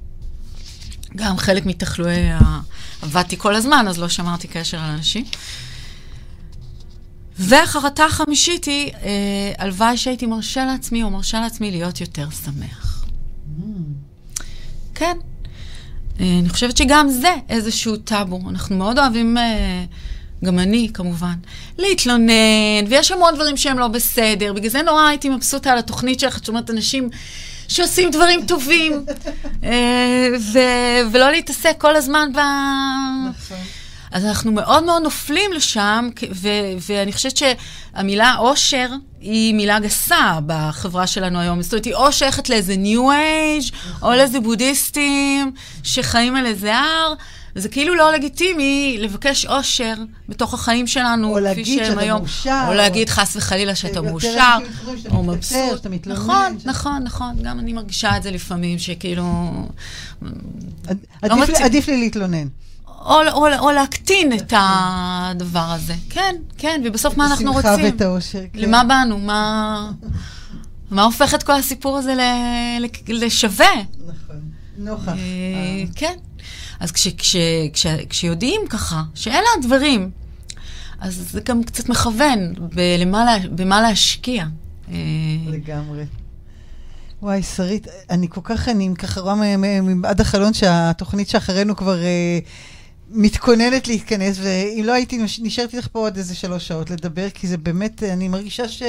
גם 1.17 1.39
חלק 1.39 1.67
מתחלואי 1.67 2.31
ה... 2.31 2.61
עבדתי 3.03 3.37
כל 3.39 3.55
הזמן, 3.55 3.87
אז 3.89 3.99
לא 3.99 4.09
שמרתי 4.09 4.49
קשר 4.49 4.79
על 4.79 4.91
אנשים. 4.91 5.25
והחרטה 7.39 8.05
החמישית 8.05 8.65
היא, 8.65 8.93
אה, 8.93 9.53
הלוואי 9.59 9.97
שהייתי 9.97 10.27
מרשה 10.27 10.65
לעצמי 10.65 11.03
או 11.03 11.11
מרשה 11.11 11.41
לעצמי 11.41 11.71
להיות 11.71 12.01
יותר 12.01 12.29
שמח. 12.31 13.05
כן. 14.95 15.17
אה, 16.21 16.39
אני 16.39 16.49
חושבת 16.49 16.77
שגם 16.77 17.09
זה 17.09 17.35
איזשהו 17.49 17.97
טאבו. 17.97 18.41
אנחנו 18.49 18.77
מאוד 18.77 18.99
אוהבים, 18.99 19.39
אה, 19.39 19.85
גם 20.45 20.59
אני 20.59 20.89
כמובן, 20.95 21.35
להתלונן, 21.79 22.85
ויש 22.89 23.13
המון 23.13 23.35
דברים 23.35 23.57
שהם 23.57 23.79
לא 23.79 23.89
בסדר. 23.89 24.53
בגלל 24.53 24.71
זה 24.71 24.83
נורא 24.83 25.03
הייתי 25.09 25.29
מבסוטה 25.29 25.73
על 25.73 25.79
התוכנית 25.79 26.21
שלך, 26.21 26.39
את 26.39 26.45
שומעת 26.45 26.71
אנשים 26.71 27.11
שעושים 27.69 28.11
דברים 28.11 28.47
טובים, 28.47 29.05
אה, 29.65 30.29
ו- 30.53 31.11
ולא 31.13 31.31
להתעסק 31.31 31.75
כל 31.79 31.97
הזמן 31.97 32.29
ב... 32.33 32.39
נכון. 33.31 33.59
אז 34.13 34.25
אנחנו 34.25 34.53
מאוד 34.53 34.85
מאוד 34.85 35.03
נופלים 35.03 35.53
לשם, 35.53 36.09
ו- 36.33 36.49
ואני 36.89 37.13
חושבת 37.13 37.37
שהמילה 37.37 38.35
עושר 38.35 38.89
היא 39.21 39.55
מילה 39.55 39.79
גסה 39.79 40.39
בחברה 40.47 41.07
שלנו 41.07 41.41
היום. 41.41 41.63
זאת 41.63 41.73
אומרת, 41.73 41.85
היא 41.85 41.95
או 41.95 42.13
שייכת 42.13 42.49
לאיזה 42.49 42.75
New 42.75 42.99
Age, 42.99 43.75
או 44.03 44.11
לאיזה 44.13 44.41
בודהיסטים 44.41 45.53
שחיים 45.83 46.37
על 46.37 46.47
איזה 46.47 46.77
הר. 46.77 47.15
זה 47.59 47.69
כאילו 47.69 47.95
לא 47.95 48.13
לגיטימי 48.13 48.97
לבקש 49.01 49.45
עושר 49.47 49.95
בתוך 50.29 50.55
החיים 50.55 50.87
שלנו, 50.87 51.29
או 51.29 51.33
כפי 51.35 51.43
להגיד 51.43 51.67
שהם 51.79 51.87
שאתה 51.87 52.01
היום. 52.01 52.19
מאושר, 52.21 52.61
או 52.65 52.69
או- 52.69 52.75
להגיד 52.75 53.09
חס 53.11 53.37
וחלילה 53.37 53.75
שאתה 53.75 54.01
מאושר, 54.01 54.29
שאתה 55.03 55.15
או 55.15 55.23
מבסוט. 55.23 55.59
שאתה 55.77 55.89
נכון, 56.07 56.57
נכון, 56.65 57.03
נכון. 57.05 57.37
גם 57.43 57.59
אני 57.59 57.73
מרגישה 57.73 58.17
את 58.17 58.23
זה 58.23 58.31
לפעמים, 58.31 58.79
שכאילו... 58.79 59.53
עד- 60.89 60.99
לא 61.23 61.29
עדיף 61.43 61.49
לי-. 61.59 61.65
עדיף 61.65 61.89
להתלונן. 61.89 62.47
או, 62.87 63.21
או, 63.33 63.47
או 63.59 63.71
להקטין 63.71 64.33
את 64.33 64.53
הדבר 64.57 65.71
הזה. 65.71 65.95
כן, 66.11 66.35
כן, 66.59 66.81
ובסוף 66.85 67.17
מה 67.17 67.27
אנחנו 67.27 67.51
השמחה 67.51 67.71
רוצים? 67.73 67.85
ואת 67.85 68.01
האושר, 68.01 68.39
כן. 68.53 68.59
למה 68.59 68.85
באנו? 68.85 69.19
מה... 69.19 69.91
מה 70.91 71.03
הופך 71.03 71.35
את 71.35 71.43
כל 71.43 71.53
הסיפור 71.53 71.99
הזה 71.99 72.15
ל... 72.15 72.21
ל- 72.81 73.25
לשווה? 73.27 73.67
נכון. 74.07 74.37
נוכח. 74.79 75.09
אה, 75.09 75.13
אה, 75.15 75.85
כן. 75.95 76.15
אז 76.81 76.93
כש, 76.93 77.09
כש, 77.09 77.37
כש, 77.73 77.87
כשיודעים 78.09 78.61
ככה, 78.71 79.03
שאלה 79.15 79.47
הדברים, 79.59 80.11
אז 81.01 81.29
זה 81.33 81.41
גם 81.41 81.63
קצת 81.65 81.89
מכוון 81.89 82.39
בלמה, 82.75 83.27
במה 83.55 83.81
להשקיע. 83.83 84.45
אה, 84.93 84.97
לגמרי. 85.47 86.05
וואי, 87.23 87.43
שרית, 87.43 87.87
אני 88.11 88.27
כל 88.31 88.41
כך, 88.45 88.69
אני 88.69 88.91
ככה 88.99 89.21
רואה 89.21 89.55
עד 90.05 90.21
החלון 90.21 90.55
שהתוכנית 90.55 91.29
שאחרינו 91.29 91.77
כבר 91.77 92.03
אה, 92.03 92.39
מתכוננת 93.11 93.89
להתכנס, 93.89 94.39
ואם 94.43 94.83
לא 94.87 94.93
הייתי, 94.93 95.19
נש- 95.19 95.41
נשארתי 95.43 95.79
לך 95.79 95.89
פה 95.93 95.99
עוד 95.99 96.17
איזה 96.17 96.35
שלוש 96.35 96.69
שעות 96.69 96.91
לדבר, 96.91 97.31
כי 97.31 97.47
זה 97.47 97.57
באמת, 97.59 98.03
אני 98.03 98.29
מרגישה 98.29 98.69
ש... 98.69 98.83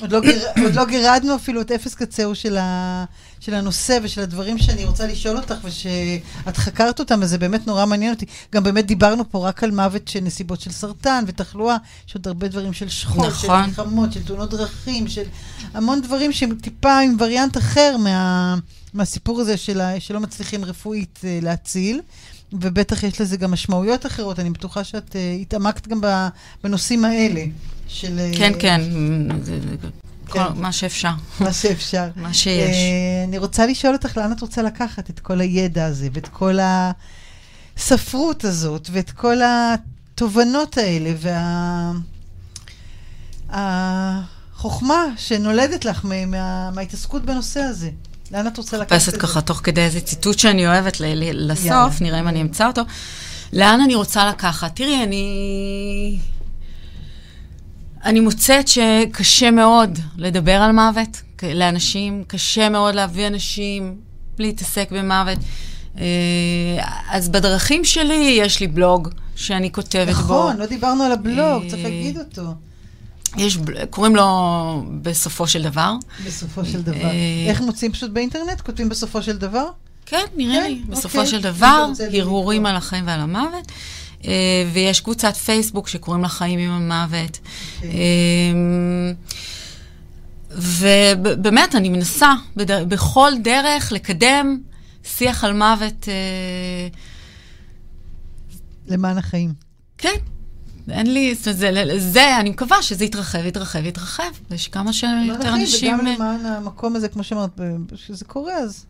עוד 0.00 0.12
לא, 0.12 0.20
גר, 0.20 0.38
עוד 0.64 0.74
לא 0.74 0.84
גירדנו 0.84 1.34
אפילו 1.34 1.60
את 1.60 1.70
אפס 1.70 1.94
קצהו 1.94 2.34
של, 2.34 2.56
ה, 2.56 3.04
של 3.40 3.54
הנושא 3.54 3.98
ושל 4.02 4.20
הדברים 4.20 4.58
שאני 4.58 4.84
רוצה 4.84 5.06
לשאול 5.06 5.36
אותך 5.36 5.54
ושאת 5.64 6.56
חקרת 6.56 7.00
אותם, 7.00 7.18
וזה 7.22 7.38
באמת 7.38 7.66
נורא 7.66 7.86
מעניין 7.86 8.14
אותי. 8.14 8.26
גם 8.52 8.64
באמת 8.64 8.86
דיברנו 8.86 9.30
פה 9.30 9.48
רק 9.48 9.64
על 9.64 9.70
מוות 9.70 10.08
של 10.08 10.20
נסיבות 10.20 10.60
של 10.60 10.70
סרטן 10.70 11.24
ותחלואה, 11.26 11.76
יש 12.08 12.14
עוד 12.14 12.28
הרבה 12.28 12.48
דברים 12.48 12.72
של 12.72 12.88
של 12.88 13.08
נכון. 13.08 13.64
מלחמות, 13.64 14.12
של 14.12 14.24
תאונות 14.24 14.50
דרכים, 14.50 15.08
של 15.08 15.24
המון 15.74 16.02
דברים 16.02 16.32
שהם 16.32 16.54
טיפה 16.62 16.98
עם 16.98 17.16
וריאנט 17.18 17.56
אחר 17.56 17.96
מה, 17.96 18.56
מהסיפור 18.94 19.40
הזה 19.40 19.56
של 19.56 19.80
ה, 19.80 20.00
שלא 20.00 20.20
מצליחים 20.20 20.64
רפואית 20.64 21.20
אה, 21.24 21.38
להציל. 21.42 22.00
ובטח 22.52 23.02
יש 23.02 23.20
לזה 23.20 23.36
גם 23.36 23.50
משמעויות 23.50 24.06
אחרות, 24.06 24.38
אני 24.38 24.50
בטוחה 24.50 24.84
שאת 24.84 25.12
uh, 25.12 25.42
התעמקת 25.42 25.88
גם 25.88 26.00
בנושאים 26.64 27.04
האלה. 27.04 27.44
של... 27.88 28.18
אה, 28.18 28.30
כן, 28.38 28.52
כן, 28.58 28.80
זה- 29.42 29.60
זה- 29.60 29.76
כל- 30.28 30.38
כן. 30.38 30.44
מה 30.54 30.72
שאפשר, 30.72 31.10
מה 31.40 31.52
שאפשר. 31.52 32.08
מה 32.16 32.34
שיש. 32.34 32.76
אה, 32.76 33.24
אני 33.28 33.38
רוצה 33.38 33.66
לשאול 33.66 33.92
אותך, 33.92 34.16
לאן 34.16 34.32
את 34.32 34.40
רוצה 34.40 34.62
לקחת 34.62 35.10
את 35.10 35.20
כל 35.20 35.40
הידע 35.40 35.84
הזה, 35.86 36.08
ואת 36.12 36.28
כל 36.28 36.58
הספרות 37.76 38.44
הזאת, 38.44 38.88
ואת 38.92 39.10
כל 39.10 39.36
התובנות 39.44 40.78
האלה, 40.78 41.10
וה... 41.18 41.92
החוכמה 43.50 45.04
שנולדת 45.16 45.84
לך 45.84 46.00
מה... 46.04 46.26
מה... 46.26 46.70
מההתעסקות 46.70 47.22
בנושא 47.24 47.60
הזה. 47.60 47.90
לאן 48.32 48.46
את 48.46 48.58
רוצה 48.58 48.76
לקחת 48.78 48.92
את 48.92 49.00
זה? 49.00 49.06
מחפשת 49.10 49.20
ככה 49.22 49.40
תוך 49.40 49.60
כדי 49.64 49.80
איזה 49.80 50.00
ציטוט 50.00 50.38
שאני 50.38 50.66
אוהבת 50.66 51.00
ל- 51.00 51.04
ל- 51.04 51.50
לסוף, 51.52 51.64
יאללה. 51.66 51.90
נראה 52.00 52.20
אם 52.20 52.28
אני 52.28 52.42
אמצא 52.42 52.66
אותו. 52.66 52.82
לאן 53.52 53.80
אני 53.80 53.94
רוצה 53.94 54.28
לקחת? 54.28 54.76
תראי, 54.76 55.02
אני... 55.02 56.18
אני 58.04 58.20
מוצאת 58.20 58.68
שקשה 58.68 59.50
מאוד 59.50 59.98
לדבר 60.16 60.52
על 60.52 60.72
מוות 60.72 61.22
לאנשים, 61.42 62.24
קשה 62.26 62.68
מאוד 62.68 62.94
להביא 62.94 63.26
אנשים 63.26 63.96
להתעסק 64.38 64.88
במוות. 64.92 65.38
אה, 65.98 66.04
אז 67.10 67.28
בדרכים 67.28 67.84
שלי 67.84 68.36
יש 68.40 68.60
לי 68.60 68.66
בלוג 68.66 69.08
שאני 69.36 69.72
כותבת 69.72 70.14
בו. 70.14 70.22
נכון, 70.22 70.56
לא 70.56 70.66
דיברנו 70.66 71.02
על 71.04 71.12
הבלוג, 71.12 71.62
אה, 71.62 71.70
צריך 71.70 71.84
להגיד 71.84 72.18
אותו. 72.18 72.42
יש, 73.36 73.58
קוראים 73.90 74.16
לו 74.16 74.24
בסופו 75.02 75.46
של 75.46 75.62
דבר. 75.62 75.94
בסופו 76.26 76.64
של 76.64 76.82
דבר. 76.82 77.04
אה, 77.04 77.46
איך 77.48 77.60
מוצאים 77.60 77.92
פשוט 77.92 78.10
באינטרנט? 78.10 78.60
כותבים 78.60 78.88
בסופו 78.88 79.22
של 79.22 79.36
דבר? 79.36 79.68
כן, 80.06 80.24
נראה 80.36 80.60
כן, 80.60 80.70
לי. 80.70 80.82
בסופו 80.88 81.18
אוקיי. 81.18 81.30
של 81.30 81.40
דבר, 81.40 81.86
הרהורים. 82.12 82.66
על 82.66 82.76
החיים 82.76 83.06
ועל 83.06 83.20
המוות. 83.20 83.72
אה, 84.26 84.32
ויש 84.72 85.00
קבוצת 85.00 85.36
פייסבוק 85.36 85.88
שקוראים 85.88 86.22
לה 86.22 86.28
חיים 86.28 86.58
עם 86.58 86.70
המוות. 86.70 87.38
אוקיי. 87.76 87.90
אה, 87.90 89.12
ובאמת, 90.50 91.74
אני 91.74 91.88
מנסה 91.88 92.34
בכל 92.56 93.32
דרך 93.42 93.92
לקדם 93.92 94.58
שיח 95.04 95.44
על 95.44 95.52
מוות. 95.52 96.08
אה, 96.08 96.88
למען 98.88 99.18
החיים. 99.18 99.52
כן, 99.98 100.16
אין 100.90 101.12
לי, 101.12 101.34
זה, 101.34 101.52
זה, 101.52 101.84
זה, 101.98 102.40
אני 102.40 102.50
מקווה 102.50 102.82
שזה 102.82 103.04
יתרחב, 103.04 103.46
יתרחב, 103.46 103.84
יתרחב, 103.84 104.30
ושכמה 104.50 104.92
שיותר 104.92 105.16
למען 105.22 105.40
החיים, 105.40 105.54
אנשים... 105.54 105.94
וגם 105.94 106.06
למען 106.06 106.46
המקום 106.46 106.96
הזה, 106.96 107.08
כמו 107.08 107.24
שאמרת, 107.24 107.60
שזה 107.94 108.24
קורה, 108.24 108.54
אז 108.54 108.86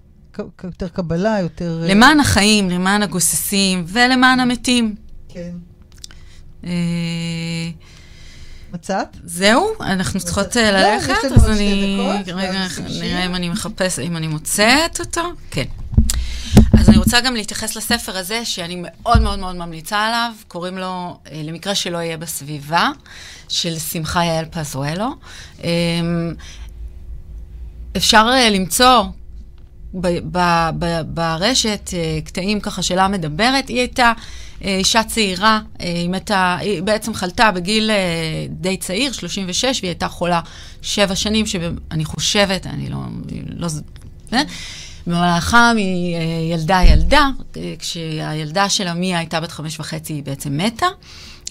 יותר 0.65 0.89
קבלה, 0.89 1.41
יותר... 1.41 1.85
למען 1.89 2.21
החיים, 2.21 2.71
למען 2.71 3.03
הגוססים 3.03 3.85
ולמען 3.89 4.41
המתים. 4.41 5.06
כן. 5.29 5.51
אה, 6.65 6.71
מצאת? 8.73 9.17
זהו, 9.25 9.73
אנחנו 9.81 10.21
צריכות 10.21 10.57
אה, 10.57 10.73
לא, 10.73 10.79
ללכת, 10.79 11.13
יש 11.19 11.25
לנו 11.25 11.35
אז 11.37 11.51
אני... 11.51 11.99
רגע. 12.35 12.67
נראה 13.01 13.27
אם 13.27 13.35
אני 13.35 13.49
מחפשת, 13.49 13.99
אם 13.99 14.17
אני 14.17 14.27
מוצאת 14.27 15.01
אותו. 15.01 15.23
כן. 15.51 15.65
אז 16.81 16.89
אני 16.89 16.99
רוצה 16.99 17.21
גם 17.21 17.35
להתייחס 17.35 17.77
לספר 17.77 18.17
הזה, 18.17 18.45
שאני 18.45 18.77
מאוד 18.83 19.23
מאוד 19.23 19.39
מאוד 19.39 19.57
ממליצה 19.57 19.99
עליו, 19.99 20.33
קוראים 20.49 20.79
לו 20.79 21.19
אה, 21.33 21.43
למקרה 21.45 21.75
שלא 21.75 21.99
יהיה 21.99 22.17
בסביבה, 22.17 22.91
של 23.49 23.79
שמחה 23.79 24.25
יעל 24.25 24.45
פזואלו. 24.45 25.09
אה, 25.65 25.71
אפשר 27.97 28.27
אה, 28.33 28.51
למצוא 28.51 29.03
ב- 29.95 30.19
ב- 30.39 30.71
ב- 30.79 31.03
ברשת 31.07 31.91
אה, 31.95 32.19
קטעים 32.25 32.61
ככה 32.61 32.83
שלה 32.83 33.09
מדברת. 33.09 33.69
היא 33.69 33.79
הייתה 33.79 34.07
אה, 34.07 34.23
אישה 34.71 35.03
צעירה, 35.03 35.61
אה, 35.81 35.87
היא 35.87 36.09
מתה, 36.09 36.57
היא 36.61 36.83
בעצם 36.83 37.15
חלתה 37.15 37.51
בגיל 37.51 37.91
אה, 37.91 38.47
די 38.51 38.77
צעיר, 38.77 39.13
36, 39.13 39.65
והיא 39.65 39.89
הייתה 39.89 40.09
חולה 40.09 40.41
שבע 40.83 41.15
שנים, 41.15 41.47
שאני 41.47 42.05
חושבת, 42.05 42.67
אני 42.67 42.89
לא... 42.89 42.99
לא 43.57 43.69
אה? 44.33 44.43
במהלכם 45.07 45.77
היא 45.77 46.17
אה, 46.17 46.21
ילדה 46.53 46.81
ילדה, 46.85 47.29
אה, 47.57 47.75
כשהילדה 47.79 48.69
שלה, 48.69 48.95
מיה, 48.95 49.19
הייתה 49.19 49.41
בת 49.41 49.53
חמש 49.53 49.81
וחצי, 49.81 50.13
היא 50.13 50.23
בעצם 50.23 50.57
מתה. 50.57 50.87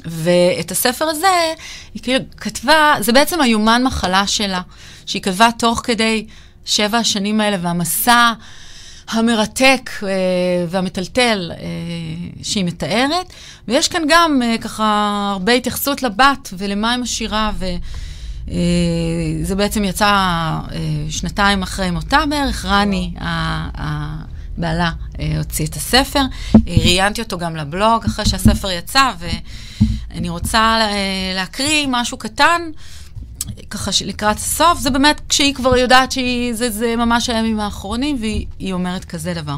ואת 0.05 0.71
הספר 0.71 1.05
הזה, 1.05 1.53
היא 1.93 2.03
כאילו 2.03 2.19
כתבה, 2.37 2.95
זה 2.99 3.13
בעצם 3.13 3.41
היומן 3.41 3.83
מחלה 3.83 4.27
שלה, 4.27 4.61
שהיא 5.05 5.21
כתבה 5.21 5.49
תוך 5.59 5.81
כדי 5.83 6.25
שבע 6.65 6.97
השנים 6.97 7.41
האלה, 7.41 7.57
והמסע 7.61 8.33
המרתק 9.07 9.89
אה, 10.03 10.09
והמטלטל 10.69 11.51
אה, 11.57 11.65
שהיא 12.43 12.65
מתארת. 12.65 13.33
ויש 13.67 13.87
כאן 13.87 14.01
גם 14.09 14.41
אה, 14.43 14.55
ככה 14.61 14.85
הרבה 15.33 15.51
התייחסות 15.53 16.03
לבת 16.03 16.53
ולמה 16.57 16.91
היא 16.91 16.99
משאירה, 16.99 17.51
וזה 18.47 19.55
בעצם 19.55 19.83
יצא 19.83 20.05
אה, 20.05 20.61
שנתיים 21.09 21.63
אחרי 21.63 21.91
מותה 21.91 22.23
בערך, 22.29 22.65
רני, 22.65 23.13
ה- 23.19 23.81
ה- 23.81 24.23
בעלה 24.57 24.91
אה, 25.19 25.33
הוציא 25.37 25.65
את 25.65 25.75
הספר. 25.75 26.19
אה, 26.55 26.59
ראיינתי 26.67 27.21
אותו 27.21 27.37
גם 27.37 27.55
לבלוג 27.55 28.05
אחרי 28.05 28.25
שהספר 28.25 28.71
יצא, 28.71 29.11
ו... 29.19 29.27
אני 30.11 30.29
רוצה 30.29 30.59
אה, 30.81 30.87
להקריא 31.35 31.85
משהו 31.89 32.17
קטן, 32.17 32.61
ככה 33.69 33.91
לקראת 34.05 34.37
הסוף, 34.37 34.79
זה 34.79 34.89
באמת 34.89 35.21
כשהיא 35.29 35.55
כבר 35.55 35.77
יודעת 35.77 36.11
שזה 36.11 36.95
ממש 36.95 37.29
הימים 37.29 37.59
האחרונים, 37.59 38.17
והיא 38.19 38.73
אומרת 38.73 39.05
כזה 39.05 39.33
דבר. 39.33 39.57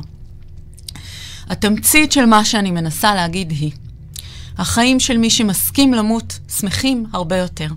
התמצית 1.49 2.11
של 2.11 2.25
מה 2.25 2.45
שאני 2.45 2.71
מנסה 2.71 3.15
להגיד 3.15 3.51
היא, 3.51 3.71
החיים 4.57 4.99
של 4.99 5.17
מי 5.17 5.29
שמסכים 5.29 5.93
למות 5.93 6.39
שמחים 6.59 7.05
הרבה 7.13 7.37
יותר. 7.37 7.67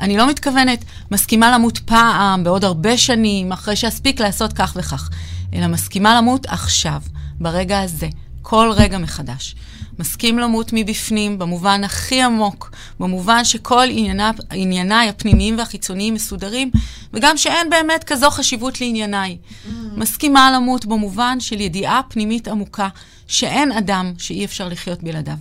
אני 0.00 0.16
לא 0.16 0.30
מתכוונת 0.30 0.84
מסכימה 1.10 1.50
למות 1.50 1.78
פעם, 1.78 2.44
בעוד 2.44 2.64
הרבה 2.64 2.98
שנים, 2.98 3.52
אחרי 3.52 3.76
שאספיק 3.76 4.20
לעשות 4.20 4.52
כך 4.52 4.76
וכך, 4.76 5.10
אלא 5.54 5.66
מסכימה 5.66 6.14
למות 6.14 6.46
עכשיו, 6.46 7.02
ברגע 7.40 7.80
הזה, 7.80 8.08
כל 8.42 8.70
רגע 8.76 8.98
מחדש. 8.98 9.54
מסכים 9.98 10.38
למות 10.38 10.70
מבפנים, 10.72 11.38
במובן 11.38 11.84
הכי 11.84 12.22
עמוק, 12.22 12.70
במובן 13.00 13.44
שכל 13.44 13.86
ענייני, 13.90 14.22
ענייניי 14.50 15.08
הפנימיים 15.08 15.58
והחיצוניים 15.58 16.14
מסודרים, 16.14 16.70
וגם 17.12 17.36
שאין 17.36 17.70
באמת 17.70 18.04
כזו 18.04 18.30
חשיבות 18.30 18.80
לענייניי. 18.80 19.36
Mm. 19.46 19.70
מסכימה 19.96 20.52
למות 20.52 20.86
במובן 20.86 21.40
של 21.40 21.60
ידיעה 21.60 22.00
פנימית 22.08 22.48
עמוקה, 22.48 22.88
שאין 23.26 23.72
אדם 23.72 24.12
שאי 24.18 24.44
אפשר 24.44 24.68
לחיות 24.68 25.02
בלעדיו. 25.02 25.36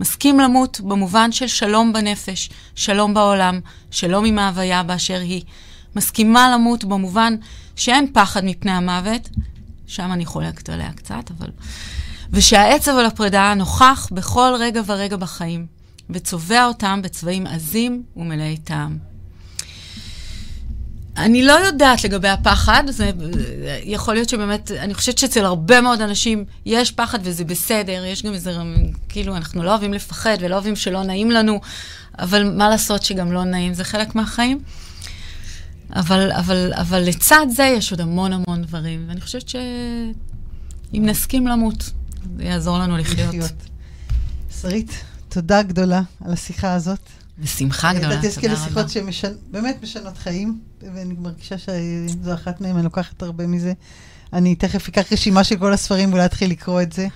מסכים 0.00 0.40
למות 0.40 0.80
במובן 0.80 1.32
של 1.32 1.46
שלום 1.46 1.92
בנפש, 1.92 2.50
שלום 2.74 3.14
בעולם, 3.14 3.60
שלום 3.90 4.24
עם 4.24 4.38
ההוויה 4.38 4.82
באשר 4.82 5.20
היא. 5.20 5.42
מסכימה 5.96 6.50
למות 6.54 6.84
במובן 6.84 7.34
שאין 7.76 8.12
פחד 8.12 8.44
מפני 8.44 8.70
המוות, 8.70 9.28
שם 9.86 10.12
אני 10.12 10.26
חולקת 10.26 10.68
עליה 10.68 10.92
קצת, 10.92 11.30
אבל... 11.38 11.48
ושהעצב 12.30 12.92
על 12.98 13.06
הפרידה 13.06 13.54
נוכח 13.54 14.08
בכל 14.12 14.52
רגע 14.58 14.80
ורגע 14.86 15.16
בחיים, 15.16 15.66
וצובע 16.10 16.64
אותם 16.66 17.00
בצבעים 17.02 17.46
עזים 17.46 18.02
ומלאי 18.16 18.56
טעם. 18.56 18.98
אני 21.16 21.42
לא 21.42 21.52
יודעת 21.52 22.04
לגבי 22.04 22.28
הפחד, 22.28 22.84
זה 22.88 23.10
יכול 23.84 24.14
להיות 24.14 24.28
שבאמת, 24.28 24.70
אני 24.70 24.94
חושבת 24.94 25.18
שאצל 25.18 25.44
הרבה 25.44 25.80
מאוד 25.80 26.00
אנשים 26.00 26.44
יש 26.66 26.90
פחד 26.90 27.18
וזה 27.22 27.44
בסדר, 27.44 28.04
יש 28.04 28.22
גם 28.22 28.34
איזה, 28.34 28.52
כאילו, 29.08 29.36
אנחנו 29.36 29.62
לא 29.62 29.70
אוהבים 29.70 29.94
לפחד 29.94 30.36
ולא 30.40 30.54
אוהבים 30.54 30.76
שלא 30.76 31.02
נעים 31.02 31.30
לנו, 31.30 31.60
אבל 32.18 32.52
מה 32.56 32.68
לעשות 32.68 33.02
שגם 33.02 33.32
לא 33.32 33.44
נעים, 33.44 33.74
זה 33.74 33.84
חלק 33.84 34.14
מהחיים. 34.14 34.62
אבל, 35.96 36.32
אבל, 36.32 36.72
אבל 36.74 37.00
לצד 37.00 37.46
זה 37.50 37.64
יש 37.64 37.90
עוד 37.90 38.00
המון 38.00 38.32
המון 38.32 38.62
דברים, 38.62 39.04
ואני 39.08 39.20
חושבת 39.20 39.48
שאם 39.48 41.06
נסכים 41.06 41.46
למות, 41.46 41.90
זה 42.36 42.44
יעזור 42.44 42.78
לנו 42.78 42.96
לחיות. 42.96 43.28
לחיות. 43.28 43.52
שרית, 44.60 44.90
תודה 45.28 45.62
גדולה 45.62 46.02
על 46.24 46.32
השיחה 46.32 46.74
הזאת. 46.74 47.00
בשמחה 47.38 47.92
גדולה, 47.92 48.06
תודה 48.06 48.18
רבה. 48.18 48.28
יש 48.28 48.38
כאלה 48.38 48.56
שיחות 48.56 48.86
שבאמת 48.90 49.78
משנות 49.82 50.18
חיים, 50.18 50.60
ואני 50.94 51.14
מרגישה 51.18 51.58
שזו 51.58 52.34
אחת 52.34 52.60
מהן, 52.60 52.74
אני 52.74 52.84
לוקחת 52.84 53.22
הרבה 53.22 53.46
מזה. 53.46 53.72
אני 54.32 54.54
תכף 54.54 54.88
אקח 54.88 55.12
רשימה 55.12 55.44
של 55.44 55.56
כל 55.56 55.72
הספרים 55.72 56.10
ואולי 56.10 56.24
אתחיל 56.24 56.50
לקרוא 56.50 56.82
את 56.82 56.92
זה. 56.92 57.08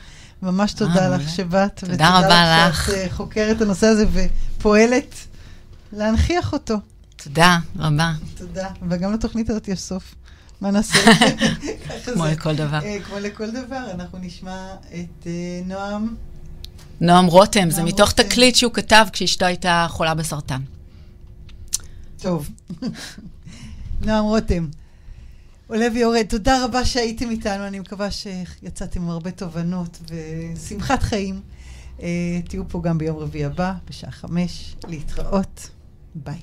ממש 0.43 0.73
תודה 0.73 1.13
אה, 1.13 1.17
לך 1.17 1.29
שבאת. 1.29 1.85
תודה 1.85 2.19
רבה 2.19 2.19
לך. 2.19 2.25
ותודה 2.25 2.69
לך 2.69 2.87
שאת 2.87 3.13
חוקרת 3.13 3.57
את 3.57 3.63
הנושא 3.63 3.87
הזה 3.87 4.05
ופועלת 4.13 5.15
להנכיח 5.93 6.53
אותו. 6.53 6.75
תודה 7.17 7.59
רבה. 7.79 8.13
תודה. 8.37 8.69
וגם 8.89 9.13
לתוכנית 9.13 9.51
הזאת 9.51 9.69
יש 9.69 9.81
סוף. 9.81 10.15
מה 10.61 10.71
נעשה? 10.71 10.99
כמו 12.05 12.27
לכל 12.27 12.57
דבר. 12.57 12.79
אה, 12.83 12.99
כמו 13.07 13.19
לכל 13.19 13.51
דבר, 13.51 13.91
אנחנו 13.95 14.19
נשמע 14.19 14.75
את 14.89 15.27
אה, 15.27 15.61
נועם. 15.67 16.17
נועם 17.01 17.27
רותם, 17.27 17.71
זה 17.71 17.83
מתוך 17.83 18.13
תקליט 18.13 18.55
שהוא 18.55 18.73
כתב 18.73 19.07
כשאשתו 19.13 19.45
הייתה 19.45 19.87
חולה 19.89 20.15
בסרטן. 20.15 20.61
טוב. 22.19 22.49
נועם 24.07 24.25
רותם. 24.25 24.67
עולה 25.67 25.87
ויורד, 25.95 26.27
תודה 26.29 26.65
רבה 26.65 26.85
שהייתם 26.85 27.31
איתנו, 27.31 27.67
אני 27.67 27.79
מקווה 27.79 28.11
שיצאתם 28.11 29.03
עם 29.03 29.11
הרבה 29.11 29.31
תובנות 29.31 29.99
ושמחת 30.09 31.03
חיים. 31.03 31.41
Uh, 31.99 32.03
תהיו 32.49 32.69
פה 32.69 32.81
גם 32.83 32.99
ביום 32.99 33.17
רביעי 33.17 33.45
הבא, 33.45 33.73
בשעה 33.89 34.11
חמש, 34.11 34.77
להתראות. 34.89 35.71
ביי. 36.15 36.39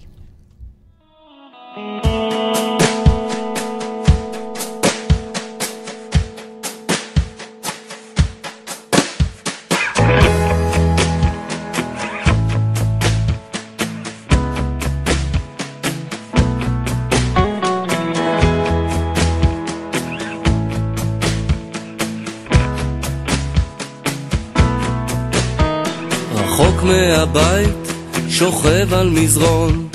מהבית, 27.25 27.93
שוכב 28.29 28.93
על 28.93 29.09
מזרון, 29.09 29.87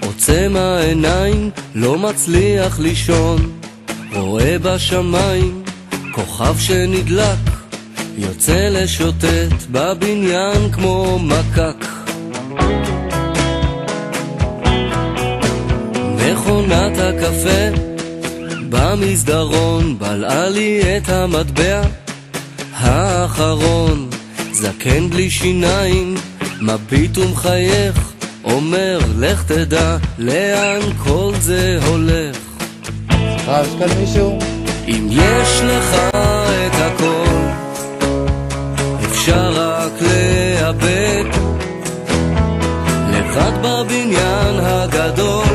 עוצם 0.00 0.52
העיניים, 0.56 1.50
לא 1.74 1.98
מצליח 1.98 2.78
לישון, 2.78 3.50
רואה 4.12 4.56
בשמיים 4.58 5.62
כוכב 6.12 6.58
שנדלק, 6.58 7.38
יוצא 8.18 8.68
לשוטט 8.70 9.62
בבניין 9.70 10.72
כמו 10.72 11.18
מקק. 11.18 11.86
מכונת 16.16 16.98
הקפה 16.98 17.82
במסדרון 18.68 19.98
בלעה 19.98 20.48
לי 20.48 20.82
את 20.96 21.08
המטבע 21.08 21.82
האחרון, 22.72 24.10
זקן 24.52 25.10
בלי 25.10 25.30
שיניים 25.30 26.14
מביט 26.62 27.18
ומחייך, 27.18 28.12
אומר 28.44 28.98
לך 29.18 29.44
תדע 29.44 29.96
לאן 30.18 30.80
כל 31.04 31.32
זה 31.40 31.78
הולך. 31.86 32.36
אז 33.48 33.66
כאן 33.78 33.98
מישהו? 34.00 34.38
אם 34.88 35.08
יש 35.10 35.60
לך 35.60 35.94
את 35.94 36.74
הכל, 36.74 37.36
אפשר 39.04 39.52
רק 39.54 39.92
לאבד. 40.02 41.24
לבד 43.10 43.52
בבניין 43.62 44.54
הגדול 44.60 45.51